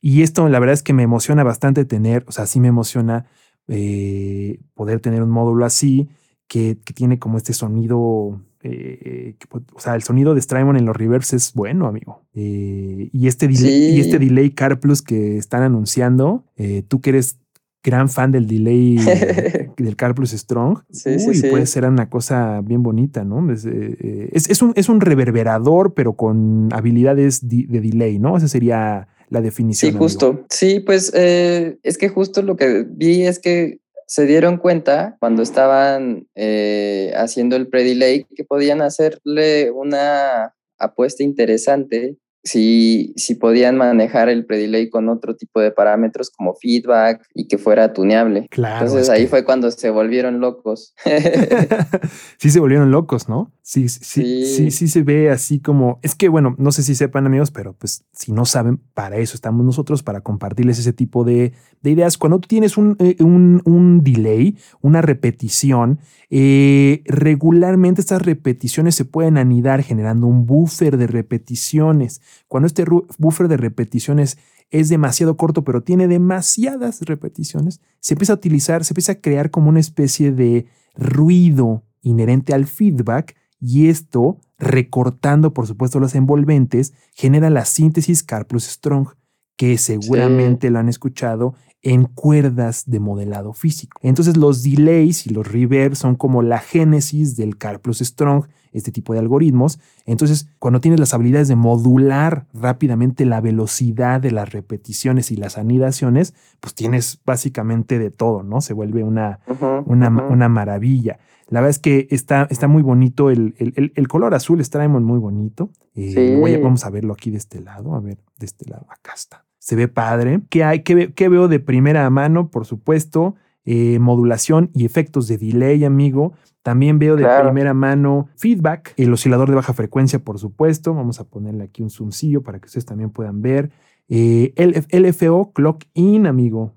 Y 0.00 0.22
esto 0.22 0.48
la 0.48 0.58
verdad 0.58 0.72
es 0.72 0.82
que 0.82 0.94
me 0.94 1.02
emociona 1.02 1.44
bastante 1.44 1.84
tener, 1.84 2.24
o 2.28 2.32
sea, 2.32 2.46
sí 2.46 2.60
me 2.60 2.68
emociona 2.68 3.26
eh, 3.66 4.60
poder 4.72 5.00
tener 5.00 5.22
un 5.22 5.30
módulo 5.30 5.66
así 5.66 6.08
que, 6.46 6.78
que 6.82 6.94
tiene 6.94 7.18
como 7.18 7.36
este 7.36 7.52
sonido, 7.52 8.40
eh, 8.62 9.36
que 9.38 9.48
pu- 9.48 9.64
o 9.74 9.80
sea, 9.80 9.94
el 9.94 10.02
sonido 10.02 10.34
de 10.34 10.40
Strymon 10.42 10.76
en 10.76 10.84
los 10.86 10.96
reverbs 10.96 11.32
es 11.32 11.52
bueno, 11.54 11.86
amigo. 11.86 12.22
Eh, 12.34 13.08
y, 13.12 13.26
este 13.28 13.48
delay, 13.48 13.96
y 13.96 14.00
este 14.00 14.18
Sí. 14.18 14.24
delay 14.26 14.50
Car 14.50 14.80
Plus 14.80 15.02
que 15.02 15.36
están 15.36 15.62
anunciando, 15.62 16.44
eh, 16.56 16.82
tú 16.86 17.00
que 17.00 17.10
eres 17.10 17.38
gran 17.84 18.08
fan 18.08 18.32
del 18.32 18.46
delay 18.48 18.96
del 19.76 19.96
Car 19.96 20.14
Plus 20.14 20.30
Strong, 20.32 20.80
Sí, 20.90 21.18
sí, 21.20 21.28
uy, 21.28 21.34
sí. 21.36 21.48
puede 21.48 21.66
ser 21.66 21.84
una 21.86 22.10
cosa 22.10 22.60
bien 22.60 22.82
bonita, 22.82 23.24
¿no? 23.24 23.50
Es, 23.52 23.64
es- 23.64 24.50
es 24.50 24.60
un, 24.62 24.72
es 24.74 24.88
un 24.88 25.00
reverberador, 25.00 25.94
pero 25.94 26.14
con 26.14 26.68
habilidades 26.72 27.46
de 27.48 27.66
delay, 27.68 28.18
¿no? 28.18 28.36
Esa 28.36 28.48
sería 28.48 29.08
la 29.30 29.40
definición. 29.40 29.90
Sí, 29.92 29.96
amigo. 29.96 30.04
justo. 30.04 30.44
Sí, 30.50 30.80
pues 30.80 31.12
eh, 31.14 31.78
es 31.82 31.98
que 31.98 32.08
justo 32.08 32.42
lo 32.42 32.56
que 32.56 32.84
vi 32.90 33.22
es 33.22 33.38
que 33.38 33.78
se 34.08 34.24
dieron 34.24 34.56
cuenta 34.56 35.16
cuando 35.20 35.42
estaban 35.42 36.26
eh, 36.34 37.12
haciendo 37.14 37.56
el 37.56 37.68
pre-delay 37.68 38.24
que 38.34 38.42
podían 38.42 38.80
hacerle 38.80 39.70
una 39.70 40.54
apuesta 40.78 41.22
interesante 41.22 42.16
si, 42.42 43.12
si 43.16 43.34
podían 43.34 43.76
manejar 43.76 44.30
el 44.30 44.46
pre-delay 44.46 44.88
con 44.88 45.10
otro 45.10 45.36
tipo 45.36 45.60
de 45.60 45.72
parámetros 45.72 46.30
como 46.30 46.54
feedback 46.54 47.22
y 47.34 47.48
que 47.48 47.58
fuera 47.58 47.92
tuneable. 47.92 48.46
Claro. 48.48 48.86
Entonces 48.86 49.02
es 49.02 49.10
ahí 49.10 49.22
que- 49.24 49.28
fue 49.28 49.44
cuando 49.44 49.70
se 49.70 49.90
volvieron 49.90 50.40
locos. 50.40 50.94
sí 52.38 52.50
se 52.50 52.60
volvieron 52.60 52.90
locos, 52.90 53.28
¿no? 53.28 53.52
Sí, 53.70 53.86
sí, 53.90 53.98
sí, 54.02 54.46
Sí. 54.46 54.70
sí, 54.70 54.88
se 54.88 55.02
ve 55.02 55.28
así 55.28 55.60
como. 55.60 56.00
Es 56.02 56.14
que, 56.14 56.30
bueno, 56.30 56.54
no 56.58 56.72
sé 56.72 56.82
si 56.82 56.94
sepan, 56.94 57.26
amigos, 57.26 57.50
pero 57.50 57.74
pues 57.74 58.02
si 58.14 58.32
no 58.32 58.46
saben, 58.46 58.80
para 58.94 59.18
eso 59.18 59.34
estamos 59.34 59.62
nosotros, 59.62 60.02
para 60.02 60.22
compartirles 60.22 60.78
ese 60.78 60.94
tipo 60.94 61.22
de, 61.22 61.52
de 61.82 61.90
ideas. 61.90 62.16
Cuando 62.16 62.40
tú 62.40 62.48
tienes 62.48 62.78
un, 62.78 62.96
eh, 62.98 63.16
un, 63.20 63.60
un 63.66 64.02
delay, 64.02 64.56
una 64.80 65.02
repetición, 65.02 65.98
eh, 66.30 67.02
regularmente 67.04 68.00
estas 68.00 68.22
repeticiones 68.22 68.94
se 68.94 69.04
pueden 69.04 69.36
anidar 69.36 69.82
generando 69.82 70.26
un 70.28 70.46
buffer 70.46 70.96
de 70.96 71.06
repeticiones. 71.06 72.22
Cuando 72.46 72.68
este 72.68 72.86
buffer 73.18 73.48
de 73.48 73.58
repeticiones 73.58 74.38
es 74.70 74.88
demasiado 74.88 75.36
corto, 75.36 75.62
pero 75.64 75.82
tiene 75.82 76.08
demasiadas 76.08 77.02
repeticiones, 77.02 77.82
se 78.00 78.14
empieza 78.14 78.32
a 78.32 78.36
utilizar, 78.36 78.82
se 78.86 78.94
empieza 78.94 79.12
a 79.12 79.20
crear 79.20 79.50
como 79.50 79.68
una 79.68 79.80
especie 79.80 80.32
de 80.32 80.64
ruido 80.94 81.84
inherente 82.00 82.54
al 82.54 82.64
feedback 82.66 83.36
y 83.60 83.88
esto, 83.88 84.38
recortando 84.58 85.52
por 85.52 85.66
supuesto 85.66 86.00
los 86.00 86.14
envolventes, 86.14 86.94
genera 87.12 87.50
la 87.50 87.64
síntesis 87.64 88.22
Car 88.22 88.46
plus 88.46 88.64
Strong, 88.64 89.08
que 89.56 89.76
seguramente 89.78 90.70
lo 90.70 90.78
han 90.78 90.88
escuchado 90.88 91.54
en 91.82 92.04
cuerdas 92.04 92.84
de 92.86 92.98
modelado 93.00 93.52
físico. 93.52 93.98
Entonces 94.02 94.36
los 94.36 94.62
delays 94.62 95.26
y 95.26 95.30
los 95.30 95.46
reverbs 95.50 95.98
son 95.98 96.16
como 96.16 96.42
la 96.42 96.58
génesis 96.58 97.36
del 97.36 97.56
Car 97.56 97.80
plus 97.80 97.98
Strong, 98.00 98.46
este 98.72 98.92
tipo 98.92 99.14
de 99.14 99.20
algoritmos. 99.20 99.78
Entonces, 100.04 100.48
cuando 100.58 100.80
tienes 100.80 101.00
las 101.00 101.14
habilidades 101.14 101.48
de 101.48 101.56
modular 101.56 102.46
rápidamente 102.52 103.24
la 103.24 103.40
velocidad 103.40 104.20
de 104.20 104.30
las 104.30 104.52
repeticiones 104.52 105.30
y 105.30 105.36
las 105.36 105.56
anidaciones, 105.56 106.34
pues 106.60 106.74
tienes 106.74 107.20
básicamente 107.24 107.98
de 107.98 108.10
todo, 108.10 108.42
¿no? 108.42 108.60
Se 108.60 108.74
vuelve 108.74 109.04
una, 109.04 109.40
una, 109.86 110.08
una 110.10 110.48
maravilla. 110.50 111.18
La 111.48 111.60
verdad 111.60 111.70
es 111.70 111.78
que 111.78 112.08
está, 112.10 112.46
está 112.50 112.68
muy 112.68 112.82
bonito 112.82 113.30
el, 113.30 113.54
el, 113.58 113.92
el- 113.94 114.08
color 114.08 114.34
azul, 114.34 114.62
Strymon 114.62 115.02
muy 115.02 115.18
bonito. 115.18 115.70
Eh, 115.94 116.12
Sí. 116.14 116.36
voy 116.38 116.52
a- 116.54 116.58
vamos 116.58 116.84
a 116.84 116.90
verlo 116.90 117.14
aquí 117.14 117.30
de 117.30 117.38
este 117.38 117.60
lado. 117.62 117.94
A 117.94 118.00
ver, 118.00 118.18
de 118.38 118.44
este 118.46 118.68
lado, 118.68 118.86
acá 118.90 119.12
está. 119.14 119.46
Se 119.58 119.76
ve 119.76 119.88
padre. 119.88 120.40
¿Qué 120.50 120.64
hay? 120.64 120.82
¿Qué, 120.82 120.94
ve- 120.94 121.12
qué 121.12 121.28
veo 121.28 121.48
de 121.48 121.60
primera 121.60 122.08
mano? 122.10 122.50
Por 122.50 122.64
supuesto, 122.64 123.34
eh, 123.64 123.98
modulación 123.98 124.70
y 124.74 124.84
efectos 124.84 125.28
de 125.28 125.38
delay, 125.38 125.84
amigo. 125.84 126.32
También 126.62 126.98
veo 126.98 127.16
de 127.16 127.22
Claro. 127.22 127.44
primera 127.50 127.72
mano 127.74 128.28
feedback, 128.36 128.92
el 128.96 129.12
oscilador 129.12 129.48
de 129.48 129.54
baja 129.56 129.72
frecuencia, 129.72 130.18
por 130.18 130.38
supuesto. 130.38 130.94
Vamos 130.94 131.20
a 131.20 131.24
ponerle 131.24 131.64
aquí 131.64 131.82
un 131.82 131.90
zoomcillo 131.90 132.42
para 132.42 132.58
que 132.60 132.66
ustedes 132.66 132.84
también 132.86 133.10
puedan 133.10 133.40
ver. 133.42 133.70
Eh, 134.08 134.52
LF 134.56 134.86
LFO, 134.90 135.52
clock 135.52 135.84
in, 135.94 136.26
amigo. 136.26 136.74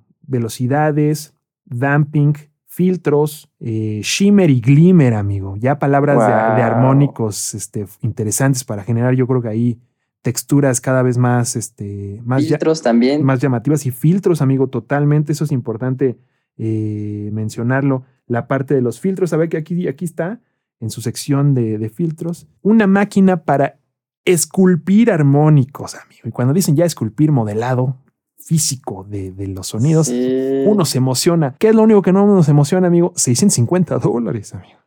Velocidades, 0.52 1.34
damping, 1.65 2.34
filtros, 2.65 3.50
eh, 3.60 4.00
shimmer 4.04 4.50
y 4.50 4.60
glimmer, 4.62 5.13
amigo. 5.13 5.56
Ya 5.58 5.78
palabras 5.80 6.17
de, 6.20 6.56
de 6.56 6.62
armónicos 6.63 7.54
este, 7.54 7.86
interesantes 8.02 8.63
para 8.63 8.84
generar, 8.84 9.13
yo 9.13 9.28
creo 9.28 9.41
que 9.41 9.50
ahí 9.50 9.80
texturas 10.21 10.81
cada 10.81 11.01
vez 11.01 11.17
más, 11.17 11.55
este, 11.55 12.21
más, 12.23 12.43
Filtros 12.45 12.81
también. 12.81 13.23
más 13.23 13.39
llamativas 13.39 13.86
y 13.86 13.91
filtros, 13.91 14.41
amigo, 14.41 14.67
totalmente. 14.67 15.31
Eso 15.31 15.43
es 15.45 15.51
importante 15.51 16.17
eh, 16.57 17.29
mencionarlo. 17.34 18.03
La 18.27 18.47
parte 18.47 18.73
de 18.75 18.81
los 18.81 18.99
filtros, 18.99 19.34
a 19.34 19.38
ver 19.38 19.49
que 19.49 19.57
aquí, 19.57 19.88
aquí 19.88 20.05
está, 20.05 20.39
en 20.79 20.89
su 20.89 21.01
sección 21.01 21.53
de, 21.53 21.77
de 21.77 21.89
filtros, 21.89 22.47
una 22.62 22.88
máquina 22.88 23.43
para 23.43 23.79
esculpir 24.25 25.12
armónicos, 25.12 25.95
amigo. 25.95 26.21
Y 26.25 26.31
cuando 26.31 26.53
dicen 26.53 26.75
ya 26.75 26.86
esculpir 26.86 27.31
modelado 27.31 27.97
físico 28.38 29.05
de, 29.10 29.31
de 29.31 29.47
los 29.47 29.67
sonidos, 29.67 30.07
Sí. 30.07 30.63
uno 30.65 30.86
se 30.86 30.97
emociona. 30.99 31.55
¿Qué 31.60 31.69
es 31.69 31.75
lo 31.75 31.84
único 31.84 32.01
que 32.01 32.12
no 32.13 32.25
nos 32.27 32.47
emociona, 32.49 32.88
amigo? 32.88 33.13
650 33.15 33.97
dólares, 33.99 34.53
amigo. 34.53 34.79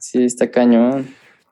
Sí, 0.00 0.22
está 0.22 0.50
cañón. 0.50 1.06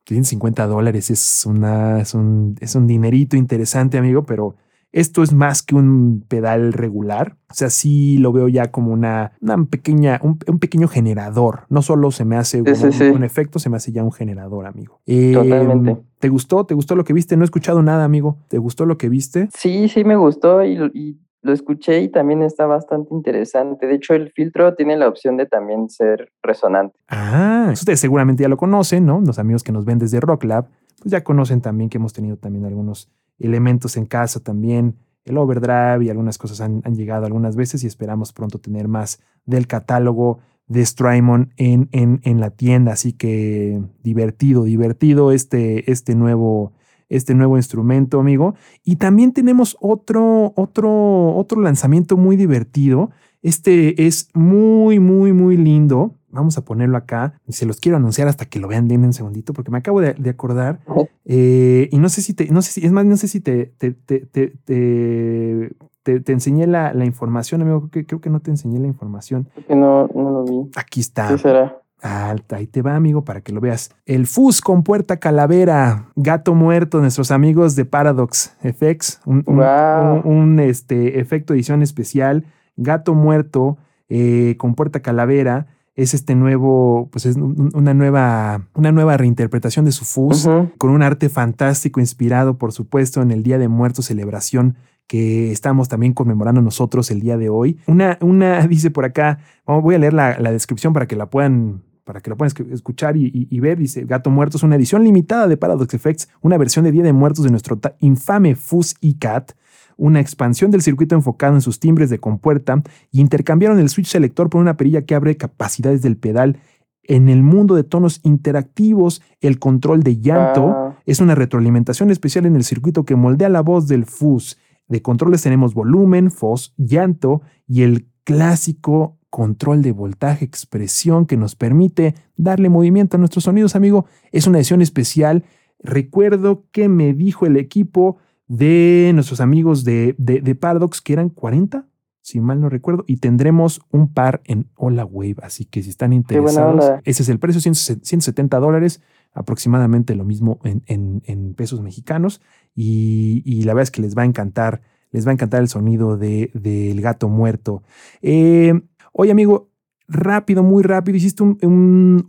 650 0.07 0.67
dólares 0.67 1.11
es, 1.11 1.45
una, 1.47 2.01
es, 2.01 2.15
un, 2.15 2.57
es 2.61 2.75
un 2.75 2.87
dinerito 2.87 3.37
interesante, 3.37 3.99
amigo, 3.99 4.25
pero 4.25 4.57
esto 4.93 5.23
es 5.23 5.33
más 5.35 5.63
que 5.63 5.75
un 5.75 6.25
pedal 6.27 6.73
regular. 6.73 7.37
O 7.51 7.55
sea, 7.55 7.69
sí 7.71 8.17
lo 8.19 8.33
veo 8.33 8.49
ya 8.49 8.71
como 8.71 8.93
una, 8.93 9.33
una 9.41 9.63
pequeña, 9.67 10.19
un, 10.23 10.39
un 10.47 10.59
pequeño 10.59 10.89
generador. 10.89 11.65
No 11.69 11.83
solo 11.83 12.11
se 12.13 12.25
me 12.25 12.37
hace 12.37 12.63
Sí, 12.75 12.85
un, 12.87 12.93
sí. 12.93 13.05
un 13.05 13.25
efecto, 13.25 13.59
se 13.59 13.69
me 13.69 13.77
hace 13.77 13.93
ya 13.93 14.03
un 14.05 14.13
generador, 14.13 14.65
amigo. 14.65 15.01
Eh, 15.05 15.33
Totalmente. 15.35 16.01
¿Te 16.19 16.29
gustó? 16.31 16.65
¿Te 16.65 16.75
gustó 16.75 16.95
lo 16.95 17.05
que 17.05 17.13
viste? 17.13 17.37
No 17.37 17.43
he 17.43 17.45
escuchado 17.45 17.83
nada, 17.83 18.05
amigo. 18.05 18.39
¿Te 18.49 18.57
gustó 18.59 18.87
lo 18.87 18.97
que 18.97 19.09
viste? 19.11 19.49
Sí, 19.55 19.89
sí 19.89 20.03
me 20.05 20.17
gustó 20.17 20.65
y 20.65 21.19
lo 21.47 21.53
escuché 21.53 22.01
y 22.01 22.09
también 22.09 22.43
está 22.43 22.67
bastante 22.67 23.15
interesante. 23.15 23.87
De 23.87 23.95
hecho, 23.95 24.15
el 24.15 24.33
filtro 24.33 24.75
tiene 24.75 24.97
la 24.97 25.09
opción 25.09 25.37
de 25.37 25.47
también 25.47 25.89
ser 25.89 26.33
resonante. 26.43 26.99
Ah, 27.09 27.71
ustedes 27.73 28.01
seguramente 28.01 28.43
ya 28.43 28.49
lo 28.49 28.57
conocen, 28.57 29.07
¿no? 29.07 29.21
Los 29.21 29.39
amigos 29.39 29.63
que 29.63 29.73
nos 29.73 29.85
ven 29.85 29.99
desde 29.99 30.21
Rock 30.21 30.45
Lab, 30.45 30.69
pues 30.99 31.13
ya 31.13 31.25
conocen 31.25 31.61
también 31.61 31.89
que 31.89 31.99
hemos 31.99 32.13
tenido 32.13 32.37
también 32.37 32.65
algunos 32.67 33.11
elementos 33.39 33.97
en 33.97 34.07
casa 34.07 34.41
también. 34.41 34.97
El 35.25 35.39
overdrive 35.39 36.05
y 36.05 36.11
algunas 36.11 36.39
cosas 36.39 36.61
han, 36.61 36.83
han 36.85 36.95
llegado 36.95 37.27
algunas 37.27 37.57
veces 37.57 37.83
y 37.85 37.87
esperamos 37.87 38.33
pronto 38.33 38.59
tener 38.59 38.89
más 38.89 39.21
del 39.45 39.67
catálogo 39.67 40.41
de 40.69 40.85
Strymon 40.85 41.53
en, 41.57 41.89
en, 41.93 42.21
en 42.25 42.41
la 42.41 42.51
tienda. 42.51 42.93
Así 42.93 43.13
que 43.13 43.81
divertido, 44.03 44.65
divertido 44.65 45.33
este, 45.33 45.91
este, 45.91 46.15
nuevo, 46.15 46.73
este 47.09 47.35
nuevo 47.35 47.57
instrumento, 47.57 48.21
amigo. 48.21 48.55
Y 48.85 48.97
también 48.97 49.33
tenemos 49.33 49.77
otro, 49.81 50.53
otro, 50.57 51.35
otro 51.37 51.61
lanzamiento 51.61 52.17
muy 52.17 52.37
divertido. 52.37 53.11
Este 53.43 54.07
es 54.07 54.29
muy, 54.35 54.99
muy, 54.99 55.33
muy 55.33 55.57
lindo. 55.57 56.15
Vamos 56.31 56.59
a 56.59 56.65
ponerlo 56.65 56.97
acá. 56.97 57.41
Se 57.49 57.65
los 57.65 57.79
quiero 57.81 57.97
anunciar 57.97 58.29
hasta 58.29 58.45
que 58.45 58.59
lo 58.59 58.69
vean. 58.69 58.89
Denme 58.89 59.07
un 59.07 59.13
segundito 59.13 59.53
porque 59.53 59.71
me 59.71 59.79
acabo 59.79 60.01
de, 60.01 60.15
de 60.15 60.31
acordar. 60.31 60.81
Eh, 61.25 61.89
y 61.93 61.99
no 61.99 62.09
sé 62.09 62.23
si 62.23 62.35
te, 62.35 62.51
no 62.51 62.61
sé 62.63 62.73
si, 62.73 62.85
es 62.85 62.93
más, 62.93 63.05
no 63.07 63.17
sé 63.17 63.29
si 63.29 63.41
te, 63.41 63.67
te, 63.79 63.93
te, 63.93 64.21
te, 64.21 64.49
te, 64.65 65.71
te- 66.03 66.21
te 66.21 66.33
enseñé 66.33 66.67
la, 66.67 66.93
la 66.93 67.05
información, 67.05 67.63
amigo. 67.63 67.81
Creo 67.89 67.91
que, 67.91 68.07
creo 68.07 68.21
que 68.21 68.31
no 68.31 68.41
te 68.41 68.51
enseñé 68.51 68.79
la 68.81 68.87
información. 68.87 69.49
Creo 69.55 69.67
que 69.67 69.77
no, 69.77 70.09
no 70.15 70.31
lo 70.31 70.45
vi. 70.45 70.71
Aquí 70.77 71.01
está. 71.01 71.29
¿Qué 71.29 71.39
será? 71.39 71.81
Alta, 72.03 72.57
ahí 72.57 72.67
te 72.67 72.83
va, 72.83 72.95
amigo, 72.95 73.25
para 73.25 73.41
que 73.41 73.53
lo 73.53 73.61
veas. 73.61 73.91
El 74.05 74.27
Fus 74.27 74.61
con 74.61 74.83
puerta 74.83 75.17
calavera, 75.17 76.07
gato 76.15 76.55
muerto, 76.55 77.01
nuestros 77.01 77.31
amigos 77.31 77.75
de 77.75 77.85
Paradox 77.87 78.55
FX, 78.63 79.21
un, 79.25 79.43
un- 79.47 79.57
Wow. 79.57 80.23
un- 80.25 80.37
un, 80.53 80.61
este, 80.61 81.19
efecto 81.21 81.55
edición 81.55 81.83
especial, 81.83 82.45
gato 82.77 83.15
muerto 83.15 83.79
eh, 84.09 84.55
con 84.59 84.75
puerta 84.75 85.01
calavera. 85.01 85.67
Es 85.97 86.13
este 86.13 86.35
nuevo, 86.35 87.09
pues 87.11 87.25
es 87.27 87.37
un- 87.37 87.71
una 87.75 87.95
nueva, 87.95 88.69
una 88.75 88.93
nueva 88.93 89.17
reinterpretación 89.17 89.85
de 89.87 89.93
su 89.93 90.05
Fus 90.05 90.47
con 90.79 90.91
un 90.91 91.03
arte 91.03 91.29
fantástico 91.31 91.99
inspirado, 92.01 92.59
por 92.59 92.73
supuesto, 92.73 93.23
en 93.23 93.31
el 93.31 93.43
Día 93.43 93.59
de 93.59 93.69
Muertos, 93.69 94.05
celebración 94.05 94.77
que 95.07 95.53
estamos 95.53 95.89
también 95.89 96.13
conmemorando 96.13 96.61
nosotros 96.63 97.11
el 97.11 97.21
día 97.21 97.37
de 97.37 97.49
hoy. 97.49 97.79
Una, 97.87 98.19
una 98.21 98.67
dice 98.69 98.91
por 98.91 99.05
acá, 99.05 99.39
voy 99.67 99.95
a 99.95 99.99
leer 99.99 100.13
la, 100.13 100.39
la 100.41 100.53
descripción 100.53 100.93
para 100.93 101.07
que 101.07 101.17
la 101.17 101.31
puedan 101.31 101.83
para 102.05 102.21
que 102.21 102.31
lo 102.31 102.37
puedan 102.37 102.53
escuchar 102.71 103.17
y, 103.17 103.25
y- 103.27 103.49
y 103.51 103.59
ver. 103.59 103.79
Dice, 103.79 104.05
Gato 104.05 104.31
Muerto 104.31 104.59
es 104.59 104.63
una 104.63 104.77
edición 104.77 105.03
limitada 105.03 105.49
de 105.49 105.57
Paradox 105.57 105.93
Effects, 105.93 106.29
una 106.41 106.57
versión 106.57 106.85
de 106.85 106.93
Día 106.93 107.03
de 107.03 107.13
Muertos 107.13 107.43
de 107.45 107.51
nuestro 107.51 107.81
infame 107.99 108.55
Fuzz 108.55 108.95
Cat, 109.19 109.53
una 109.97 110.21
expansión 110.21 110.71
del 110.71 110.83
circuito 110.83 111.17
enfocado 111.17 111.55
en 111.57 111.61
sus 111.63 111.81
timbres 111.81 112.09
de 112.09 112.21
compuerta 112.21 112.81
y 113.11 113.21
intercambiaron 113.21 113.81
el 113.81 113.89
switch 113.89 114.07
selector 114.07 114.49
por 114.51 114.61
una 114.61 114.77
perilla 114.77 115.03
que 115.05 115.17
abre 115.17 115.37
capacidades 115.37 116.01
del 116.03 116.17
pedal. 116.17 116.61
En 117.03 117.29
el 117.29 117.43
mundo 117.43 117.75
de 117.75 117.83
tonos 117.83 118.21
interactivos, 118.23 119.21
el 119.41 119.59
control 119.59 120.03
de 120.05 120.19
llanto 120.21 120.69
Ah, 120.77 120.97
es 121.07 121.21
una 121.21 121.35
retroalimentación 121.35 122.11
especial 122.13 122.47
en 122.47 122.55
el 122.55 122.63
circuito 122.63 123.05
que 123.05 123.17
moldea 123.17 123.49
la 123.49 123.63
voz 123.63 123.89
del 123.89 124.07
fuzz. 124.07 124.59
De 124.89 125.03
controles 125.03 125.43
tenemos 125.43 125.75
volumen, 125.75 126.31
fuzz, 126.31 126.75
llanto 126.77 127.43
y 127.67 127.83
el 127.83 128.09
clásico 128.25 129.19
control 129.31 129.83
de 129.83 129.93
voltaje, 129.93 130.45
expresión 130.45 131.27
que 131.27 131.37
nos 131.37 131.57
permite 131.57 132.15
darle 132.37 132.69
movimiento 132.69 133.17
a 133.17 133.21
nuestros 133.21 133.45
sonidos, 133.45 133.77
amigo. 133.77 134.07
Es 134.33 134.47
una 134.47 134.59
edición 134.59 134.83
especial. 134.83 135.45
Recuerdo 135.79 136.65
que 136.73 136.89
me 136.89 137.13
dijo 137.13 137.47
el 137.47 137.57
equipo 137.57 138.17
de 138.49 139.11
nuestros 139.15 139.41
amigos 139.41 139.85
de, 139.85 140.15
de, 140.19 140.41
de 140.41 140.55
Paradox 140.55 141.01
que 141.01 141.13
eran 141.13 141.31
40, 141.31 141.87
si 142.23 142.41
mal 142.41 142.61
no 142.61 142.69
recuerdo, 142.69 143.05
y 143.07 143.19
tendremos 143.19 143.81
un 143.91 144.13
par 144.13 144.41
en 144.45 144.71
Hola 144.75 145.05
Wave. 145.05 145.37
Así 145.43 145.65
que 145.65 145.83
si 145.83 145.91
están 145.91 146.13
interesados, 146.13 146.93
ese 147.05 147.23
es 147.23 147.29
el 147.29 147.39
precio, 147.39 147.61
100 147.61 147.75
170 147.75 148.59
dólares 148.59 149.03
aproximadamente 149.37 150.15
lo 150.17 150.25
mismo 150.25 150.59
en, 150.65 150.83
en- 150.87 151.23
pesos 151.55 151.81
mexicanos 151.83 152.41
y, 152.75 153.43
la 153.65 153.75
verdad 153.75 153.85
es 153.85 153.91
que 153.91 154.01
les 154.03 154.17
va 154.17 154.23
a 154.23 154.25
encantar, 154.25 154.81
les 155.13 155.27
va 155.27 155.31
a 155.31 155.35
encantar 155.35 155.61
el 155.61 155.69
sonido 155.69 156.17
de- 156.17 156.51
del 156.55 157.01
gato 157.01 157.29
muerto. 157.29 157.83
Eh, 158.23 158.81
oye 159.13 159.31
amigo, 159.31 159.69
rápido, 160.09 160.63
muy 160.63 160.83
rápido, 160.83 161.17
hiciste 161.17 161.43
un, 161.43 161.59
un- 161.63 162.25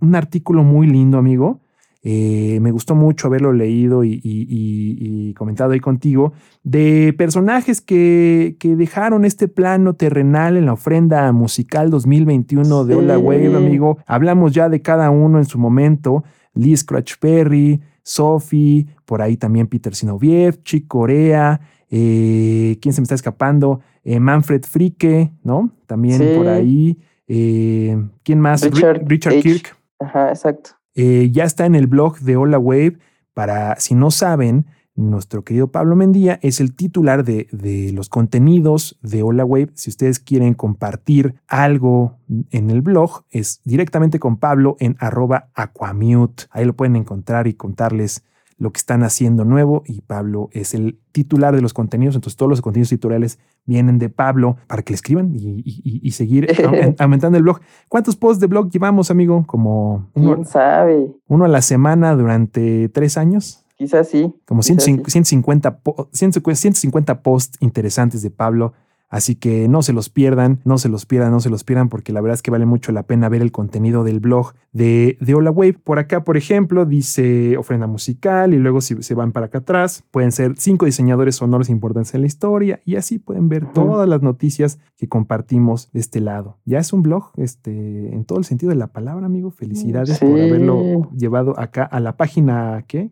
un 0.00 0.14
artículo 0.14 0.64
muy 0.64 0.86
lindo 0.86 1.18
amigo. 1.18 1.60
Eh, 2.02 2.58
me 2.62 2.70
gustó 2.70 2.94
mucho 2.94 3.26
haberlo 3.26 3.52
leído 3.52 4.04
y, 4.04 4.14
y- 4.14 4.46
y- 4.48 5.28
y 5.30 5.34
comentado 5.34 5.72
ahí 5.72 5.80
contigo 5.80 6.32
de 6.62 7.14
personajes 7.18 7.82
que, 7.82 8.56
que 8.58 8.74
dejaron 8.74 9.26
este 9.26 9.48
plano 9.48 9.92
terrenal 9.94 10.56
en 10.56 10.64
la 10.64 10.72
ofrenda 10.72 11.30
musical 11.32 11.90
2021 11.90 12.84
de 12.86 12.94
Hola 12.94 13.16
Sí. 13.16 13.22
Wave, 13.22 13.54
amigo. 13.56 13.98
Hablamos 14.06 14.52
ya 14.52 14.70
de 14.70 14.80
cada 14.80 15.10
uno 15.10 15.36
en 15.38 15.44
su 15.44 15.58
momento. 15.58 16.24
Lee 16.54 16.74
Scratch 16.76 17.14
Perry, 17.20 17.80
Sophie, 18.02 18.86
por 19.04 19.20
ahí 19.20 19.36
también 19.36 19.66
Peter 19.66 19.94
Sinoviev, 19.94 20.62
Chick 20.62 20.86
Corea, 20.88 21.60
eh, 21.90 22.78
¿quién 22.80 22.94
se 22.94 23.00
me 23.00 23.04
está 23.04 23.14
escapando? 23.14 23.80
Eh, 24.04 24.18
Manfred 24.20 24.62
Fricke, 24.64 25.32
¿no? 25.44 25.70
También 25.86 26.18
Sí. 26.18 26.28
por 26.34 26.48
ahí. 26.48 26.98
¿Quién 27.26 28.40
más? 28.40 28.64
Ri- 28.64 28.70
Richard 28.72 29.02
Richard. 29.06 29.42
Kirk. 29.42 29.76
Ajá, 30.00 30.30
exacto. 30.30 30.70
Eh, 30.94 31.30
ya 31.32 31.44
está 31.44 31.66
en 31.66 31.74
el 31.74 31.86
blog 31.86 32.18
de 32.20 32.36
Hola 32.36 32.58
Wave. 32.58 32.98
Para, 33.34 33.76
si 33.76 33.94
no 33.94 34.10
saben, 34.10 34.66
nuestro 34.96 35.44
querido 35.44 35.68
Pablo 35.68 35.96
Mendía 35.96 36.38
es 36.42 36.60
el 36.60 36.74
titular 36.74 37.24
de, 37.24 37.48
de 37.52 37.92
los 37.92 38.08
contenidos 38.08 38.98
de 39.02 39.22
Hola 39.22 39.44
Wave. 39.44 39.70
Si 39.74 39.90
ustedes 39.90 40.18
quieren 40.18 40.54
compartir 40.54 41.36
algo 41.46 42.18
en 42.50 42.70
el 42.70 42.82
blog, 42.82 43.24
es 43.30 43.60
directamente 43.64 44.18
con 44.18 44.36
Pablo 44.36 44.76
en 44.80 44.96
arroba 44.98 45.50
aquamute. 45.54 46.44
Ahí 46.50 46.64
lo 46.64 46.74
pueden 46.74 46.96
encontrar 46.96 47.46
y 47.46 47.54
contarles 47.54 48.24
lo 48.60 48.70
que 48.72 48.78
están 48.78 49.02
haciendo 49.02 49.44
nuevo 49.44 49.82
y 49.86 50.02
Pablo 50.02 50.48
es 50.52 50.74
el 50.74 51.00
titular 51.12 51.56
de 51.56 51.62
los 51.62 51.72
contenidos, 51.74 52.14
entonces 52.14 52.36
todos 52.36 52.50
los 52.50 52.60
contenidos 52.60 52.92
editoriales 52.92 53.38
vienen 53.66 53.98
de 53.98 54.10
Pablo 54.10 54.56
para 54.68 54.82
que 54.82 54.92
le 54.92 54.96
escriban 54.96 55.34
y, 55.34 55.38
y- 55.38 55.62
y- 55.64 56.00
y 56.06 56.10
seguir 56.12 56.46
aumen- 56.68 56.94
aumentando 56.98 57.38
el 57.38 57.42
blog. 57.42 57.60
¿Cuántos 57.88 58.16
posts 58.16 58.38
de 58.40 58.46
blog 58.46 58.70
llevamos, 58.70 59.10
amigo? 59.10 59.44
Como 59.46 60.10
uno, 60.14 60.34
¿Quién 60.34 60.44
sabe? 60.46 61.10
uno 61.26 61.46
a 61.46 61.48
la 61.48 61.62
semana 61.62 62.14
durante 62.14 62.88
tres 62.90 63.16
años. 63.16 63.64
Quizás 63.76 64.08
sí. 64.08 64.32
Como 64.46 64.60
quizás 64.60 64.84
150, 64.84 65.04
sí. 65.06 65.12
150, 65.12 65.78
po- 65.80 66.08
150 66.12 67.22
posts 67.22 67.56
interesantes 67.60 68.20
de 68.22 68.30
Pablo. 68.30 68.74
Así 69.10 69.34
que 69.34 69.68
no 69.68 69.82
se 69.82 69.92
los 69.92 70.08
pierdan, 70.08 70.60
no 70.64 70.78
se 70.78 70.88
los 70.88 71.04
pierdan, 71.04 71.32
no 71.32 71.40
se 71.40 71.50
los 71.50 71.64
pierdan, 71.64 71.88
porque 71.88 72.12
la 72.12 72.20
verdad 72.20 72.34
es 72.34 72.42
que 72.42 72.52
vale 72.52 72.64
mucho 72.64 72.92
la 72.92 73.02
pena 73.02 73.28
ver 73.28 73.42
el 73.42 73.50
contenido 73.50 74.04
del 74.04 74.20
blog 74.20 74.54
de, 74.72 75.18
de 75.20 75.34
Hola 75.34 75.50
Wave. 75.50 75.80
Por 75.82 75.98
acá, 75.98 76.22
por 76.22 76.36
ejemplo, 76.36 76.86
dice 76.86 77.56
ofrenda 77.56 77.88
musical 77.88 78.54
y 78.54 78.58
luego 78.58 78.80
si 78.80 79.02
se 79.02 79.14
van 79.14 79.32
para 79.32 79.46
acá 79.46 79.58
atrás, 79.58 80.04
pueden 80.12 80.30
ser 80.30 80.54
cinco 80.56 80.86
diseñadores 80.86 81.34
sonoros 81.34 81.70
importantes 81.70 82.14
en 82.14 82.20
la 82.20 82.28
historia 82.28 82.80
y 82.84 82.94
así 82.94 83.18
pueden 83.18 83.48
ver 83.48 83.72
todas 83.72 84.08
las 84.08 84.22
noticias 84.22 84.78
que 84.96 85.08
compartimos 85.08 85.90
de 85.90 85.98
este 85.98 86.20
lado. 86.20 86.58
Ya 86.64 86.78
es 86.78 86.92
un 86.92 87.02
blog 87.02 87.32
este, 87.36 88.14
en 88.14 88.24
todo 88.24 88.38
el 88.38 88.44
sentido 88.44 88.70
de 88.70 88.76
la 88.76 88.92
palabra, 88.92 89.26
amigo. 89.26 89.50
Felicidades 89.50 90.20
por 90.20 90.40
haberlo 90.40 91.10
llevado 91.16 91.58
acá 91.58 91.82
a 91.82 91.98
la 91.98 92.16
página, 92.16 92.84
¿qué? 92.86 93.10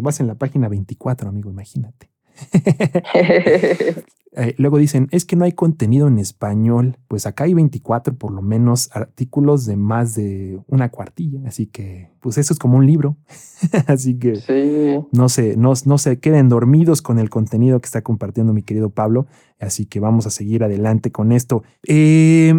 Vas 0.00 0.20
en 0.20 0.28
la 0.28 0.36
página 0.36 0.68
24, 0.68 1.28
amigo, 1.28 1.50
imagínate. 1.50 2.11
Eh, 4.34 4.54
luego 4.56 4.78
dicen, 4.78 5.08
es 5.10 5.26
que 5.26 5.36
no 5.36 5.44
hay 5.44 5.52
contenido 5.52 6.08
en 6.08 6.18
español. 6.18 6.96
Pues 7.06 7.26
acá 7.26 7.44
hay 7.44 7.52
24 7.52 8.14
por 8.16 8.32
lo 8.32 8.40
menos 8.40 8.88
artículos 8.94 9.66
de 9.66 9.76
más 9.76 10.14
de 10.14 10.58
una 10.68 10.88
cuartilla. 10.88 11.40
Así 11.46 11.66
que, 11.66 12.10
pues 12.20 12.38
eso 12.38 12.54
es 12.54 12.58
como 12.58 12.78
un 12.78 12.86
libro. 12.86 13.16
así 13.86 14.18
que 14.18 14.36
sí. 14.36 15.06
no 15.12 15.28
se, 15.28 15.56
no, 15.56 15.74
no 15.84 15.98
se 15.98 16.18
queden 16.18 16.48
dormidos 16.48 17.02
con 17.02 17.18
el 17.18 17.28
contenido 17.28 17.78
que 17.80 17.86
está 17.86 18.00
compartiendo 18.00 18.54
mi 18.54 18.62
querido 18.62 18.88
Pablo. 18.88 19.26
Así 19.60 19.84
que 19.84 20.00
vamos 20.00 20.26
a 20.26 20.30
seguir 20.30 20.64
adelante 20.64 21.12
con 21.12 21.30
esto. 21.32 21.62
Eh, 21.86 22.54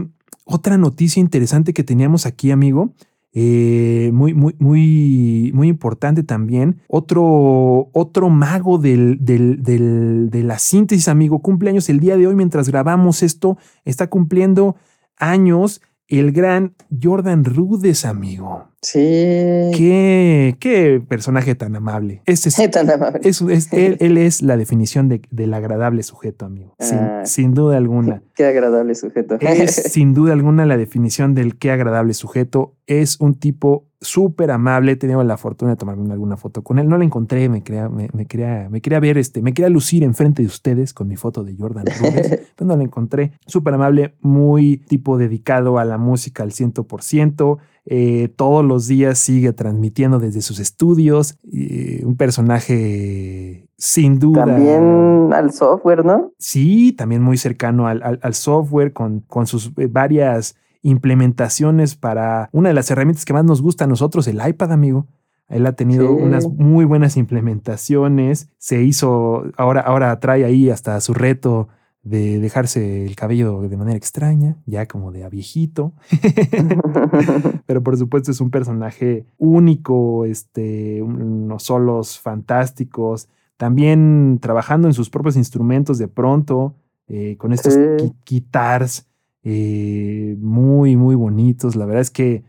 otra 0.46 0.78
noticia 0.78 1.22
interesante 1.22 1.74
que 1.74 1.84
teníamos 1.84 2.26
aquí, 2.26 2.52
amigo. 2.52 2.94
Eh, 3.36 4.12
muy, 4.14 4.34
muy, 4.34 4.56
muy, 4.60 5.52
muy 5.54 5.68
importante 5.68 6.24
también. 6.24 6.82
Otro, 6.88 7.90
otro 7.92 8.30
mago 8.30 8.78
del, 8.78 9.18
de 9.20 10.44
la 10.44 10.60
síntesis, 10.60 11.08
amigo. 11.08 11.40
Cumpleaños 11.40 11.90
el 11.90 12.00
día 12.00 12.16
de 12.16 12.28
hoy, 12.28 12.36
mientras 12.36 12.70
grabamos 12.70 13.24
esto, 13.24 13.58
está 13.86 14.08
cumpliendo 14.08 14.76
años 15.18 15.82
el 16.08 16.32
gran 16.32 16.76
Jordan 17.02 17.44
Rudess, 17.46 18.06
amigo. 18.06 18.66
Sí. 18.82 19.00
Qué, 19.00 20.56
qué 20.60 21.02
personaje 21.08 21.56
tan 21.56 21.76
amable. 21.76 22.22
Este 22.26 22.50
es, 22.50 22.56
Tan 22.72 22.90
amable. 22.90 23.22
es- 23.24 23.42
es- 23.42 23.72
él, 23.74 23.98
él 24.00 24.18
es 24.18 24.42
la 24.42 24.58
definición 24.58 25.08
de- 25.10 25.22
del 25.32 25.54
agradable 25.54 26.04
sujeto, 26.04 26.46
amigo. 26.46 26.76
Sin, 26.80 26.98
Ah. 27.00 27.26
sin 27.26 27.54
duda 27.54 27.78
alguna. 27.78 28.22
Qué 28.36 28.46
agradable 28.46 28.96
sujeto. 28.96 29.38
Es 29.40 29.72
sin 29.94 30.14
duda 30.14 30.34
alguna 30.34 30.66
la 30.66 30.76
definición 30.78 31.34
del 31.36 31.58
qué 31.58 31.72
agradable 31.72 32.14
sujeto. 32.14 32.76
Es 32.88 33.20
un 33.22 33.36
tipo 33.36 33.88
súper 34.04 34.52
amable. 34.52 34.92
He 34.92 34.96
tenido 34.96 35.24
la 35.24 35.38
fortuna 35.38 35.72
de 35.72 35.78
tomarme 35.78 36.12
alguna 36.14 36.38
foto 36.38 36.62
con 36.62 36.78
él. 36.78 36.88
No 36.88 36.98
la 37.00 37.04
encontré, 37.06 37.50
me 37.50 37.64
quería, 37.64 37.90
me, 37.90 38.10
me 38.14 38.28
quería, 38.28 38.68
me 38.70 38.82
quería 38.82 39.00
ver, 39.00 39.18
este, 39.18 39.42
me 39.42 39.54
quería 39.54 39.70
lucir 39.70 40.04
enfrente 40.04 40.44
de 40.44 40.48
ustedes 40.48 40.94
con 40.94 41.08
mi 41.08 41.16
foto 41.16 41.44
de 41.44 41.56
Jordan 41.58 41.86
Rudess, 42.00 42.30
pero 42.56 42.68
no 42.68 42.78
la 42.78 42.84
encontré. 42.84 43.32
Súper 43.48 43.74
amable, 43.74 44.14
muy 44.22 44.78
tipo 44.78 45.18
dedicado 45.18 45.80
a 45.80 45.86
la 45.86 45.98
música 45.98 46.44
al 46.44 46.52
100%. 46.52 47.58
Eh, 47.86 48.30
todos 48.38 48.64
los 48.64 48.88
días 48.88 49.20
sigue 49.20 49.52
transmitiendo 49.52 50.20
desde 50.20 50.42
sus 50.42 50.60
estudios. 50.60 51.38
eh, 51.52 52.02
un 52.06 52.16
personaje 52.18 53.68
sin 53.78 54.20
duda. 54.20 54.46
También 54.46 55.30
al 55.34 55.52
software, 55.52 56.06
¿no? 56.06 56.32
Sí, 56.38 56.94
también 56.94 57.22
muy 57.22 57.38
cercano 57.38 57.88
al, 57.88 58.02
al- 58.04 58.20
al 58.22 58.34
software 58.34 58.94
con, 58.94 59.22
con 59.22 59.48
sus 59.48 59.72
eh, 59.78 59.88
varias 59.92 60.56
implementaciones 60.84 61.96
para 61.96 62.50
una 62.52 62.70
de 62.70 62.76
las 62.76 62.92
herramientas 62.92 63.26
que 63.26 63.34
más 63.34 63.44
nos 63.46 63.62
gusta 63.62 63.86
a 63.86 63.88
nosotros, 63.88 64.28
el 64.28 64.40
iPad, 64.48 64.72
amigo. 64.72 65.08
Él 65.50 65.66
ha 65.66 65.74
tenido 65.74 66.08
Sí. 66.08 66.24
unas 66.24 66.48
muy 66.48 66.86
buenas 66.86 67.18
implementaciones. 67.18 68.50
Se 68.58 68.84
hizo, 68.84 69.44
ahora, 69.58 69.82
ahora 69.82 70.20
trae 70.20 70.46
ahí 70.46 70.70
hasta 70.70 71.00
su 71.02 71.14
reto 71.14 71.68
de 72.02 72.40
dejarse 72.40 73.06
el 73.06 73.16
cabello 73.16 73.62
de 73.62 73.78
manera 73.78 73.98
extraña, 73.98 74.58
ya 74.66 74.88
como 74.88 75.12
de 75.12 75.24
a 75.24 75.30
viejito. 75.30 75.94
Pero 77.66 77.84
por 77.84 77.98
supuesto 77.98 78.32
es 78.32 78.42
un 78.42 78.50
personaje 78.52 79.26
único, 79.38 80.26
este, 80.26 81.02
unos 81.02 81.64
solos 81.64 82.20
fantásticos. 82.20 83.30
También 83.58 84.40
trabajando 84.42 84.88
en 84.88 84.94
sus 84.94 85.10
propios 85.10 85.38
instrumentos 85.38 85.98
de 85.98 86.08
pronto, 86.08 86.76
eh, 87.08 87.36
con 87.38 87.54
estos 87.54 87.74
Sí. 87.74 87.80
gui- 87.80 88.14
guitars 88.26 89.08
eh, 89.44 90.36
muy, 90.40 90.96
muy 90.96 91.16
bonitos. 91.16 91.76
La 91.76 91.86
verdad 91.86 92.02
es 92.02 92.12
que 92.12 92.44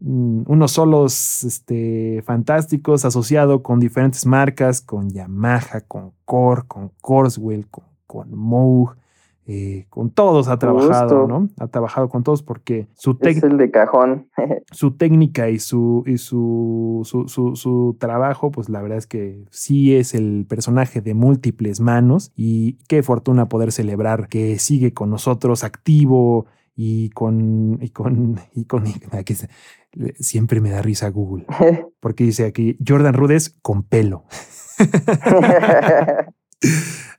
mm, 0.00 0.42
unos 0.46 0.72
solos 0.72 1.44
este, 1.44 2.22
fantásticos 2.24 3.04
asociado 3.04 3.62
con 3.62 3.80
diferentes 3.80 4.26
marcas, 4.26 4.80
con 4.80 5.10
Yamaha, 5.10 5.82
con 5.86 6.12
Core, 6.24 6.62
con 6.66 6.92
Corswell, 7.00 7.68
con, 7.68 7.84
con 8.06 8.34
Moog. 8.34 8.96
Eh, 9.52 9.86
con 9.88 10.10
todos 10.10 10.46
ha 10.46 10.60
trabajado, 10.60 11.22
Justo. 11.22 11.26
¿no? 11.26 11.48
Ha 11.58 11.66
trabajado 11.66 12.08
con 12.08 12.22
todos 12.22 12.44
porque 12.44 12.86
su, 12.94 13.18
es 13.20 13.42
tec- 13.42 13.50
el 13.50 13.56
de 13.58 13.70
cajón. 13.72 14.28
su 14.70 14.92
técnica 14.96 15.50
y 15.50 15.58
su, 15.58 16.04
y 16.06 16.18
su, 16.18 17.00
su, 17.04 17.26
su- 17.26 17.56
su 17.56 17.96
trabajo, 17.98 18.52
pues 18.52 18.68
la 18.68 18.80
verdad 18.80 18.98
es 18.98 19.08
que 19.08 19.44
sí 19.50 19.96
es 19.96 20.14
el 20.14 20.46
personaje 20.48 21.00
de 21.00 21.14
múltiples 21.14 21.80
manos 21.80 22.30
y 22.36 22.74
qué 22.86 23.02
fortuna 23.02 23.48
poder 23.48 23.72
celebrar 23.72 24.28
que 24.28 24.58
sigue 24.60 24.92
con 24.92 25.10
nosotros 25.10 25.64
activo 25.64 26.46
y 26.76 27.10
con, 27.10 27.78
y 27.82 27.88
con, 27.90 28.36
y 28.54 28.66
con, 28.66 28.84
aquí 29.10 29.32
está, 29.32 29.48
siempre 30.20 30.60
me 30.60 30.70
da 30.70 30.80
risa 30.80 31.08
Google, 31.10 31.44
porque 31.98 32.22
dice 32.22 32.44
aquí 32.46 32.76
Jordan 32.86 33.14
Rudess 33.14 33.50
con 33.62 33.82
pelo. 33.82 34.26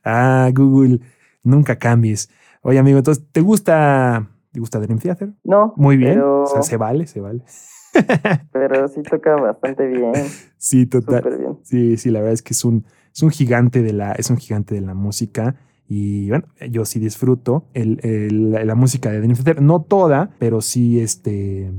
ah, 0.04 0.50
Google, 0.54 1.00
nunca 1.42 1.78
cambies. 1.78 2.30
Oye, 2.62 2.78
amigo, 2.78 2.98
entonces, 2.98 3.24
¿te 3.32 3.40
gusta, 3.40 4.28
te 4.52 4.60
gusta 4.60 4.78
Dream 4.80 4.98
Theater? 4.98 5.32
No. 5.44 5.74
Muy 5.76 5.96
bien. 5.96 6.14
pero- 6.14 6.42
O 6.44 6.46
sea, 6.46 6.62
se 6.62 6.76
vale, 6.76 7.06
se 7.06 7.20
vale. 7.20 7.42
Pero 8.52 8.88
sí 8.88 9.02
toca 9.02 9.36
bastante 9.36 9.86
bien. 9.86 10.12
Sí, 10.56 10.86
total. 10.86 11.22
Súper 11.22 11.38
bien. 11.38 11.58
Sí, 11.62 11.96
sí, 11.98 12.10
la 12.10 12.20
verdad 12.20 12.32
es 12.34 12.42
que 12.42 12.54
es 12.54 12.64
un, 12.64 12.86
es 13.14 13.22
un 13.22 13.30
gigante 13.30 13.82
de 13.82 13.92
la, 13.92 14.12
es 14.12 14.30
un 14.30 14.38
gigante 14.38 14.74
de 14.74 14.80
la 14.80 14.94
música. 14.94 15.56
Y 15.86 16.28
bueno, 16.30 16.46
yo 16.70 16.86
sí 16.86 16.98
disfruto 17.00 17.66
el, 17.74 17.98
el- 18.02 18.52
la, 18.52 18.64
la 18.64 18.74
música 18.74 19.10
de 19.10 19.18
Dream 19.18 19.34
Theater. 19.34 19.60
No 19.60 19.82
toda, 19.82 20.30
pero 20.38 20.62
sí, 20.62 21.00
este, 21.00 21.70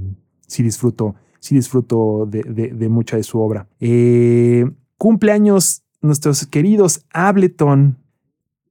sí 0.46 0.62
disfruto, 0.62 1.16
sí 1.40 1.56
disfruto 1.56 2.28
de, 2.28 2.44
de- 2.44 2.68
de 2.74 2.90
mucha 2.90 3.18
de 3.18 3.24
su 3.24 3.40
obra. 3.40 3.68
Eh, 3.80 4.70
cumpleaños 5.00 5.84
nuestros 6.02 6.46
queridos 6.46 7.06
Ableton. 7.12 7.98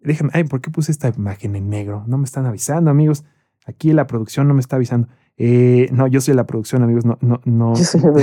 Déjame, 0.04 0.30
ay, 0.34 0.44
¿por 0.44 0.60
qué 0.60 0.70
puse 0.70 0.90
esta 0.92 1.12
imagen 1.16 1.54
en 1.56 1.68
negro? 1.70 2.04
No 2.06 2.18
me 2.18 2.24
están 2.24 2.46
avisando, 2.46 2.90
amigos. 2.90 3.24
Aquí 3.66 3.92
la 3.92 4.06
producción 4.06 4.48
no 4.48 4.54
me 4.54 4.60
está 4.60 4.76
avisando. 4.76 5.08
Eh, 5.36 5.88
no, 5.92 6.06
yo 6.08 6.20
soy 6.20 6.34
la 6.34 6.46
producción, 6.46 6.82
amigos. 6.82 7.04
No, 7.04 7.18
no, 7.20 7.40
no. 7.44 7.74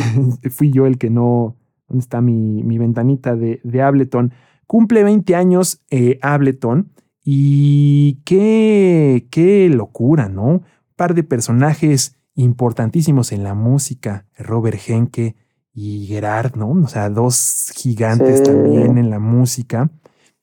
Fui 0.51 0.71
yo 0.71 0.85
el 0.85 0.97
que 0.97 1.09
no. 1.09 1.55
¿Dónde 1.87 2.01
está 2.01 2.21
mi, 2.21 2.63
mi 2.63 2.77
ventanita 2.77 3.35
de, 3.35 3.61
de 3.63 3.81
Ableton? 3.81 4.31
Cumple 4.67 5.03
20 5.03 5.35
años 5.35 5.81
eh, 5.89 6.19
Ableton. 6.21 6.91
Y 7.23 8.21
qué, 8.25 9.27
qué 9.31 9.69
locura, 9.69 10.29
¿no? 10.29 10.45
Un 10.45 10.63
par 10.95 11.13
de 11.13 11.23
personajes 11.23 12.15
importantísimos 12.35 13.31
en 13.31 13.43
la 13.43 13.53
música. 13.53 14.25
Robert 14.37 14.79
Henke 14.87 15.35
y 15.73 16.05
Gerard, 16.07 16.55
¿no? 16.55 16.69
O 16.71 16.87
sea, 16.87 17.09
dos 17.09 17.71
gigantes 17.75 18.39
Sí. 18.39 18.43
también 18.45 18.97
en 18.97 19.09
la 19.09 19.19
música. 19.19 19.89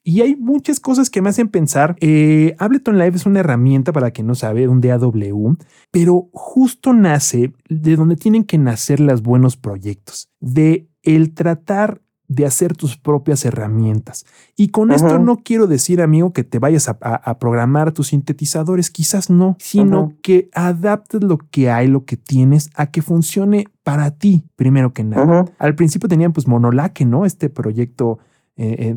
Y 0.08 0.20
hay 0.20 0.36
muchas 0.36 0.78
cosas 0.78 1.10
que 1.10 1.20
me 1.20 1.30
hacen 1.30 1.48
pensar. 1.48 1.96
eh, 2.00 2.54
Ableton 2.60 2.96
Live 2.96 3.16
es 3.16 3.26
una 3.26 3.40
herramienta, 3.40 3.92
para 3.92 4.12
quien 4.12 4.28
no 4.28 4.36
sabe, 4.36 4.68
un 4.68 4.80
DAW, 4.80 5.56
pero 5.90 6.28
justo 6.32 6.92
nace 6.92 7.52
de 7.68 7.96
donde 7.96 8.14
tienen 8.14 8.44
que 8.44 8.56
nacer 8.56 9.00
los 9.00 9.20
buenos 9.22 9.56
proyectos, 9.56 10.28
de 10.38 10.88
el 11.02 11.34
tratar 11.34 12.02
de 12.28 12.46
hacer 12.46 12.76
tus 12.76 12.96
propias 12.96 13.44
herramientas. 13.44 14.26
Y 14.56 14.68
con 14.68 14.90
esto 14.92 15.18
no 15.18 15.36
quiero 15.38 15.66
decir, 15.66 16.00
amigo, 16.00 16.32
que 16.32 16.44
te 16.44 16.58
vayas 16.60 16.88
a, 16.88 16.98
a- 17.00 17.14
a 17.16 17.38
programar 17.40 17.90
tus 17.92 18.08
sintetizadores, 18.08 18.90
quizás 18.90 19.28
no, 19.28 19.56
sino 19.60 20.12
que 20.22 20.48
adaptes 20.52 21.22
lo 21.24 21.38
que 21.38 21.70
hay, 21.70 21.88
lo 21.88 22.04
que 22.04 22.16
tienes, 22.16 22.70
a 22.76 22.90
que 22.92 23.02
funcione 23.02 23.66
para 23.82 24.12
ti, 24.12 24.44
primero 24.54 24.92
que 24.92 25.02
nada. 25.04 25.24
Al 25.58 25.74
principio 25.74 26.08
tenían 26.08 26.32
pues 26.32 26.46
Monolaque, 26.46 27.04
¿no? 27.04 27.24
Este 27.26 27.48
proyecto 27.48 28.18
eh, 28.56 28.76
eh, 28.78 28.96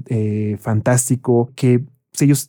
eh, 0.54 0.58
fantástico 0.60 1.52
que 1.56 1.84
ellos 2.20 2.48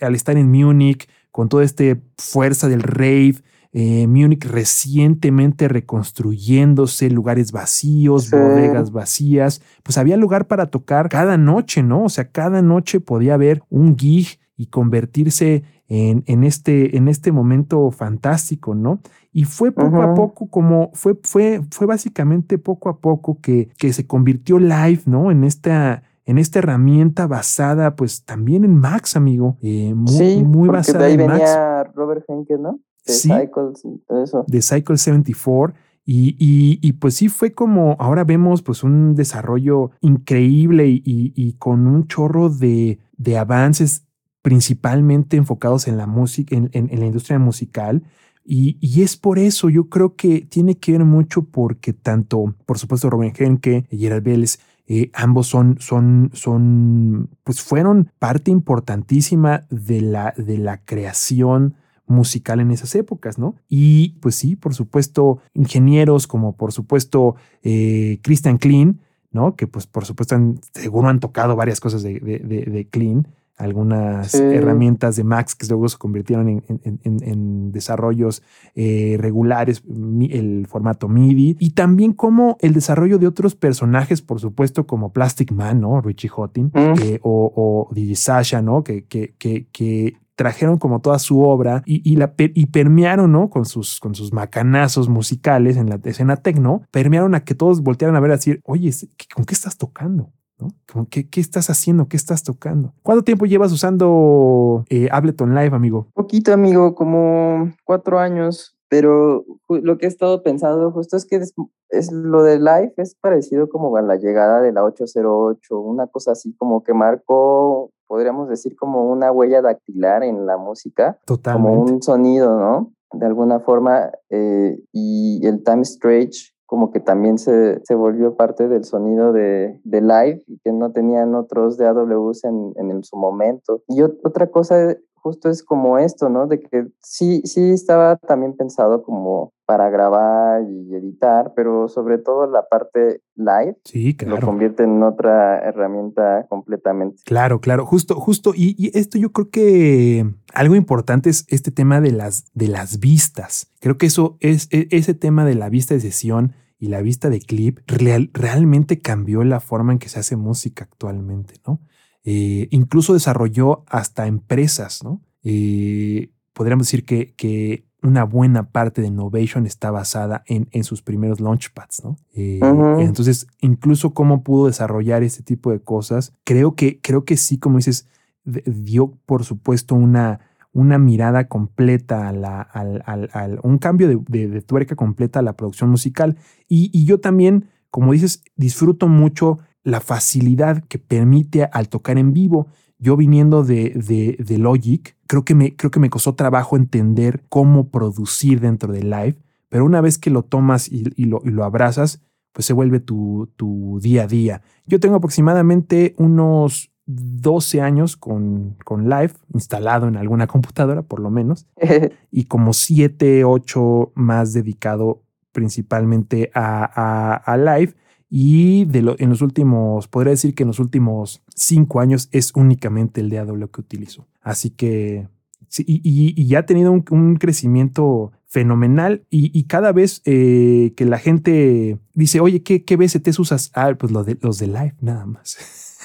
al 0.00 0.14
estar 0.14 0.36
en 0.36 0.50
Múnich 0.50 1.08
con 1.30 1.48
toda 1.48 1.64
esta 1.64 1.84
fuerza 2.16 2.68
del 2.68 2.82
rave, 2.82 3.36
eh, 3.72 4.06
Múnich 4.06 4.44
recientemente 4.46 5.66
reconstruyéndose, 5.68 7.10
lugares 7.10 7.52
vacíos, 7.52 8.26
Sí. 8.26 8.36
bodegas 8.36 8.92
vacías, 8.92 9.62
pues 9.82 9.98
había 9.98 10.16
lugar 10.16 10.46
para 10.46 10.66
tocar 10.66 11.08
cada 11.08 11.36
noche, 11.36 11.82
¿no? 11.82 12.04
O 12.04 12.08
sea, 12.08 12.30
cada 12.30 12.62
noche 12.62 13.00
podía 13.00 13.34
haber 13.34 13.62
un 13.70 13.96
gig 13.98 14.38
y 14.56 14.66
convertirse 14.66 15.64
en, 15.88 16.22
en 16.26 16.44
este, 16.44 16.96
en 16.96 17.08
este 17.08 17.32
momento 17.32 17.90
fantástico, 17.90 18.74
¿no? 18.74 19.00
Y 19.32 19.44
fue 19.44 19.72
poco 19.72 20.00
a 20.02 20.14
poco 20.14 20.48
como, 20.48 20.90
fue, 20.94 21.18
fue, 21.24 21.60
fue 21.70 21.86
básicamente 21.86 22.56
poco 22.58 22.88
a 22.88 23.00
poco 23.00 23.40
que, 23.40 23.68
que 23.76 23.92
se 23.92 24.06
convirtió 24.06 24.58
live, 24.60 25.00
¿no? 25.06 25.30
En 25.32 25.42
esta, 25.44 26.04
en 26.26 26.38
esta 26.38 26.58
herramienta 26.60 27.26
basada, 27.26 27.96
pues 27.96 28.24
también 28.24 28.64
en 28.64 28.76
Max, 28.76 29.16
amigo. 29.16 29.56
eh, 29.60 29.92
muy, 29.94 30.12
sí, 30.12 30.42
muy 30.44 30.68
porque 30.68 30.78
basada 30.78 30.98
de 31.00 31.04
ahí 31.06 31.14
en 31.14 31.26
Max 31.26 31.38
venía 31.40 31.84
Robert 31.94 32.24
Henke, 32.28 32.56
¿no? 32.58 32.80
De 33.06 33.12
Sí. 33.12 33.28
Cycles 33.28 33.84
y 33.84 33.98
todo 34.08 34.22
eso. 34.24 34.44
de 34.48 34.62
Cycle 34.62 34.96
74. 34.96 35.74
Y, 36.06 36.36
y- 36.38 36.78
y, 36.86 36.92
pues 36.94 37.14
sí 37.14 37.28
fue 37.28 37.52
como, 37.54 37.96
ahora 37.98 38.24
vemos 38.24 38.60
pues 38.62 38.84
un 38.84 39.14
desarrollo 39.14 39.90
increíble 40.02 40.86
y, 40.88 41.54
con 41.58 41.86
un 41.86 42.06
chorro 42.08 42.50
de, 42.50 42.98
de 43.16 43.38
avances 43.38 44.04
principalmente 44.42 45.36
enfocados 45.38 45.88
en 45.88 45.96
la 45.96 46.06
música, 46.06 46.54
en, 46.56 46.68
en- 46.72 46.88
en 46.92 47.00
la 47.00 47.06
industria 47.06 47.38
musical. 47.38 48.02
Y, 48.44 48.76
y 48.82 49.02
es 49.02 49.16
por 49.16 49.38
eso, 49.38 49.70
yo 49.70 49.88
creo 49.88 50.16
que 50.16 50.42
tiene 50.42 50.76
que 50.76 50.92
ver 50.92 51.04
mucho 51.06 51.42
porque 51.46 51.94
tanto, 51.94 52.54
por 52.66 52.78
supuesto, 52.78 53.08
Robin 53.08 53.32
Henke 53.36 53.86
y 53.90 53.96
Gerard 53.98 54.22
Vélez, 54.22 54.58
eh, 54.86 55.10
ambos 55.14 55.46
son, 55.46 55.76
son, 55.80 56.30
son, 56.34 57.30
pues 57.44 57.62
fueron 57.62 58.10
parte 58.18 58.50
importantísima 58.50 59.66
de 59.70 60.00
la, 60.00 60.34
de 60.36 60.58
la 60.58 60.78
creación 60.84 61.74
musical 62.06 62.60
en 62.60 62.70
esas 62.70 62.94
épocas, 62.94 63.38
¿no? 63.38 63.54
Y 63.68 64.10
pues 64.20 64.34
sí, 64.34 64.56
por 64.56 64.74
supuesto, 64.74 65.38
ingenieros 65.54 66.26
como 66.26 66.54
por 66.54 66.72
supuesto 66.72 67.36
eh, 67.62 68.18
Christian 68.22 68.58
Klein, 68.58 69.00
¿no? 69.32 69.56
Que 69.56 69.66
pues 69.66 69.86
por 69.86 70.04
supuesto 70.04 70.34
han- 70.34 70.60
seguro 70.74 71.08
han 71.08 71.18
tocado 71.20 71.56
varias 71.56 71.80
cosas 71.80 72.02
de, 72.02 72.20
de, 72.20 72.38
de- 72.40 72.64
de 72.70 72.86
Klein, 72.88 73.26
algunas 73.56 74.32
Sí. 74.32 74.38
herramientas 74.42 75.16
de 75.16 75.24
Max 75.24 75.54
que 75.54 75.66
luego 75.66 75.88
se 75.88 75.96
convirtieron 75.98 76.48
en, 76.48 76.62
en- 76.68 77.00
en- 77.04 77.22
en 77.22 77.72
desarrollos 77.72 78.42
eh, 78.74 79.16
regulares, 79.20 79.82
el 80.30 80.66
formato 80.68 81.08
MIDI, 81.08 81.56
y 81.58 81.70
también 81.70 82.12
como 82.12 82.56
el 82.60 82.72
desarrollo 82.74 83.18
de 83.18 83.26
otros 83.26 83.54
personajes, 83.54 84.22
por 84.22 84.40
supuesto, 84.40 84.86
como 84.86 85.12
Plastic 85.12 85.52
Man, 85.52 85.80
¿no? 85.80 86.00
Richie 86.00 86.28
Houghton, 86.28 86.72
Mm. 86.74 86.94
eh, 87.02 87.20
o, 87.22 87.52
o 87.90 87.94
DJ 87.94 88.14
Sasha, 88.16 88.62
¿no? 88.62 88.82
Que, 88.82 89.04
que, 89.04 89.34
que, 89.38 89.68
que 89.72 90.14
trajeron 90.36 90.78
como 90.78 91.00
toda 91.00 91.20
su 91.20 91.40
obra 91.42 91.84
y, 91.86 92.02
y 92.10 92.16
la, 92.16 92.34
y 92.38 92.66
permearon, 92.66 93.30
¿no? 93.30 93.50
Con 93.50 93.64
sus, 93.66 94.00
con 94.00 94.16
sus 94.16 94.32
macanazos 94.32 95.08
musicales 95.08 95.76
en 95.76 95.88
la 95.88 96.00
escena 96.02 96.36
tecno, 96.36 96.82
permearon 96.90 97.36
a 97.36 97.44
que 97.44 97.54
todos 97.54 97.82
voltearan 97.82 98.16
a 98.16 98.20
ver, 98.20 98.32
a 98.32 98.34
decir, 98.34 98.60
oye, 98.64 98.90
¿qué- 99.16 99.26
¿con 99.32 99.44
qué 99.44 99.54
estás 99.54 99.78
tocando? 99.78 100.32
¿No? 100.58 100.68
Como, 100.90 101.08
¿qué, 101.08 101.28
¿Qué 101.28 101.40
estás 101.40 101.68
haciendo? 101.68 102.08
¿Qué 102.08 102.16
estás 102.16 102.44
tocando? 102.44 102.92
¿Cuánto 103.02 103.24
tiempo 103.24 103.46
llevas 103.46 103.72
usando 103.72 104.84
eh, 104.88 105.08
Ableton 105.10 105.54
Live, 105.54 105.74
amigo? 105.74 106.06
Poquito, 106.14 106.52
amigo, 106.52 106.94
como 106.94 107.72
cuatro 107.84 108.18
años, 108.18 108.76
pero 108.88 109.44
lo 109.68 109.98
que 109.98 110.06
he 110.06 110.08
estado 110.08 110.44
pensando 110.44 110.92
justo 110.92 111.16
es 111.16 111.26
que 111.26 111.36
es, 111.36 111.52
es 111.88 112.12
lo 112.12 112.44
de 112.44 112.58
Live 112.58 112.94
es 112.96 113.16
parecido 113.16 113.68
como 113.68 113.96
a 113.96 114.02
la 114.02 114.14
llegada 114.14 114.60
de 114.60 114.72
la 114.72 114.84
808, 114.84 115.80
una 115.80 116.06
cosa 116.06 116.32
así 116.32 116.54
como 116.56 116.84
que 116.84 116.94
marcó, 116.94 117.90
podríamos 118.06 118.48
decir, 118.48 118.76
como 118.76 119.10
una 119.10 119.32
huella 119.32 119.62
dactilar 119.62 120.22
en 120.22 120.46
la 120.46 120.56
música, 120.56 121.18
como 121.26 121.36
Totalmente. 121.36 121.92
un 121.92 122.02
sonido, 122.02 122.56
¿no? 122.56 122.92
De 123.12 123.26
alguna 123.26 123.58
forma, 123.58 124.12
eh, 124.30 124.78
y 124.92 125.44
el 125.44 125.64
time 125.64 125.84
stretch 125.84 126.53
como 126.66 126.90
que 126.90 127.00
también 127.00 127.38
se, 127.38 127.80
se 127.84 127.94
volvió 127.94 128.36
parte 128.36 128.68
del 128.68 128.84
sonido 128.84 129.32
de, 129.32 129.80
de 129.84 130.00
live 130.02 130.42
y 130.46 130.58
que 130.58 130.72
no 130.72 130.92
tenían 130.92 131.34
otros 131.34 131.78
DAWs 131.78 132.44
en, 132.44 132.72
en, 132.76 132.90
el- 132.90 133.04
su 133.04 133.16
momento. 133.16 133.82
Y 133.88 134.00
ot- 134.02 134.18
otra 134.24 134.50
cosa 134.50 134.96
justo 135.14 135.48
es 135.48 135.62
como 135.62 135.96
esto, 135.98 136.28
¿no? 136.28 136.46
De 136.46 136.60
que 136.60 136.86
sí, 137.00 137.40
sí 137.46 137.70
estaba 137.72 138.16
también 138.16 138.54
pensado 138.56 139.02
como 139.02 139.53
para 139.66 139.88
grabar 139.90 140.62
y 140.68 140.94
editar, 140.94 141.52
pero 141.56 141.88
sobre 141.88 142.18
todo 142.18 142.46
la 142.46 142.66
parte 142.68 143.22
live 143.36 143.76
Sí, 143.84 144.12
lo 144.12 144.16
claro. 144.16 144.46
convierte 144.46 144.82
en 144.84 145.02
otra 145.02 145.58
herramienta 145.58 146.46
completamente. 146.48 147.22
Claro, 147.24 147.60
claro, 147.60 147.86
justo, 147.86 148.14
justo. 148.16 148.52
Y, 148.54 148.74
y 148.78 148.96
esto 148.98 149.18
yo 149.18 149.32
creo 149.32 149.50
que 149.50 150.26
algo 150.52 150.74
importante 150.74 151.30
es 151.30 151.46
este 151.48 151.70
tema 151.70 152.00
de 152.00 152.12
las, 152.12 152.50
de 152.54 152.68
las 152.68 153.00
vistas. 153.00 153.72
Creo 153.80 153.96
que 153.96 154.06
eso 154.06 154.36
es 154.40 154.68
e- 154.70 154.88
ese 154.90 155.14
tema 155.14 155.44
de 155.44 155.54
la 155.54 155.68
vista 155.68 155.94
de 155.94 156.00
sesión 156.00 156.52
y 156.78 156.88
la 156.88 157.00
vista 157.00 157.30
de 157.30 157.40
clip 157.40 157.78
real- 157.86 158.30
realmente 158.34 159.00
cambió 159.00 159.44
la 159.44 159.60
forma 159.60 159.92
en 159.92 159.98
que 159.98 160.08
se 160.10 160.18
hace 160.18 160.36
música 160.36 160.84
actualmente, 160.84 161.54
¿no? 161.66 161.80
Eh, 162.24 162.68
incluso 162.70 163.12
desarrolló 163.14 163.84
hasta 163.88 164.26
empresas, 164.26 165.02
¿no? 165.04 165.20
Eh, 165.42 166.30
podríamos 166.52 166.86
decir 166.86 167.04
que, 167.04 167.34
que 167.34 167.86
una 168.04 168.22
buena 168.24 168.70
parte 168.70 169.00
de 169.00 169.08
Innovation 169.08 169.66
está 169.66 169.90
basada 169.90 170.44
en, 170.46 170.68
en 170.70 170.84
sus 170.84 171.02
primeros 171.02 171.40
launchpads, 171.40 172.04
¿no? 172.04 172.16
Eh. 172.34 172.60
Entonces, 173.00 173.46
incluso 173.60 174.14
cómo 174.14 174.42
pudo 174.44 174.66
desarrollar 174.66 175.22
este 175.22 175.42
tipo 175.42 175.70
de 175.72 175.80
cosas, 175.80 176.32
creo 176.44 176.74
que, 176.76 177.00
creo 177.00 177.24
que 177.24 177.36
sí, 177.36 177.58
como 177.58 177.78
dices, 177.78 178.06
dio 178.44 179.12
por 179.26 179.44
supuesto 179.44 179.94
una, 179.94 180.40
una 180.72 180.98
mirada 180.98 181.48
completa 181.48 182.28
a 182.28 182.32
la, 182.32 182.60
al, 182.60 183.02
al- 183.06 183.30
al- 183.32 183.58
un 183.62 183.78
cambio 183.78 184.06
de, 184.06 184.20
de- 184.28 184.48
de 184.48 184.60
tuerca 184.60 184.94
completa 184.96 185.38
a 185.38 185.42
la 185.42 185.54
producción 185.54 185.90
musical. 185.90 186.36
Y, 186.68 186.90
y 186.92 187.06
yo 187.06 187.20
también, 187.20 187.70
como 187.90 188.12
dices, 188.12 188.42
disfruto 188.56 189.08
mucho 189.08 189.58
la 189.82 190.00
facilidad 190.00 190.84
que 190.88 190.98
permite 190.98 191.64
al 191.72 191.88
tocar 191.88 192.18
en 192.18 192.32
vivo. 192.32 192.66
Yo 193.04 193.18
viniendo 193.18 193.64
de, 193.64 193.90
de, 193.90 194.42
de 194.42 194.58
Logic, 194.58 195.14
creo 195.26 195.44
que, 195.44 195.54
me, 195.54 195.76
creo 195.76 195.90
que 195.90 196.00
me 196.00 196.08
costó 196.08 196.34
trabajo 196.34 196.76
entender 196.76 197.44
cómo 197.50 197.90
producir 197.90 198.60
dentro 198.60 198.92
de 198.92 199.02
Live, 199.02 199.36
pero 199.68 199.84
una 199.84 200.00
vez 200.00 200.18
que 200.18 200.30
lo 200.30 200.42
tomas 200.42 200.90
y, 200.90 201.04
y, 201.14 201.26
lo, 201.26 201.42
y 201.44 201.50
lo, 201.50 201.64
abrazas, 201.64 202.22
pues 202.52 202.64
se 202.64 202.72
vuelve 202.72 203.00
tu, 203.00 203.52
tu, 203.56 204.00
día 204.00 204.22
a 204.22 204.26
día. 204.26 204.62
Yo 204.86 205.00
tengo 205.00 205.16
aproximadamente 205.16 206.14
unos 206.16 206.92
12 207.04 207.82
años 207.82 208.16
con, 208.16 208.76
con 208.84 209.10
Live 209.10 209.34
instalado 209.52 210.08
en 210.08 210.16
alguna 210.16 210.46
computadora, 210.46 211.02
por 211.02 211.20
lo 211.20 211.30
menos, 211.30 211.66
y 212.30 212.44
como 212.44 212.72
7, 212.72 213.44
8 213.44 214.12
más 214.14 214.54
dedicado 214.54 215.22
principalmente 215.52 216.50
a, 216.54 216.84
a, 216.84 217.34
a 217.34 217.56
Live. 217.58 217.94
Y 218.36 218.84
de 218.86 219.00
lo, 219.00 219.14
en 219.20 219.30
los 219.30 219.42
últimos, 219.42 220.08
podría 220.08 220.32
decir 220.32 220.56
que 220.56 220.64
en 220.64 220.66
los 220.66 220.80
últimos 220.80 221.44
cinco 221.54 222.00
años 222.00 222.28
es 222.32 222.50
únicamente 222.56 223.20
el 223.20 223.30
DAW 223.30 223.70
que 223.70 223.80
utilizo. 223.80 224.26
Así 224.42 224.70
que, 224.70 225.28
sí, 225.68 225.84
y, 225.86 226.00
y, 226.02 226.34
y, 226.34 226.48
ya 226.48 226.58
ha 226.58 226.66
tenido 226.66 226.90
un, 226.90 227.04
un 227.10 227.36
crecimiento 227.36 228.32
fenomenal 228.48 229.24
y, 229.30 229.56
y 229.56 229.64
cada 229.68 229.92
vez 229.92 230.20
eh, 230.24 230.94
que 230.96 231.04
la 231.04 231.18
gente 231.18 232.00
dice, 232.12 232.40
oye, 232.40 232.64
¿qué, 232.64 232.84
qué 232.84 232.96
BSTs 232.96 233.38
usas? 233.38 233.70
Ah, 233.72 233.94
pues 233.96 234.10
lo 234.10 234.24
de, 234.24 234.36
los 234.40 234.58
de 234.58 234.66
Live, 234.66 234.96
nada 235.00 235.26
más. 235.26 235.56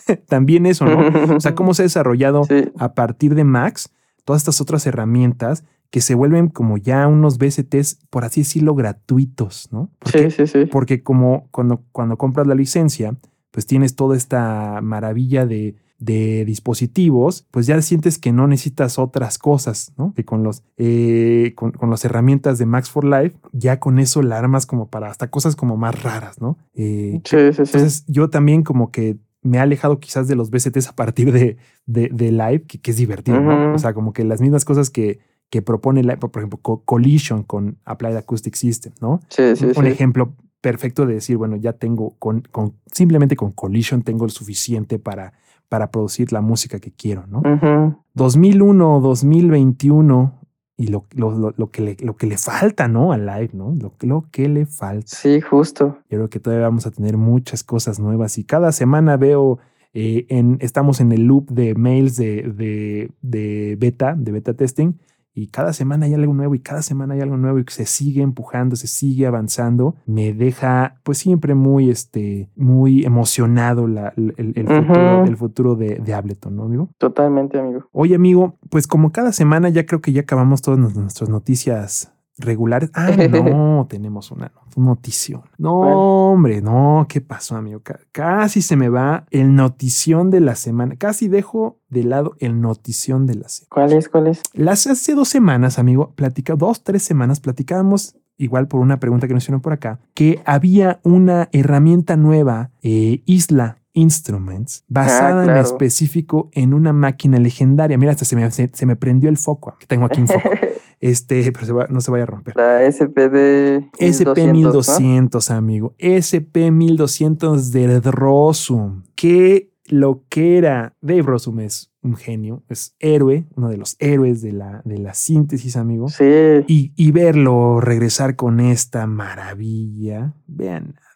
También 0.28 0.68
eso, 0.68 0.86
¿no? 0.86 1.36
O 1.36 1.40
sea, 1.40 1.56
cómo 1.56 1.74
se 1.74 1.82
ha 1.82 1.86
desarrollado 1.86 2.44
sí. 2.44 2.66
a 2.78 2.94
partir 2.94 3.34
de 3.34 3.44
Max 3.44 3.90
todas 4.24 4.44
estas 4.44 4.62
otras 4.62 4.86
herramientas 4.86 5.64
que 5.90 6.02
se 6.02 6.16
vuelven 6.16 6.50
como 6.50 6.78
ya 6.78 7.08
unos 7.08 7.38
BSTs, 7.38 8.00
por 8.10 8.24
así 8.26 8.42
decirlo, 8.42 8.76
gratuitos, 8.76 9.70
¿no? 9.72 9.90
Porque, 10.00 10.30
sí, 10.30 10.46
sí, 10.46 10.48
sí. 10.48 10.66
Porque 10.66 11.02
como 11.02 11.48
cuando, 11.52 11.84
cuando 11.92 12.18
compras 12.18 12.48
la 12.48 12.56
licencia, 12.56 13.16
pues 13.52 13.66
tienes 13.66 13.96
toda 13.96 14.16
esta 14.16 14.82
maravilla 14.82 15.46
de, 15.48 15.76
de 15.98 16.46
dispositivos, 16.46 17.48
pues 17.52 17.66
ya 17.66 17.82
sientes 17.82 18.20
que 18.20 18.32
no 18.32 18.48
necesitas 18.48 19.00
otras 19.00 19.38
cosas, 19.38 19.92
¿no? 19.98 20.14
Que 20.14 20.24
con 20.24 20.44
los 20.44 20.64
eh, 20.78 21.54
con, 21.56 21.72
con, 21.72 21.90
las 21.90 22.06
herramientas 22.06 22.60
de 22.60 22.66
Max 22.68 22.90
for 22.90 23.04
Life, 23.04 23.36
ya 23.52 23.80
con 23.80 24.00
eso 24.00 24.22
la 24.22 24.38
armas 24.38 24.66
como 24.66 24.90
para 24.90 25.10
hasta 25.10 25.30
cosas 25.30 25.56
como 25.56 25.76
más 25.76 26.02
raras, 26.02 26.40
¿no? 26.40 26.58
Eh, 26.76 27.20
sí, 27.26 27.38
sí, 27.38 27.54
sí. 27.54 27.62
Entonces 27.62 28.06
yo 28.08 28.30
también 28.30 28.64
como 28.64 28.92
que 28.92 29.18
me 29.42 29.58
ha 29.58 29.64
alejado 29.64 30.00
quizás 30.00 30.28
de 30.28 30.36
los 30.36 30.52
BSTs 30.52 30.88
a 30.90 30.96
partir 30.96 31.32
de, 31.32 31.58
de, 31.86 32.10
de 32.10 32.32
Live, 32.32 32.64
que, 32.68 32.80
que, 32.80 32.92
es 32.92 32.98
divertido, 32.98 33.40
uh 33.40 33.42
-huh. 33.42 33.68
¿no? 33.70 33.76
O 33.76 33.80
sea, 33.80 33.94
como 33.94 34.14
que 34.14 34.24
las 34.24 34.42
mismas 34.42 34.66
cosas 34.66 34.90
que, 34.90 35.20
que 35.50 35.62
propone, 35.62 36.04
Live, 36.04 36.18
por 36.18 36.32
ejemplo, 36.38 36.60
Collision 36.86 37.43
con 37.43 37.78
Applied 37.86 38.16
Acoustic 38.16 38.56
System, 38.56 38.93
¿no? 39.02 39.20
Sí, 39.30 39.56
sí, 39.56 39.66
Un 39.66 39.74
sí. 39.86 39.88
ejemplo 39.88 40.34
perfecto 40.62 41.06
de 41.06 41.16
decir, 41.16 41.38
bueno, 41.38 41.56
ya 41.56 41.74
tengo, 41.74 42.16
con, 42.20 42.41
con, 42.52 42.76
simplemente 42.91 43.36
con 43.36 43.52
Collision 43.52 44.02
tengo 44.04 44.26
el 44.26 44.32
suficiente 44.32 45.00
para, 45.00 45.34
para 45.70 45.89
producir 45.89 46.32
la 46.32 46.41
música 46.41 46.80
que 46.80 46.91
quiero, 46.91 47.26
¿no? 47.28 47.39
Uh 47.39 47.58
-huh. 47.60 47.97
2001, 48.14 49.00
2021 49.00 50.39
y 50.78 50.88
lo, 50.88 51.06
lo, 51.14 51.32
lo, 51.38 51.54
lo, 51.58 51.72
que 51.72 51.82
le, 51.82 51.97
lo 52.02 52.16
que 52.16 52.28
le 52.28 52.38
falta, 52.38 52.88
¿no? 52.88 53.12
Al 53.12 53.26
live, 53.26 53.50
¿no? 53.54 53.76
Lo, 53.80 53.93
lo 54.02 54.26
que 54.32 54.47
le 54.47 54.66
falta. 54.66 55.08
Sí, 55.08 55.41
justo. 55.41 55.97
Yo 56.10 56.18
creo 56.18 56.30
que 56.30 56.39
todavía 56.39 56.68
vamos 56.68 56.86
a 56.86 56.91
tener 56.91 57.18
muchas 57.18 57.64
cosas 57.64 58.00
nuevas 58.00 58.38
y 58.38 58.43
cada 58.43 58.72
semana 58.72 59.18
veo, 59.18 59.60
eh, 59.93 60.26
en, 60.30 60.58
estamos 60.62 61.02
en 61.02 61.12
el 61.12 61.24
loop 61.24 61.50
de 61.50 61.76
mails 61.76 62.16
de, 62.16 62.43
de, 62.43 63.12
de 63.22 63.76
beta, 63.80 64.16
de 64.18 64.32
beta 64.32 64.54
testing, 64.54 64.93
y 65.40 65.48
cada 65.48 65.74
semana 65.74 66.06
hay 66.06 66.14
algo 66.14 66.34
nuevo 66.34 66.56
y 66.56 66.60
cada 66.60 66.82
semana 66.82 67.14
hay 67.14 67.22
algo 67.22 67.38
nuevo 67.38 67.60
y 67.60 67.66
se 67.68 67.86
sigue 67.86 68.22
empujando, 68.22 68.76
se 68.76 68.88
sigue 68.88 69.26
avanzando, 69.26 69.96
me 70.06 70.34
deja 70.34 71.00
pues 71.04 71.18
siempre 71.18 71.56
muy, 71.56 71.90
este, 71.90 72.50
muy 72.56 73.06
emocionado 73.06 73.88
la, 73.88 74.14
el, 74.18 74.34
el, 74.38 74.66
uh 74.66 74.70
-huh. 74.70 74.88
futuro, 74.88 75.26
el 75.26 75.38
futuro 75.38 75.76
de, 75.76 75.96
de, 75.96 76.14
Ableton, 76.14 76.56
¿no, 76.56 76.64
amigo? 76.64 76.90
Totalmente, 76.98 77.60
amigo. 77.60 77.86
Oye, 77.92 78.16
amigo, 78.16 78.58
pues 78.70 78.88
como 78.88 79.12
cada 79.12 79.32
semana 79.32 79.70
ya 79.70 79.86
creo 79.86 80.02
que 80.02 80.12
ya 80.12 80.22
acabamos 80.22 80.62
todas 80.62 80.80
nuestras 80.80 81.30
noticias 81.30 82.14
regulares. 82.40 82.92
Ah, 83.00 83.12
no, 83.16 83.88
tenemos 83.90 84.32
una 84.32 84.52
notición. 84.76 85.44
No, 85.58 86.32
hombre, 86.32 86.62
no, 86.62 87.06
¿qué 87.08 87.22
pasó, 87.22 87.56
amigo? 87.56 87.82
Casi 88.12 88.62
se 88.62 88.76
me 88.76 88.90
va 88.90 89.26
el 89.32 89.56
notición 89.56 90.30
de 90.30 90.42
la 90.42 90.56
semana. 90.56 90.96
Casi 90.98 91.28
dejo 91.30 91.78
de 91.90 92.04
lado 92.04 92.36
el 92.40 92.60
notición 92.60 93.26
de 93.26 93.36
la 93.36 93.48
semana. 93.48 93.70
¿Cuál 93.70 93.94
es? 93.94 94.10
¿Cuál 94.10 94.28
es? 94.28 94.42
Las 94.54 94.86
hace 94.88 95.16
dos 95.16 95.30
semanas, 95.30 95.80
amigo, 95.80 96.12
platica, 96.16 96.56
dos, 96.56 96.84
tres 96.84 97.04
semanas, 97.04 97.40
platicábamos 97.40 98.18
igual 98.40 98.68
por 98.68 98.80
una 98.80 99.00
pregunta 99.00 99.28
que 99.28 99.34
nos 99.34 99.44
hicieron 99.44 99.62
por 99.62 99.74
acá, 99.74 100.00
que 100.14 100.42
había 100.46 101.00
una 101.04 101.50
herramienta 101.52 102.16
nueva, 102.16 102.72
eh, 102.82 103.22
Isla 103.26 103.78
Instruments, 103.94 104.86
basada 104.88 105.42
ah, 105.42 105.44
claro. 105.44 105.60
en 105.60 105.66
específico 105.66 106.50
en 106.54 106.74
una 106.74 106.94
máquina 106.94 107.38
legendaria. 107.38 107.98
Mira, 107.98 108.12
hasta 108.12 108.24
se 108.24 108.36
me, 108.36 108.50
se, 108.52 108.70
se 108.74 108.86
me 108.86 108.96
prendió 108.96 109.30
el 109.30 109.38
foco, 109.38 109.76
que 109.78 109.86
tengo 109.86 110.06
aquí 110.06 110.22
un 110.22 110.28
foco. 110.28 110.50
Este, 111.00 111.52
pero 111.52 111.66
se 111.66 111.74
va, 111.74 111.88
no 111.89 112.02
se 112.02 112.12
vaya 112.12 112.24
a 112.24 112.28
romper. 112.28 112.56
La 112.56 112.89
SPD 112.89 113.89
SP1200, 114.00 115.50
¿no? 115.50 115.56
amigo. 115.56 115.95
SP1200 115.97 117.72
de 117.72 118.12
Rosum. 118.12 119.04
Qué 119.16 119.70
lo 119.89 120.24
que 120.30 120.58
era 120.58 120.95
Dave 121.02 121.24
Rosum 121.24 121.62
es 121.62 121.91
un 122.02 122.16
genio, 122.16 122.64
es 122.70 122.95
héroe, 123.00 123.47
uno 123.56 123.70
de 123.70 123.78
los 123.78 123.95
héroes 124.00 124.41
de 124.41 124.54
la, 124.54 124.82
de 124.86 125.00
la 125.00 125.14
síntesis, 125.14 125.76
amigo. 125.76 126.10
Sí. 126.10 126.64
Y, 126.68 126.93
y 126.95 127.12
verlo 127.12 127.82
regresar 127.82 128.36
con 128.36 128.60
esta 128.60 129.08
maravilla. 129.08 130.36
Vean 130.45 130.93
nada 130.95 131.08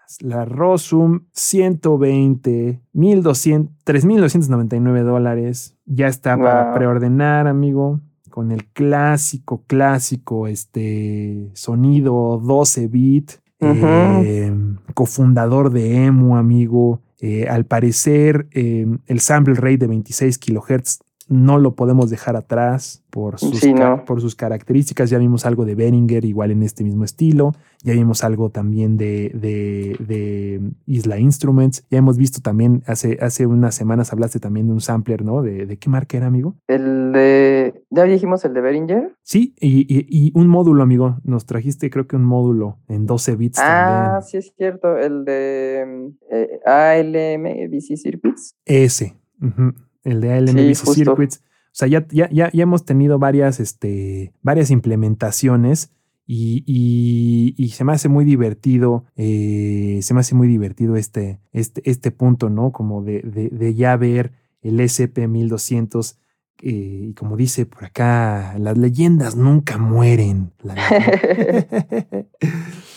más. 0.00 0.20
La 0.20 0.44
Rosum 0.44 1.26
120, 1.32 2.82
1200, 2.92 3.74
3.299 3.84 5.02
dólares. 5.04 5.76
Ya 5.86 6.08
está 6.08 6.34
wow. 6.34 6.44
para 6.44 6.74
preordenar, 6.74 7.46
amigo 7.46 8.00
con 8.38 8.52
el 8.52 8.66
clásico, 8.66 9.64
clásico 9.66 10.46
este 10.46 11.50
sonido 11.54 12.40
12 12.40 12.86
bit, 12.86 13.32
uh 13.58 13.66
-huh. 13.66 14.22
eh, 14.24 14.52
cofundador 14.94 15.72
de 15.72 16.04
EMU, 16.04 16.36
amigo. 16.36 17.02
Eh, 17.20 17.48
al 17.48 17.64
parecer, 17.64 18.46
eh, 18.52 18.86
el 19.08 19.18
sample 19.18 19.54
rate 19.54 19.78
de 19.78 19.86
26 19.88 20.38
kilohertz 20.38 21.00
no 21.28 21.58
lo 21.58 21.74
podemos 21.74 22.08
dejar 22.08 22.36
atrás 22.36 23.04
por 23.10 23.38
sus, 23.38 23.60
sí, 23.60 23.74
no. 23.74 24.04
por 24.04 24.20
sus 24.20 24.34
características. 24.34 25.10
Ya 25.10 25.18
vimos 25.18 25.44
algo 25.44 25.64
de 25.64 25.74
Behringer, 25.74 26.24
igual 26.24 26.50
en 26.50 26.62
este 26.62 26.84
mismo 26.84 27.04
estilo. 27.04 27.52
Ya 27.82 27.92
vimos 27.92 28.24
algo 28.24 28.50
también 28.50 28.96
de, 28.96 29.30
de, 29.34 29.96
de, 30.04 30.60
Isla 30.86 31.18
Instruments. 31.18 31.86
Ya 31.90 31.98
hemos 31.98 32.16
visto 32.16 32.40
también, 32.40 32.82
hace, 32.86 33.18
hace 33.20 33.46
unas 33.46 33.74
semanas 33.74 34.12
hablaste 34.12 34.40
también 34.40 34.66
de 34.66 34.72
un 34.72 34.80
sampler, 34.80 35.24
¿no? 35.24 35.42
¿De, 35.42 35.66
de 35.66 35.76
qué 35.76 35.90
marca 35.90 36.16
era, 36.16 36.26
amigo? 36.26 36.56
El 36.66 37.12
de... 37.12 37.84
¿Ya 37.90 38.04
dijimos 38.04 38.44
el 38.44 38.54
de 38.54 38.60
Behringer? 38.60 39.16
Sí, 39.22 39.54
y, 39.60 39.80
y, 39.80 40.06
y, 40.08 40.32
un 40.34 40.48
módulo, 40.48 40.82
amigo. 40.82 41.18
Nos 41.24 41.46
trajiste 41.46 41.90
creo 41.90 42.06
que 42.06 42.16
un 42.16 42.24
módulo 42.24 42.78
en 42.88 43.06
12 43.06 43.36
bits 43.36 43.58
ah, 43.60 43.64
también. 43.64 44.22
sí 44.22 44.36
es 44.38 44.54
cierto. 44.56 44.96
El 44.96 45.24
de 45.24 46.12
eh, 46.30 46.60
ALM 46.64 47.70
BC 47.70 47.96
Circuits. 47.96 48.54
Ese. 48.64 49.16
Uh 49.40 49.46
-huh 49.46 49.87
el 50.10 50.20
de 50.20 50.32
ALM 50.32 50.74
sí, 50.74 50.94
Circuits. 50.94 51.42
O 51.66 51.78
sea, 51.78 51.88
ya, 51.88 52.06
ya, 52.10 52.28
ya, 52.30 52.50
ya, 52.52 52.62
hemos 52.62 52.84
tenido 52.84 53.18
varias, 53.18 53.60
este, 53.60 54.32
varias 54.42 54.70
implementaciones 54.70 55.92
y, 56.26 56.64
y, 56.66 57.54
y, 57.56 57.68
se 57.70 57.84
me 57.84 57.92
hace 57.92 58.08
muy 58.08 58.24
divertido, 58.24 59.04
eh, 59.16 60.00
se 60.02 60.12
me 60.14 60.20
hace 60.20 60.34
muy 60.34 60.48
divertido 60.48 60.96
este, 60.96 61.40
este, 61.52 61.88
este 61.88 62.10
punto, 62.10 62.50
¿no? 62.50 62.72
Como 62.72 63.02
de, 63.02 63.22
de, 63.22 63.48
de 63.50 63.74
ya 63.74 63.96
ver 63.96 64.32
el 64.60 64.80
SP1200 64.80 66.16
eh, 66.60 67.06
y 67.10 67.14
como 67.14 67.36
dice 67.36 67.66
por 67.66 67.84
acá, 67.84 68.56
las 68.58 68.76
leyendas 68.76 69.36
nunca 69.36 69.78
mueren. 69.78 70.52
La 70.62 70.74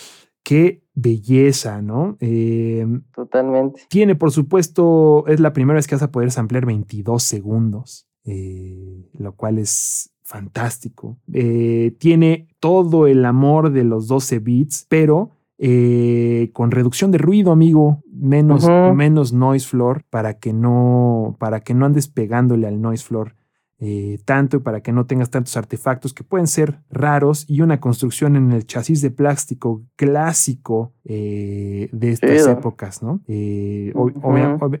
Qué 0.42 0.82
belleza, 0.94 1.82
¿no? 1.82 2.16
Eh, 2.20 2.86
Totalmente. 3.14 3.82
Tiene, 3.88 4.14
por 4.14 4.30
supuesto, 4.32 5.24
es 5.26 5.40
la 5.40 5.52
primera 5.52 5.76
vez 5.76 5.86
que 5.86 5.94
vas 5.94 6.02
a 6.02 6.10
poder 6.10 6.30
samplear 6.30 6.66
22 6.66 7.22
segundos, 7.22 8.06
eh, 8.24 9.08
lo 9.14 9.34
cual 9.34 9.58
es 9.58 10.12
fantástico. 10.22 11.18
Eh, 11.32 11.94
tiene 11.98 12.48
todo 12.60 13.06
el 13.06 13.24
amor 13.24 13.70
de 13.70 13.84
los 13.84 14.08
12 14.08 14.38
bits, 14.38 14.86
pero 14.88 15.30
eh, 15.58 16.50
con 16.52 16.70
reducción 16.70 17.10
de 17.10 17.18
ruido, 17.18 17.52
amigo, 17.52 18.02
menos, 18.10 18.64
uh 18.64 18.68
-huh. 18.68 18.94
menos 18.94 19.32
noise 19.32 19.68
floor 19.68 20.04
para 20.10 20.38
que 20.38 20.52
no, 20.52 21.36
para 21.38 21.60
que 21.60 21.74
no 21.74 21.86
andes 21.86 22.08
pegándole 22.08 22.66
al 22.66 22.80
noise 22.80 23.04
floor 23.04 23.36
eh, 23.84 24.20
tanto 24.24 24.58
y 24.58 24.60
para 24.60 24.80
que 24.80 24.92
no 24.92 25.06
tengas 25.06 25.30
tantos 25.30 25.56
artefactos 25.56 26.14
que 26.14 26.22
pueden 26.22 26.46
ser 26.46 26.78
raros 26.88 27.44
y 27.48 27.62
una 27.62 27.80
construcción 27.80 28.36
en 28.36 28.52
el 28.52 28.64
chasis 28.64 29.02
de 29.02 29.10
plástico 29.10 29.82
clásico 29.96 30.92
eh, 31.04 31.88
de 31.90 32.12
estas 32.12 32.46
épocas, 32.46 33.02
¿no? 33.02 33.22
Eh, 33.26 33.92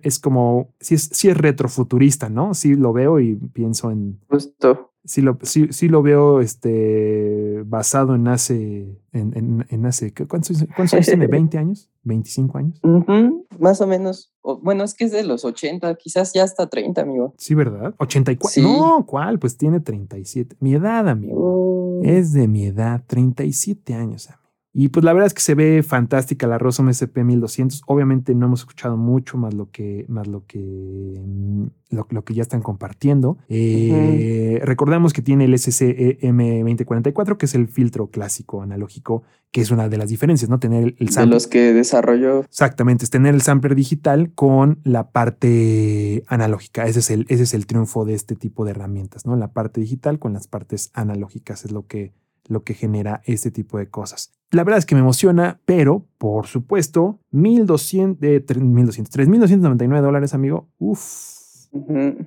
es 0.02 0.20
como, 0.20 0.72
sí 0.78 0.94
es, 0.94 1.10
sí 1.12 1.28
es 1.28 1.36
retrofuturista, 1.36 2.28
¿no? 2.28 2.54
Sí 2.54 2.76
lo 2.76 2.92
veo 2.92 3.18
y 3.18 3.34
pienso 3.34 3.90
en, 3.90 4.20
Justo. 4.28 4.91
Sí 5.04 5.20
lo, 5.22 5.38
sí, 5.42 5.68
sí 5.70 5.88
lo 5.88 6.02
veo 6.02 6.40
este, 6.40 7.62
basado 7.66 8.14
en 8.14 8.28
hace, 8.28 8.98
en, 9.12 9.36
en, 9.36 9.66
en 9.68 9.86
hace, 9.86 10.12
¿qué- 10.12 10.26
¿cuántos, 10.26 10.64
cuántos 10.76 10.94
años 10.94 11.06
tiene? 11.06 11.26
¿20 11.28 11.58
años? 11.58 11.90
¿25 12.04 12.56
años? 12.58 12.80
Ujú, 12.82 13.46
más 13.58 13.80
o 13.80 13.86
menos. 13.86 14.32
O- 14.42 14.58
bueno, 14.58 14.84
es 14.84 14.94
que 14.94 15.04
es 15.04 15.12
de 15.12 15.24
los 15.24 15.44
80, 15.44 15.94
quizás 15.96 16.32
ya 16.32 16.44
hasta 16.44 16.68
30, 16.68 17.02
amigo. 17.02 17.34
Sí, 17.38 17.54
¿verdad? 17.54 17.94
84. 17.98 18.50
Sí. 18.50 18.62
No, 18.62 19.04
¿cuál? 19.06 19.38
Pues 19.38 19.56
tiene 19.56 19.80
37. 19.80 20.56
Mi 20.60 20.74
edad, 20.74 21.08
amigo. 21.08 21.34
Oh. 21.36 22.00
Es 22.04 22.32
de 22.32 22.48
mi 22.48 22.64
edad, 22.66 23.02
37 23.06 23.94
años, 23.94 24.28
amigo. 24.28 24.41
Y 24.74 24.88
pues 24.88 25.04
la 25.04 25.12
verdad 25.12 25.26
es 25.26 25.34
que 25.34 25.42
se 25.42 25.54
ve 25.54 25.82
fantástica 25.82 26.46
la 26.46 26.56
Rosom 26.56 26.88
SP 26.88 27.24
1200. 27.24 27.82
Obviamente 27.86 28.34
no 28.34 28.46
hemos 28.46 28.60
escuchado 28.60 28.96
mucho 28.96 29.36
más 29.36 29.52
lo 29.52 29.70
que, 29.70 30.06
más 30.08 30.26
lo 30.26 30.46
que, 30.46 30.58
mm, 30.58 31.66
lo, 31.90 32.06
lo 32.08 32.24
que 32.24 32.32
ya 32.32 32.40
están 32.42 32.62
compartiendo. 32.62 33.36
Eh, 33.50 34.60
Recordamos 34.64 35.12
que 35.12 35.20
tiene 35.20 35.44
el 35.44 35.52
SCM 35.58 36.60
2044, 36.60 37.36
que 37.36 37.46
es 37.46 37.54
el 37.54 37.68
filtro 37.68 38.06
clásico 38.06 38.62
analógico, 38.62 39.24
que 39.50 39.60
es 39.60 39.70
una 39.70 39.90
de 39.90 39.98
las 39.98 40.08
diferencias, 40.08 40.48
¿no? 40.48 40.58
Tener 40.58 40.84
el, 40.84 40.96
el 40.98 41.06
de 41.08 41.12
sampler. 41.12 41.34
los 41.34 41.46
que 41.48 41.74
desarrolló. 41.74 42.40
Exactamente, 42.40 43.04
es 43.04 43.10
tener 43.10 43.34
el 43.34 43.42
sampler 43.42 43.74
digital 43.74 44.32
con 44.34 44.78
la 44.84 45.10
parte 45.10 46.24
analógica. 46.28 46.86
Ese 46.86 47.00
es 47.00 47.10
el, 47.10 47.26
ese 47.28 47.42
es 47.42 47.52
el 47.52 47.66
triunfo 47.66 48.06
de 48.06 48.14
este 48.14 48.36
tipo 48.36 48.64
de 48.64 48.70
herramientas, 48.70 49.26
¿no? 49.26 49.36
La 49.36 49.52
parte 49.52 49.82
digital 49.82 50.18
con 50.18 50.32
las 50.32 50.46
partes 50.46 50.90
analógicas 50.94 51.66
es 51.66 51.72
lo 51.72 51.86
que, 51.86 52.14
lo 52.48 52.62
que 52.64 52.74
genera 52.74 53.22
este 53.24 53.50
tipo 53.50 53.78
de 53.78 53.88
cosas. 53.88 54.32
La 54.50 54.64
verdad 54.64 54.78
es 54.78 54.86
que 54.86 54.94
me 54.94 55.00
emociona, 55.00 55.60
pero 55.64 56.04
por 56.18 56.46
supuesto, 56.46 57.18
1200, 57.30 58.20
de 58.20 58.44
3.200, 58.44 59.08
3.299 59.10 60.00
dólares, 60.02 60.34
amigo. 60.34 60.68
Uf, 60.78 61.00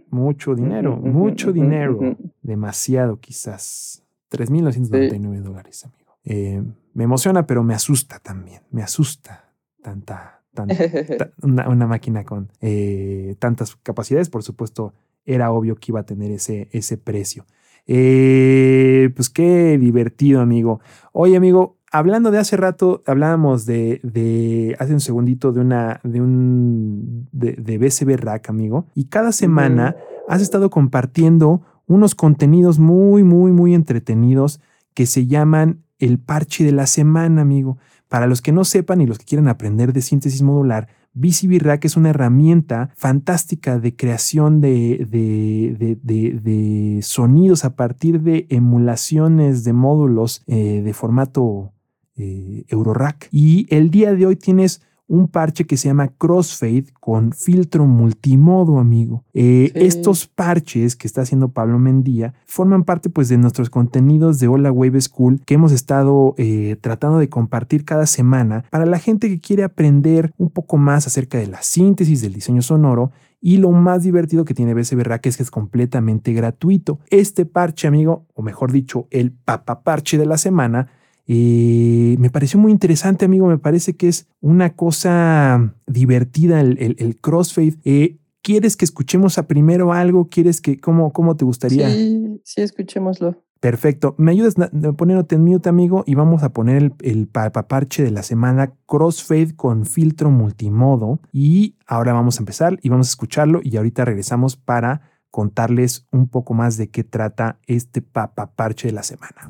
mucho 0.09 0.55
dinero, 0.55 0.97
mucho 0.97 1.51
dinero. 1.53 1.99
Demasiado, 2.41 3.19
quizás. 3.19 4.01
3.999 4.31 5.41
dólares, 5.41 5.85
amigo. 5.85 6.17
Eh, 6.23 6.63
me 6.93 7.03
emociona, 7.03 7.45
pero 7.45 7.63
me 7.63 7.75
asusta 7.75 8.19
también. 8.19 8.61
Me 8.71 8.81
asusta 8.81 9.51
tanta, 9.83 10.41
tan- 10.53 10.67
ta- 11.17 11.31
una, 11.43 11.69
una 11.69 11.85
máquina 11.87 12.23
con 12.23 12.49
eh, 12.61 13.35
tantas 13.37 13.75
capacidades. 13.75 14.29
Por 14.29 14.41
supuesto, 14.41 14.93
era 15.25 15.51
obvio 15.51 15.75
que 15.75 15.91
iba 15.91 15.99
a 15.99 16.05
tener 16.05 16.31
ese, 16.31 16.69
ese 16.71 16.97
precio. 16.97 17.45
Eh, 17.87 19.11
pues 19.15 19.29
qué 19.29 19.77
divertido, 19.77 20.41
amigo. 20.41 20.79
Oye, 21.11 21.37
amigo, 21.37 21.77
hablando 21.91 22.31
de 22.31 22.39
hace 22.39 22.57
rato, 22.57 23.03
hablábamos 23.05 23.65
de, 23.65 23.99
de 24.03 24.75
hace 24.79 24.93
un 24.93 24.99
segundito 24.99 25.51
de 25.51 25.61
una, 25.61 25.99
de 26.03 26.21
un, 26.21 27.27
de, 27.31 27.53
de 27.53 27.77
BCB 27.77 28.17
Rack, 28.17 28.49
amigo. 28.49 28.87
Y 28.95 29.05
cada 29.05 29.31
semana 29.31 29.95
has 30.27 30.41
estado 30.41 30.69
compartiendo 30.69 31.61
unos 31.87 32.15
contenidos 32.15 32.79
muy, 32.79 33.23
muy, 33.23 33.51
muy 33.51 33.73
entretenidos 33.75 34.59
que 34.93 35.05
se 35.05 35.27
llaman 35.27 35.83
el 35.99 36.19
parche 36.19 36.63
de 36.63 36.71
la 36.71 36.87
semana, 36.87 37.41
amigo. 37.41 37.77
Para 38.07 38.27
los 38.27 38.41
que 38.41 38.51
no 38.51 38.63
sepan 38.65 39.01
y 39.01 39.07
los 39.07 39.17
que 39.17 39.25
quieran 39.25 39.47
aprender 39.47 39.93
de 39.93 40.01
síntesis 40.01 40.41
modular, 40.41 40.87
BCB 41.15 41.59
Rack 41.61 41.85
es 41.85 41.97
una 41.97 42.09
herramienta 42.11 42.91
fantástica 42.95 43.79
de 43.79 43.95
creación 43.95 44.61
de, 44.61 45.07
de- 45.09 45.97
de- 46.03 46.39
de- 46.39 47.01
sonidos 47.01 47.65
a 47.65 47.75
partir 47.75 48.21
de 48.21 48.45
emulaciones 48.49 49.63
de 49.63 49.73
módulos 49.73 50.43
eh, 50.47 50.81
de 50.83 50.93
formato 50.93 51.71
eh, 52.17 52.65
Eurorack. 52.67 53.27
Y 53.31 53.65
el 53.73 53.89
día 53.91 54.13
de 54.13 54.25
hoy 54.25 54.35
tienes 54.35 54.81
un 55.07 55.27
parche 55.27 55.65
que 55.65 55.77
se 55.77 55.87
llama 55.87 56.09
Crossfade 56.17 56.85
con 56.99 57.31
filtro 57.31 57.85
multimodo, 57.85 58.79
amigo. 58.79 59.23
Eh, 59.33 59.71
Sí. 59.73 59.85
Estos 59.85 60.27
parches 60.27 60.95
que 60.95 61.07
está 61.07 61.21
haciendo 61.21 61.49
Pablo 61.49 61.79
Mendía 61.79 62.33
forman 62.45 62.83
parte 62.83 63.09
pues 63.09 63.29
de 63.29 63.37
nuestros 63.37 63.69
contenidos 63.69 64.39
de 64.39 64.47
Hola 64.47 64.71
Wave 64.71 65.01
School 65.01 65.41
que 65.45 65.55
hemos 65.55 65.71
estado 65.71 66.33
eh, 66.37 66.77
tratando 66.81 67.19
de 67.19 67.29
compartir 67.29 67.85
cada 67.85 68.05
semana 68.05 68.65
para 68.69 68.85
la 68.85 68.99
gente 68.99 69.27
que 69.27 69.39
quiere 69.39 69.63
aprender 69.63 70.31
un 70.37 70.49
poco 70.49 70.77
más 70.77 71.07
acerca 71.07 71.37
de 71.37 71.47
la 71.47 71.61
síntesis 71.61 72.21
del 72.21 72.33
diseño 72.33 72.61
sonoro 72.61 73.11
y 73.41 73.57
lo 73.57 73.71
más 73.71 74.01
divertido 74.01 74.43
que 74.43 74.55
tiene 74.55 74.73
BCB 74.73 75.03
Rack 75.03 75.27
es 75.27 75.37
que 75.37 75.43
es 75.43 75.51
completamente 75.51 76.33
gratuito. 76.33 76.99
Este 77.11 77.45
parche, 77.45 77.87
amigo, 77.87 78.25
o 78.33 78.41
mejor 78.41 78.71
dicho, 78.71 79.07
el 79.11 79.31
papa 79.31 79.83
parche 79.83 80.17
de 80.17 80.25
la 80.25 80.39
semana, 80.39 80.87
eh, 81.27 82.15
me 82.19 82.29
pareció 82.29 82.59
muy 82.59 82.71
interesante, 82.71 83.25
amigo. 83.25 83.47
Me 83.47 83.57
parece 83.57 83.95
que 83.95 84.07
es 84.07 84.27
una 84.41 84.75
cosa 84.75 85.75
divertida 85.87 86.61
el, 86.61 86.77
el- 86.79 86.95
el 86.99 87.19
crossfade. 87.19 87.75
Eh, 87.83 88.17
¿Quieres 88.41 88.77
que 88.77 88.85
escuchemos 88.85 89.37
a 89.39 89.47
primero 89.47 89.91
algo? 89.91 90.29
¿Quieres 90.29 90.61
que, 90.61 90.79
cómo, 90.79 91.11
cómo 91.13 91.35
te 91.35 91.45
gustaría? 91.45 91.89
Sí, 91.89 92.39
sí, 92.43 92.61
escuchémoslo. 92.61 93.41
Perfecto. 93.59 94.13
¿Me 94.19 94.29
ayudas 94.31 94.53
poniéndote 94.95 95.33
en 95.33 95.43
mute, 95.43 95.67
amigo? 95.69 96.03
Y 96.05 96.13
vamos 96.13 96.43
a 96.43 96.53
poner 96.53 96.77
el, 96.77 96.93
el 97.01 97.27
pa- 97.27 97.51
pa- 97.51 97.67
parche 97.67 98.03
de 98.03 98.11
la 98.11 98.21
semana 98.21 98.75
Crossfade 98.85 99.55
con 99.55 99.87
filtro 99.87 100.29
multimodo. 100.29 101.19
Y 101.31 101.75
ahora 101.87 102.13
vamos 102.13 102.37
a 102.37 102.41
empezar 102.41 102.77
y 102.83 102.89
vamos 102.89 103.07
a 103.07 103.09
escucharlo. 103.11 103.61
Y 103.63 103.77
ahorita 103.77 104.05
regresamos 104.05 104.55
para 104.57 105.09
contarles 105.31 106.05
un 106.11 106.27
poco 106.27 106.53
más 106.53 106.77
de 106.77 106.89
qué 106.91 107.03
trata 107.03 107.57
este 107.65 108.03
papa 108.03 108.51
parche 108.55 108.89
de 108.89 108.93
la 108.93 109.01
semana. 109.01 109.49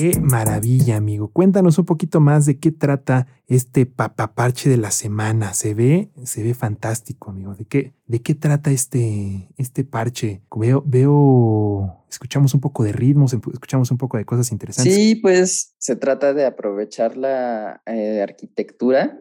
Qué 0.00 0.12
maravilla, 0.30 0.96
amigo. 0.96 1.28
Cuéntanos 1.28 1.78
un 1.78 1.84
poquito 1.84 2.20
más 2.20 2.46
de 2.46 2.58
qué 2.58 2.70
trata 2.70 3.26
este 3.46 3.84
papaparche 3.84 4.70
de 4.70 4.76
la 4.76 4.92
semana. 4.92 5.54
Se 5.54 5.74
ve, 5.74 6.10
se 6.24 6.42
ve 6.42 6.54
fantástico, 6.54 7.30
amigo. 7.30 7.54
¿De 7.54 7.64
qué, 7.64 7.94
de 8.06 8.22
qué 8.22 8.34
trata 8.34 8.70
este, 8.70 9.48
este 9.56 9.84
parche? 9.84 10.42
Veo, 10.54 10.84
veo, 10.86 12.04
escuchamos 12.08 12.54
un 12.54 12.60
poco 12.60 12.84
de 12.84 12.92
ritmos, 12.92 13.32
escuchamos 13.32 13.90
un 13.90 13.98
poco 13.98 14.18
de 14.18 14.24
cosas 14.24 14.52
interesantes. 14.52 14.94
Sí, 14.94 15.16
pues 15.16 15.74
se 15.78 15.96
trata 15.96 16.32
de 16.32 16.46
aprovechar 16.46 17.16
la 17.16 17.82
eh, 17.86 18.22
arquitectura 18.22 19.18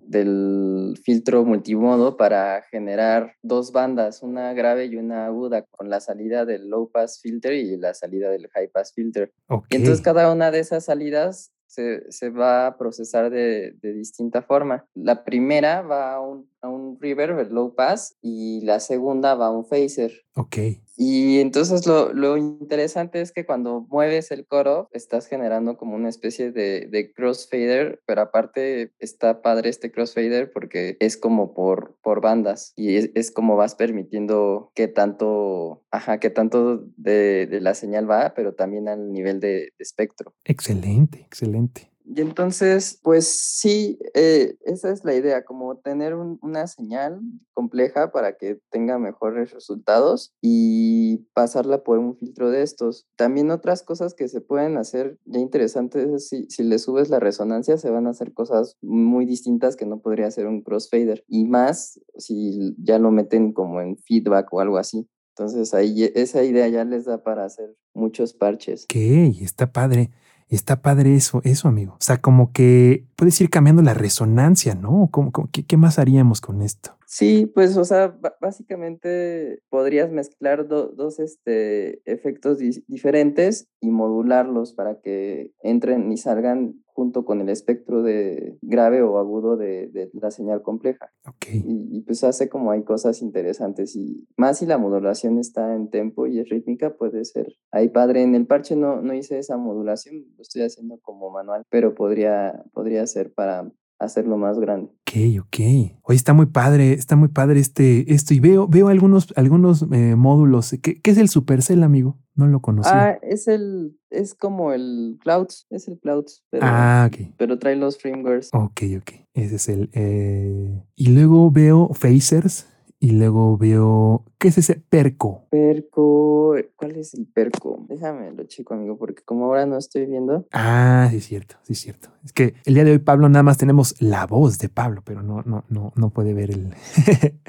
del 0.00 0.98
filtro 1.02 1.44
multimodo 1.44 2.16
para 2.16 2.62
generar 2.70 3.34
dos 3.42 3.72
bandas, 3.72 4.22
una 4.22 4.52
grave 4.52 4.86
y 4.86 4.96
una 4.96 5.26
aguda, 5.26 5.62
con 5.70 5.88
la 5.88 6.00
salida 6.00 6.44
del 6.44 6.68
low 6.68 6.90
pass 6.90 7.20
filter 7.22 7.54
y 7.54 7.76
la 7.78 7.94
salida 7.94 8.30
del 8.30 8.48
high 8.48 8.68
pass 8.68 8.92
filter. 8.92 9.32
Y 9.70 9.76
entonces 9.76 10.02
cada 10.02 10.30
una 10.34 10.50
de 10.50 10.60
esas 10.60 10.84
salidas 10.84 11.52
se, 11.66 12.10
se 12.10 12.30
va 12.30 12.66
a 12.66 12.76
procesar 12.76 13.30
de, 13.30 13.72
de 13.80 13.92
distinta 13.92 14.42
forma. 14.42 14.86
La 14.94 15.24
primera 15.24 15.82
va 15.82 16.14
a 16.14 16.20
un, 16.20 16.48
a 16.64 16.68
un 16.68 16.98
reverb, 17.00 17.38
el 17.38 17.50
low 17.50 17.74
pass, 17.74 18.16
y 18.22 18.60
la 18.62 18.80
segunda 18.80 19.34
va 19.34 19.46
a 19.46 19.50
un 19.50 19.66
phaser. 19.66 20.12
ok. 20.34 20.56
Y 20.96 21.40
entonces 21.40 21.86
lo, 21.86 22.12
lo 22.12 22.36
interesante 22.36 23.20
es 23.20 23.32
que 23.32 23.44
cuando 23.44 23.80
mueves 23.90 24.30
el 24.30 24.46
coro, 24.46 24.88
estás 24.92 25.26
generando 25.26 25.76
como 25.76 25.96
una 25.96 26.08
especie 26.08 26.52
de, 26.52 26.86
de 26.86 27.12
crossfader, 27.12 28.00
pero 28.06 28.22
aparte 28.22 28.92
está 29.00 29.42
padre 29.42 29.70
este 29.70 29.90
crossfader 29.90 30.52
porque 30.52 30.96
es 31.00 31.16
como 31.16 31.52
por, 31.52 31.96
por 32.00 32.20
bandas 32.20 32.72
y 32.76 32.94
es, 32.96 33.10
es 33.14 33.32
como 33.32 33.56
vas 33.56 33.74
permitiendo 33.74 34.70
qué 34.74 34.86
tanto, 34.86 35.82
ajá, 35.90 36.20
qué 36.20 36.30
tanto 36.30 36.84
de, 36.96 37.46
de 37.46 37.60
la 37.60 37.74
señal 37.74 38.08
va, 38.08 38.32
pero 38.34 38.54
también 38.54 38.88
al 38.88 39.10
nivel 39.12 39.40
de, 39.40 39.48
de 39.48 39.72
espectro. 39.80 40.32
Excelente, 40.44 41.18
excelente. 41.18 41.90
Y 42.06 42.20
entonces, 42.20 43.00
pues 43.02 43.26
sí, 43.26 43.98
eh, 44.12 44.56
esa 44.66 44.90
es 44.90 45.04
la 45.04 45.14
idea, 45.14 45.44
como 45.44 45.76
tener 45.78 46.14
un- 46.14 46.38
una 46.42 46.66
señal 46.66 47.20
compleja 47.54 48.12
para 48.12 48.36
que 48.36 48.60
tenga 48.70 48.98
mejores 48.98 49.52
resultados 49.52 50.34
y 50.42 51.26
pasarla 51.32 51.82
por 51.82 51.98
un 51.98 52.16
filtro 52.16 52.50
de 52.50 52.62
estos. 52.62 53.06
También 53.16 53.50
otras 53.50 53.82
cosas 53.82 54.12
que 54.14 54.28
se 54.28 54.42
pueden 54.42 54.76
hacer 54.76 55.18
ya 55.24 55.38
interesantes 55.40 56.06
es 56.08 56.28
si, 56.28 56.44
si 56.50 56.62
le 56.62 56.78
subes 56.78 57.08
la 57.08 57.20
resonancia, 57.20 57.78
se 57.78 57.90
van 57.90 58.06
a 58.06 58.10
hacer 58.10 58.34
cosas 58.34 58.76
muy 58.82 59.24
distintas 59.24 59.74
que 59.74 59.86
no 59.86 60.00
podría 60.00 60.26
hacer 60.26 60.46
un 60.46 60.60
crossfader. 60.62 61.24
Y 61.26 61.46
más 61.46 62.00
si 62.18 62.74
ya 62.78 62.98
lo 62.98 63.10
meten 63.12 63.52
como 63.52 63.80
en 63.80 63.96
feedback 63.96 64.52
o 64.52 64.60
algo 64.60 64.76
así. 64.76 65.08
Entonces 65.36 65.74
ahí 65.74 66.04
esa 66.14 66.44
idea 66.44 66.68
ya 66.68 66.84
les 66.84 67.06
da 67.06 67.22
para 67.22 67.44
hacer 67.44 67.74
muchos 67.92 68.34
parches. 68.34 68.84
Ok, 68.84 68.94
está 69.40 69.72
padre. 69.72 70.10
Está 70.54 70.80
padre 70.82 71.14
eso, 71.16 71.40
eso, 71.44 71.68
amigo. 71.68 71.92
O 71.94 72.02
sea, 72.04 72.20
como 72.20 72.52
que 72.52 73.04
puedes 73.16 73.40
ir 73.40 73.50
cambiando 73.50 73.82
la 73.82 73.94
resonancia, 73.94 74.74
¿no? 74.74 75.08
¿Cómo- 75.10 75.32
qué, 75.50 75.64
qué 75.64 75.76
más 75.76 75.98
haríamos 75.98 76.40
con 76.40 76.62
esto? 76.62 76.96
Sí, 77.14 77.46
pues, 77.46 77.76
o 77.76 77.84
sea, 77.84 78.18
básicamente 78.40 79.60
podrías 79.68 80.10
mezclar 80.10 80.66
do- 80.66 80.88
dos 80.88 81.20
este, 81.20 82.02
efectos 82.10 82.58
diferentes 82.88 83.68
y 83.80 83.90
modularlos 83.90 84.72
para 84.72 85.00
que 85.00 85.52
entren 85.62 86.10
y 86.10 86.16
salgan 86.16 86.82
junto 86.86 87.24
con 87.24 87.40
el 87.40 87.50
espectro 87.50 88.02
de 88.02 88.58
grave 88.62 89.02
o 89.02 89.18
agudo 89.18 89.56
de, 89.56 89.86
de 89.92 90.10
la 90.14 90.32
señal 90.32 90.62
compleja. 90.62 91.12
Ok. 91.24 91.46
Y, 91.52 91.98
y, 91.98 92.00
pues 92.00 92.24
hace 92.24 92.48
como 92.48 92.72
hay 92.72 92.82
cosas 92.82 93.22
interesantes 93.22 93.94
y 93.94 94.26
más 94.36 94.58
si 94.58 94.66
la 94.66 94.78
modulación 94.78 95.38
está 95.38 95.72
en 95.76 95.90
tempo 95.90 96.26
y 96.26 96.40
es 96.40 96.48
rítmica, 96.48 96.96
puede 96.96 97.24
ser 97.24 97.46
ahí 97.70 97.90
padre. 97.90 98.22
En 98.22 98.34
el 98.34 98.48
parche 98.48 98.74
no, 98.74 99.00
no 99.00 99.14
hice 99.14 99.38
esa 99.38 99.56
modulación, 99.56 100.24
lo 100.36 100.42
estoy 100.42 100.62
haciendo 100.62 100.98
como 100.98 101.30
manual, 101.30 101.62
pero 101.70 101.94
podría, 101.94 102.64
podría 102.72 103.06
ser 103.06 103.32
para 103.32 103.70
hacerlo 104.04 104.36
más 104.36 104.58
grande. 104.58 104.90
Ok, 105.02 105.40
ok. 105.46 105.56
Oye, 106.02 106.16
está 106.16 106.32
muy 106.32 106.46
padre, 106.46 106.92
está 106.92 107.16
muy 107.16 107.28
padre 107.28 107.60
este, 107.60 108.12
esto. 108.12 108.34
Y 108.34 108.40
veo, 108.40 108.66
veo 108.68 108.88
algunos, 108.88 109.32
algunos 109.36 109.82
eh, 109.92 110.14
módulos. 110.16 110.74
¿Qué, 110.82 111.00
qué 111.00 111.10
es 111.10 111.18
el 111.18 111.28
Supercell, 111.28 111.82
amigo? 111.82 112.18
No 112.34 112.46
lo 112.48 112.60
conocía. 112.60 113.04
Ah, 113.04 113.18
es 113.22 113.46
el, 113.48 113.96
es 114.10 114.34
como 114.34 114.72
el 114.72 115.18
Clouds, 115.22 115.66
es 115.70 115.86
el 115.88 115.98
Clouds, 116.00 116.44
pero, 116.50 116.64
Ah, 116.66 117.08
ok. 117.10 117.28
pero 117.36 117.58
trae 117.58 117.76
los 117.76 117.98
firmwares. 117.98 118.50
Ok, 118.52 118.82
ok. 118.98 119.10
Ese 119.34 119.56
es 119.56 119.68
el. 119.68 119.90
eh, 119.92 120.82
Y 120.96 121.08
luego 121.08 121.50
veo 121.50 121.90
phasers. 121.94 122.66
Y 123.04 123.10
luego 123.10 123.58
veo. 123.58 124.24
¿Qué 124.38 124.48
es 124.48 124.56
ese 124.56 124.76
perco? 124.76 125.46
Perco, 125.50 126.56
¿cuál 126.74 126.96
es 126.96 127.12
el 127.12 127.26
perco? 127.26 127.84
Déjame 127.86 128.32
lo 128.32 128.44
chico, 128.44 128.72
amigo, 128.72 128.96
porque 128.96 129.22
como 129.22 129.44
ahora 129.44 129.66
no 129.66 129.76
estoy 129.76 130.06
viendo. 130.06 130.46
Ah, 130.52 131.08
sí, 131.10 131.18
es 131.18 131.26
cierto, 131.26 131.56
sí, 131.64 131.74
es 131.74 131.80
cierto. 131.80 132.08
Es 132.24 132.32
que 132.32 132.54
el 132.64 132.72
día 132.72 132.84
de 132.84 132.92
hoy, 132.92 132.98
Pablo, 133.00 133.28
nada 133.28 133.42
más 133.42 133.58
tenemos 133.58 134.00
la 134.00 134.24
voz 134.26 134.56
de 134.56 134.70
Pablo, 134.70 135.02
pero 135.04 135.22
no, 135.22 135.42
no, 135.42 135.66
no, 135.68 135.92
no 135.94 136.08
puede 136.08 136.32
ver 136.32 136.50
el. 136.50 136.70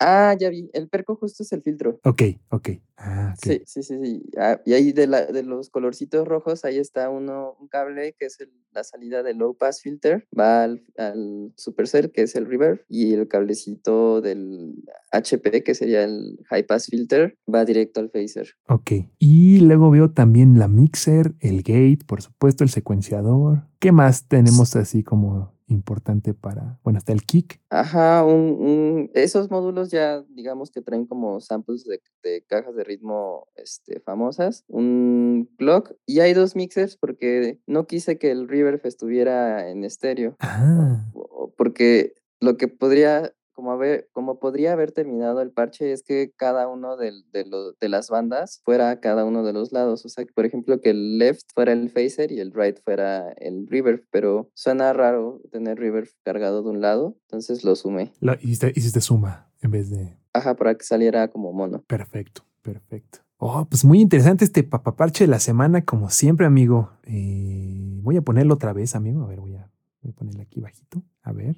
Ah, 0.00 0.36
ya 0.38 0.48
vi, 0.48 0.70
el 0.74 0.88
perco 0.88 1.16
justo 1.16 1.42
es 1.42 1.50
el 1.50 1.60
filtro. 1.60 1.98
ok, 2.04 2.22
ok. 2.50 2.68
Ah. 3.00 3.34
Sí, 3.40 3.62
sí, 3.64 3.82
sí, 3.84 3.96
sí. 4.02 4.22
Ah, 4.36 4.60
y 4.66 4.72
ahí 4.72 4.92
de, 4.92 5.06
la, 5.06 5.24
de 5.26 5.44
los 5.44 5.70
colorcitos 5.70 6.26
rojos, 6.26 6.64
ahí 6.64 6.78
está 6.78 7.08
uno, 7.10 7.56
un 7.60 7.68
cable 7.68 8.14
que 8.18 8.26
es 8.26 8.40
el- 8.40 8.50
la 8.72 8.82
salida 8.84 9.22
del 9.22 9.38
low 9.38 9.56
pass 9.56 9.80
filter, 9.82 10.26
va 10.38 10.64
al, 10.64 10.82
al 10.96 11.52
supercell, 11.56 12.10
que 12.10 12.22
es 12.22 12.34
el 12.36 12.46
reverb, 12.46 12.84
y 12.88 13.14
el 13.14 13.26
cablecito 13.28 14.20
del 14.20 14.84
HP, 15.12 15.62
que 15.62 15.74
sería 15.74 16.04
el 16.04 16.38
high 16.50 16.64
pass 16.66 16.86
filter, 16.86 17.36
va 17.52 17.64
directo 17.64 18.00
al 18.00 18.10
phaser. 18.10 18.48
Ok. 18.68 18.90
Y 19.18 19.60
luego 19.60 19.90
veo 19.90 20.10
también 20.12 20.58
la 20.58 20.68
mixer, 20.68 21.34
el 21.40 21.58
gate, 21.62 22.00
por 22.06 22.20
supuesto, 22.22 22.62
el 22.64 22.70
secuenciador. 22.70 23.62
¿Qué 23.78 23.92
más 23.92 24.26
tenemos 24.28 24.74
así 24.76 25.02
como 25.04 25.56
importante 25.70 26.32
para. 26.32 26.80
Bueno, 26.82 26.98
está 26.98 27.12
el 27.12 27.22
kick. 27.24 27.60
Ajá, 27.68 28.24
un, 28.24 28.40
un- 28.58 29.10
esos 29.12 29.50
módulos 29.50 29.90
ya 29.90 30.22
digamos 30.30 30.70
que 30.70 30.80
traen 30.80 31.04
como 31.06 31.40
samples 31.40 31.84
de, 31.84 32.00
de 32.22 32.42
cajas 32.48 32.74
de 32.74 32.84
ritmo 32.88 33.46
este, 33.54 34.00
famosas, 34.00 34.64
un 34.68 35.48
clock 35.58 35.92
y 36.06 36.20
hay 36.20 36.32
dos 36.34 36.56
mixers 36.56 36.96
porque 36.96 37.60
no 37.66 37.86
quise 37.86 38.18
que 38.18 38.30
el 38.32 38.48
reverb 38.48 38.80
estuviera 38.84 39.70
en 39.70 39.84
estéreo, 39.84 40.34
Ah, 40.40 41.04
porque 41.56 42.14
lo 42.40 42.56
que 42.56 42.68
podría, 42.68 43.32
como, 43.52 43.72
haber, 43.72 44.08
como 44.12 44.38
podría 44.38 44.72
haber 44.72 44.92
terminado 44.92 45.40
el 45.42 45.50
parche 45.50 45.92
es 45.92 46.02
que 46.04 46.32
cada 46.36 46.68
uno 46.68 46.96
del- 46.96 47.24
de, 47.32 47.44
lo- 47.44 47.72
de 47.72 47.88
las 47.88 48.08
bandas 48.08 48.60
fuera 48.64 48.90
a 48.90 49.00
cada 49.00 49.24
uno 49.24 49.42
de 49.44 49.52
los 49.52 49.72
lados, 49.72 50.04
o 50.04 50.08
sea, 50.08 50.24
por 50.34 50.44
ejemplo, 50.46 50.80
que 50.80 50.90
el 50.90 51.18
left 51.18 51.42
fuera 51.54 51.72
el 51.72 51.90
phaser 51.90 52.30
y 52.32 52.38
el 52.40 52.52
right 52.52 52.78
fuera 52.84 53.32
el 53.32 53.66
reverb, 53.66 54.04
pero 54.10 54.50
suena 54.54 54.92
raro 54.92 55.40
tener 55.50 55.78
reverb 55.78 56.08
cargado 56.24 56.62
de 56.62 56.70
un 56.70 56.80
lado, 56.80 57.16
entonces 57.26 57.64
lo 57.64 57.74
sumé. 57.74 58.12
lo 58.20 58.34
hiciste, 58.34 58.72
hiciste 58.74 59.00
suma 59.00 59.50
en 59.60 59.70
vez 59.72 59.90
de. 59.90 60.16
Ajá, 60.32 60.54
para 60.54 60.76
que 60.76 60.84
saliera 60.84 61.26
como 61.28 61.52
mono. 61.52 61.82
Perfecto, 61.88 62.42
perfecto. 62.62 63.20
Oh, 63.40 63.64
pues 63.70 63.84
muy 63.84 64.00
interesante 64.00 64.44
este 64.44 64.64
papaparche 64.64 65.24
de 65.24 65.28
la 65.28 65.38
semana, 65.38 65.84
como 65.84 66.10
siempre, 66.10 66.44
amigo. 66.44 66.90
Eh, 67.04 68.00
voy 68.02 68.16
a 68.16 68.22
ponerlo 68.22 68.54
otra 68.54 68.72
vez, 68.72 68.96
amigo. 68.96 69.22
A 69.22 69.26
ver, 69.28 69.40
voy 69.40 69.54
a, 69.54 69.70
voy 70.02 70.10
a 70.10 70.14
ponerle 70.14 70.42
aquí 70.42 70.60
bajito. 70.60 71.04
A 71.22 71.32
ver. 71.32 71.56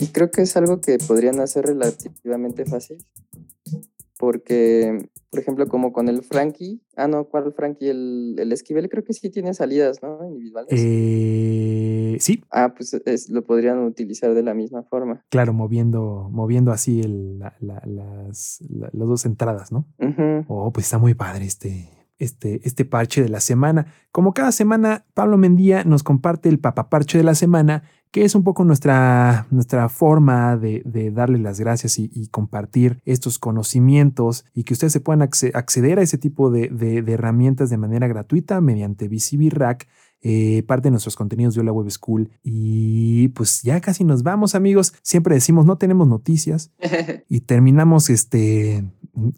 Y 0.00 0.06
creo 0.08 0.30
que 0.32 0.42
es 0.42 0.56
algo 0.56 0.80
que 0.80 0.98
podrían 0.98 1.38
hacer 1.38 1.66
relativamente 1.66 2.64
fácil. 2.64 2.98
Porque, 4.18 5.10
por 5.30 5.40
ejemplo, 5.40 5.68
como 5.68 5.92
con 5.92 6.08
el 6.08 6.22
Frankie. 6.22 6.82
Ah, 6.96 7.06
no, 7.06 7.24
¿cuál 7.28 7.52
Frankie? 7.52 7.88
El, 7.88 8.36
el 8.38 8.52
Esquivel 8.52 8.88
creo 8.88 9.04
que 9.04 9.12
sí 9.12 9.30
tiene 9.30 9.54
salidas, 9.54 10.02
¿no? 10.02 10.26
Individuales. 10.26 10.72
Eh, 10.72 11.89
sí, 12.18 12.42
Ah, 12.50 12.74
pues 12.76 12.94
es- 12.94 13.28
lo 13.30 13.44
podrían 13.44 13.78
utilizar 13.80 14.34
de 14.34 14.42
la 14.42 14.54
misma 14.54 14.82
forma. 14.82 15.24
claro, 15.28 15.52
moviendo, 15.52 16.28
moviendo 16.32 16.72
así 16.72 17.00
el- 17.00 17.38
la- 17.38 17.54
la- 17.60 17.82
las, 17.86 18.58
la- 18.68 18.90
las 18.92 19.08
dos 19.08 19.24
entradas, 19.26 19.70
¿no? 19.70 19.86
Oh, 20.48 20.72
pues 20.72 20.86
está 20.86 20.98
muy 20.98 21.14
padre 21.14 21.44
este, 21.44 21.88
este, 22.18 22.60
este 22.64 22.84
parche 22.84 23.22
de 23.22 23.28
la 23.28 23.40
semana. 23.40 23.86
Como 24.12 24.34
cada 24.34 24.52
semana, 24.52 25.04
Pablo 25.14 25.38
Mendía 25.38 25.84
nos 25.84 26.02
comparte 26.02 26.48
el 26.48 26.58
papaparche 26.58 27.16
de 27.18 27.24
la 27.24 27.34
semana, 27.34 27.82
que 28.10 28.24
es 28.24 28.34
un 28.34 28.42
poco 28.42 28.64
nuestra, 28.64 29.46
nuestra 29.52 29.88
forma 29.88 30.56
de, 30.56 30.82
de 30.84 31.12
darle 31.12 31.38
las 31.38 31.60
gracias 31.60 31.98
y, 31.98 32.10
y 32.12 32.26
compartir 32.26 33.00
estos 33.04 33.38
conocimientos 33.38 34.44
y 34.52 34.64
que 34.64 34.74
ustedes 34.74 34.92
se 34.92 35.00
puedan 35.00 35.20
acce- 35.28 35.52
acceder 35.54 35.98
a 35.98 36.02
ese 36.02 36.18
tipo 36.18 36.50
de, 36.50 36.68
de- 36.68 37.02
de 37.02 37.12
herramientas 37.12 37.70
de 37.70 37.76
manera 37.78 38.08
gratuita 38.08 38.60
mediante 38.60 39.08
VCB 39.08 39.48
Rack. 39.50 39.86
Eh, 40.22 40.62
parte 40.66 40.88
de 40.88 40.90
nuestros 40.90 41.16
contenidos 41.16 41.54
de 41.54 41.60
Hola 41.62 41.72
Web 41.72 41.90
School. 41.90 42.30
Y 42.42 43.28
pues 43.28 43.62
ya 43.62 43.80
casi 43.80 44.04
nos 44.04 44.22
vamos, 44.22 44.54
amigos. 44.54 44.92
Siempre 45.02 45.34
decimos, 45.34 45.66
no 45.66 45.78
tenemos 45.78 46.08
noticias 46.08 46.70
y 47.28 47.40
terminamos 47.40 48.10
este 48.10 48.84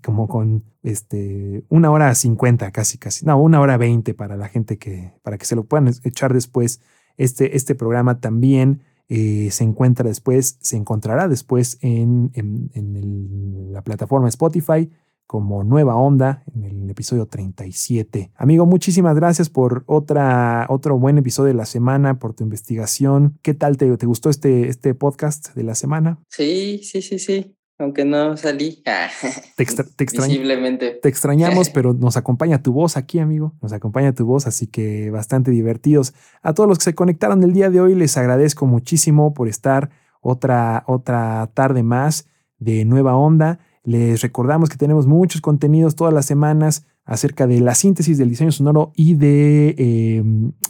como 0.04 0.28
con 0.28 0.64
este 0.82 1.64
una 1.68 1.90
hora 1.90 2.14
cincuenta 2.14 2.70
casi 2.72 2.98
casi 2.98 3.24
no 3.24 3.40
una 3.40 3.58
hora 3.60 3.76
veinte 3.78 4.12
para 4.14 4.36
la 4.36 4.48
gente 4.48 4.76
que 4.76 5.12
para 5.22 5.38
que 5.38 5.46
se 5.46 5.56
lo 5.56 5.64
puedan 5.64 5.88
echar 6.04 6.34
después 6.34 6.80
este 7.16 7.56
este 7.56 7.74
programa 7.74 8.20
también 8.20 8.82
eh, 9.08 9.48
se 9.50 9.64
encuentra 9.64 10.06
después 10.08 10.58
se 10.60 10.76
encontrará 10.76 11.26
después 11.28 11.78
en, 11.80 12.30
en, 12.34 12.70
en 12.74 12.96
el- 12.96 13.72
la 13.72 13.82
plataforma 13.82 14.28
Spotify 14.28 14.90
como 15.26 15.64
Nueva 15.64 15.96
Onda 15.96 16.42
en 16.54 16.64
el 16.64 16.90
episodio 16.90 17.26
37. 17.26 18.32
Amigo, 18.36 18.66
muchísimas 18.66 19.16
gracias 19.16 19.48
por 19.48 19.84
otra, 19.86 20.66
otro 20.68 20.98
buen 20.98 21.18
episodio 21.18 21.48
de 21.48 21.54
la 21.54 21.64
semana, 21.64 22.18
por 22.18 22.34
tu 22.34 22.44
investigación. 22.44 23.38
¿Qué 23.42 23.54
tal 23.54 23.76
te, 23.76 23.96
te 23.96 24.06
gustó 24.06 24.28
este, 24.30 24.68
este 24.68 24.94
podcast 24.94 25.54
de 25.54 25.62
la 25.64 25.74
semana? 25.74 26.18
Sí, 26.28 26.80
sí, 26.82 27.00
sí, 27.02 27.18
sí. 27.18 27.56
Aunque 27.78 28.04
no 28.04 28.36
salí. 28.36 28.82
Ah, 28.86 29.08
Te, 29.56 29.62
extra- 29.62 29.84
te. 29.96 30.04
Visiblemente. 30.04 30.98
Te 31.02 31.08
extrañamos, 31.08 31.70
pero 31.74 31.94
nos 31.94 32.16
acompaña 32.16 32.62
tu 32.62 32.72
voz 32.72 32.96
aquí, 32.96 33.18
amigo. 33.18 33.54
Nos 33.62 33.72
acompaña 33.72 34.12
tu 34.12 34.26
voz, 34.26 34.46
así 34.46 34.66
que 34.66 35.10
bastante 35.10 35.50
divertidos. 35.50 36.12
A 36.42 36.52
todos 36.52 36.68
los 36.68 36.78
que 36.78 36.84
se 36.84 36.94
conectaron 36.94 37.42
el 37.42 37.52
día 37.52 37.70
de 37.70 37.80
hoy, 37.80 37.94
les 37.94 38.16
agradezco 38.18 38.66
muchísimo 38.66 39.32
por 39.34 39.48
estar 39.48 39.90
otra, 40.20 40.84
otra 40.86 41.50
tarde 41.54 41.82
más 41.82 42.28
de 42.58 42.84
Nueva 42.84 43.16
Onda. 43.16 43.58
Les 43.84 44.22
recordamos 44.22 44.68
que 44.68 44.76
tenemos 44.76 45.06
muchos 45.06 45.40
contenidos 45.40 45.96
todas 45.96 46.14
las 46.14 46.26
semanas 46.26 46.86
acerca 47.04 47.46
de 47.46 47.60
la 47.60 47.74
síntesis 47.74 48.16
del 48.16 48.30
diseño 48.30 48.52
sonoro 48.52 48.92
y 48.94 49.14
de, 49.14 49.74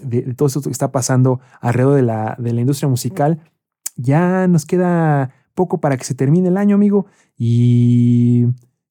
de, 0.02 0.22
de 0.22 0.34
todo 0.34 0.48
esto 0.48 0.62
que 0.62 0.70
está 0.70 0.92
pasando 0.92 1.40
alrededor 1.60 1.96
de 1.96 2.02
la, 2.02 2.36
de 2.38 2.52
la 2.52 2.60
industria 2.62 2.88
musical. 2.88 3.40
Ya 3.96 4.46
nos 4.48 4.64
queda 4.64 5.34
poco 5.54 5.80
para 5.80 5.96
que 5.96 6.04
se 6.04 6.14
termine 6.14 6.48
el 6.48 6.56
año, 6.56 6.76
amigo. 6.76 7.06
Y 7.36 8.46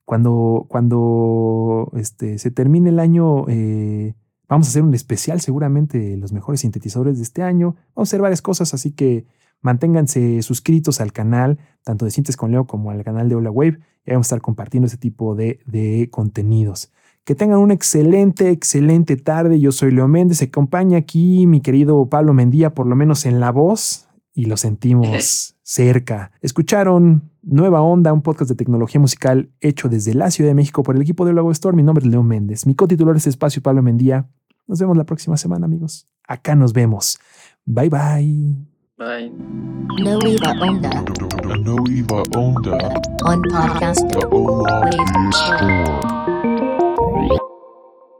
cuando, 0.05 0.65
cuando 0.67 1.91
este, 1.95 2.37
se 2.37 2.51
termine 2.51 2.89
el 2.89 2.99
año, 2.99 3.45
eh, 3.47 4.13
vamos 4.47 4.67
a 4.67 4.69
hacer 4.69 4.83
un 4.83 4.93
especial 4.93 5.41
seguramente 5.41 5.97
de 5.97 6.17
los 6.17 6.31
mejores 6.31 6.61
sintetizadores 6.61 7.17
de 7.17 7.23
este 7.23 7.41
año. 7.41 7.75
Vamos 7.95 8.09
a 8.09 8.11
hacer 8.11 8.21
varias 8.21 8.41
cosas, 8.41 8.73
así 8.73 8.91
que 8.91 9.25
manténganse 9.61 10.41
suscritos 10.41 11.01
al 11.01 11.13
canal, 11.13 11.59
tanto 11.83 12.05
de 12.05 12.11
Sintes 12.11 12.37
con 12.37 12.51
Leo 12.51 12.65
como 12.65 12.91
al 12.91 13.03
canal 13.03 13.29
de 13.29 13.35
Hola 13.35 13.51
Wave. 13.51 13.79
Y 14.05 14.11
vamos 14.11 14.25
a 14.25 14.29
estar 14.29 14.41
compartiendo 14.41 14.87
este 14.87 14.97
tipo 14.97 15.35
de, 15.35 15.59
de 15.65 16.09
contenidos. 16.11 16.91
Que 17.23 17.35
tengan 17.35 17.59
una 17.59 17.75
excelente, 17.75 18.49
excelente 18.49 19.15
tarde. 19.15 19.59
Yo 19.59 19.71
soy 19.71 19.91
Leo 19.91 20.07
Méndez. 20.07 20.39
Se 20.39 20.45
acompaña 20.45 20.97
aquí 20.97 21.45
mi 21.45 21.61
querido 21.61 22.09
Pablo 22.09 22.33
Mendía, 22.33 22.73
por 22.73 22.87
lo 22.87 22.95
menos 22.95 23.25
en 23.25 23.39
la 23.39 23.51
voz, 23.51 24.07
y 24.33 24.45
lo 24.45 24.57
sentimos 24.57 25.55
cerca. 25.63 26.31
Escucharon 26.41 27.31
Nueva 27.43 27.81
Onda, 27.81 28.11
un 28.13 28.21
podcast 28.21 28.49
de 28.49 28.55
tecnología 28.55 28.99
musical 28.99 29.51
hecho 29.59 29.87
desde 29.87 30.13
la 30.13 30.31
Ciudad 30.31 30.49
de 30.49 30.55
México 30.55 30.83
por 30.83 30.95
el 30.95 31.01
equipo 31.01 31.25
de 31.25 31.33
Lago 31.33 31.51
Store. 31.51 31.75
Mi 31.75 31.83
nombre 31.83 32.03
es 32.03 32.11
Leo 32.11 32.23
Méndez. 32.23 32.65
Mi 32.65 32.75
cotitular 32.75 33.15
es 33.15 33.27
Espacio 33.27 33.61
Pablo 33.61 33.81
Mendía. 33.83 34.27
Nos 34.67 34.79
vemos 34.79 34.97
la 34.97 35.05
próxima 35.05 35.37
semana, 35.37 35.65
amigos. 35.65 36.07
Acá 36.27 36.55
nos 36.55 36.73
vemos. 36.73 37.19
Bye 37.65 37.89
bye. 37.89 38.70
Bye. 39.01 39.31
No 40.03 40.19
Eva 40.27 40.51
Onda 40.61 40.89
A 41.49 41.57
no 41.57 41.75
Eva 41.89 42.21
Onda. 42.37 42.77
on 43.25 43.41
podcast. 43.49 44.07
The 44.13 44.27
Ola 44.27 44.81
Wave 44.85 45.33
Store. 45.33 46.20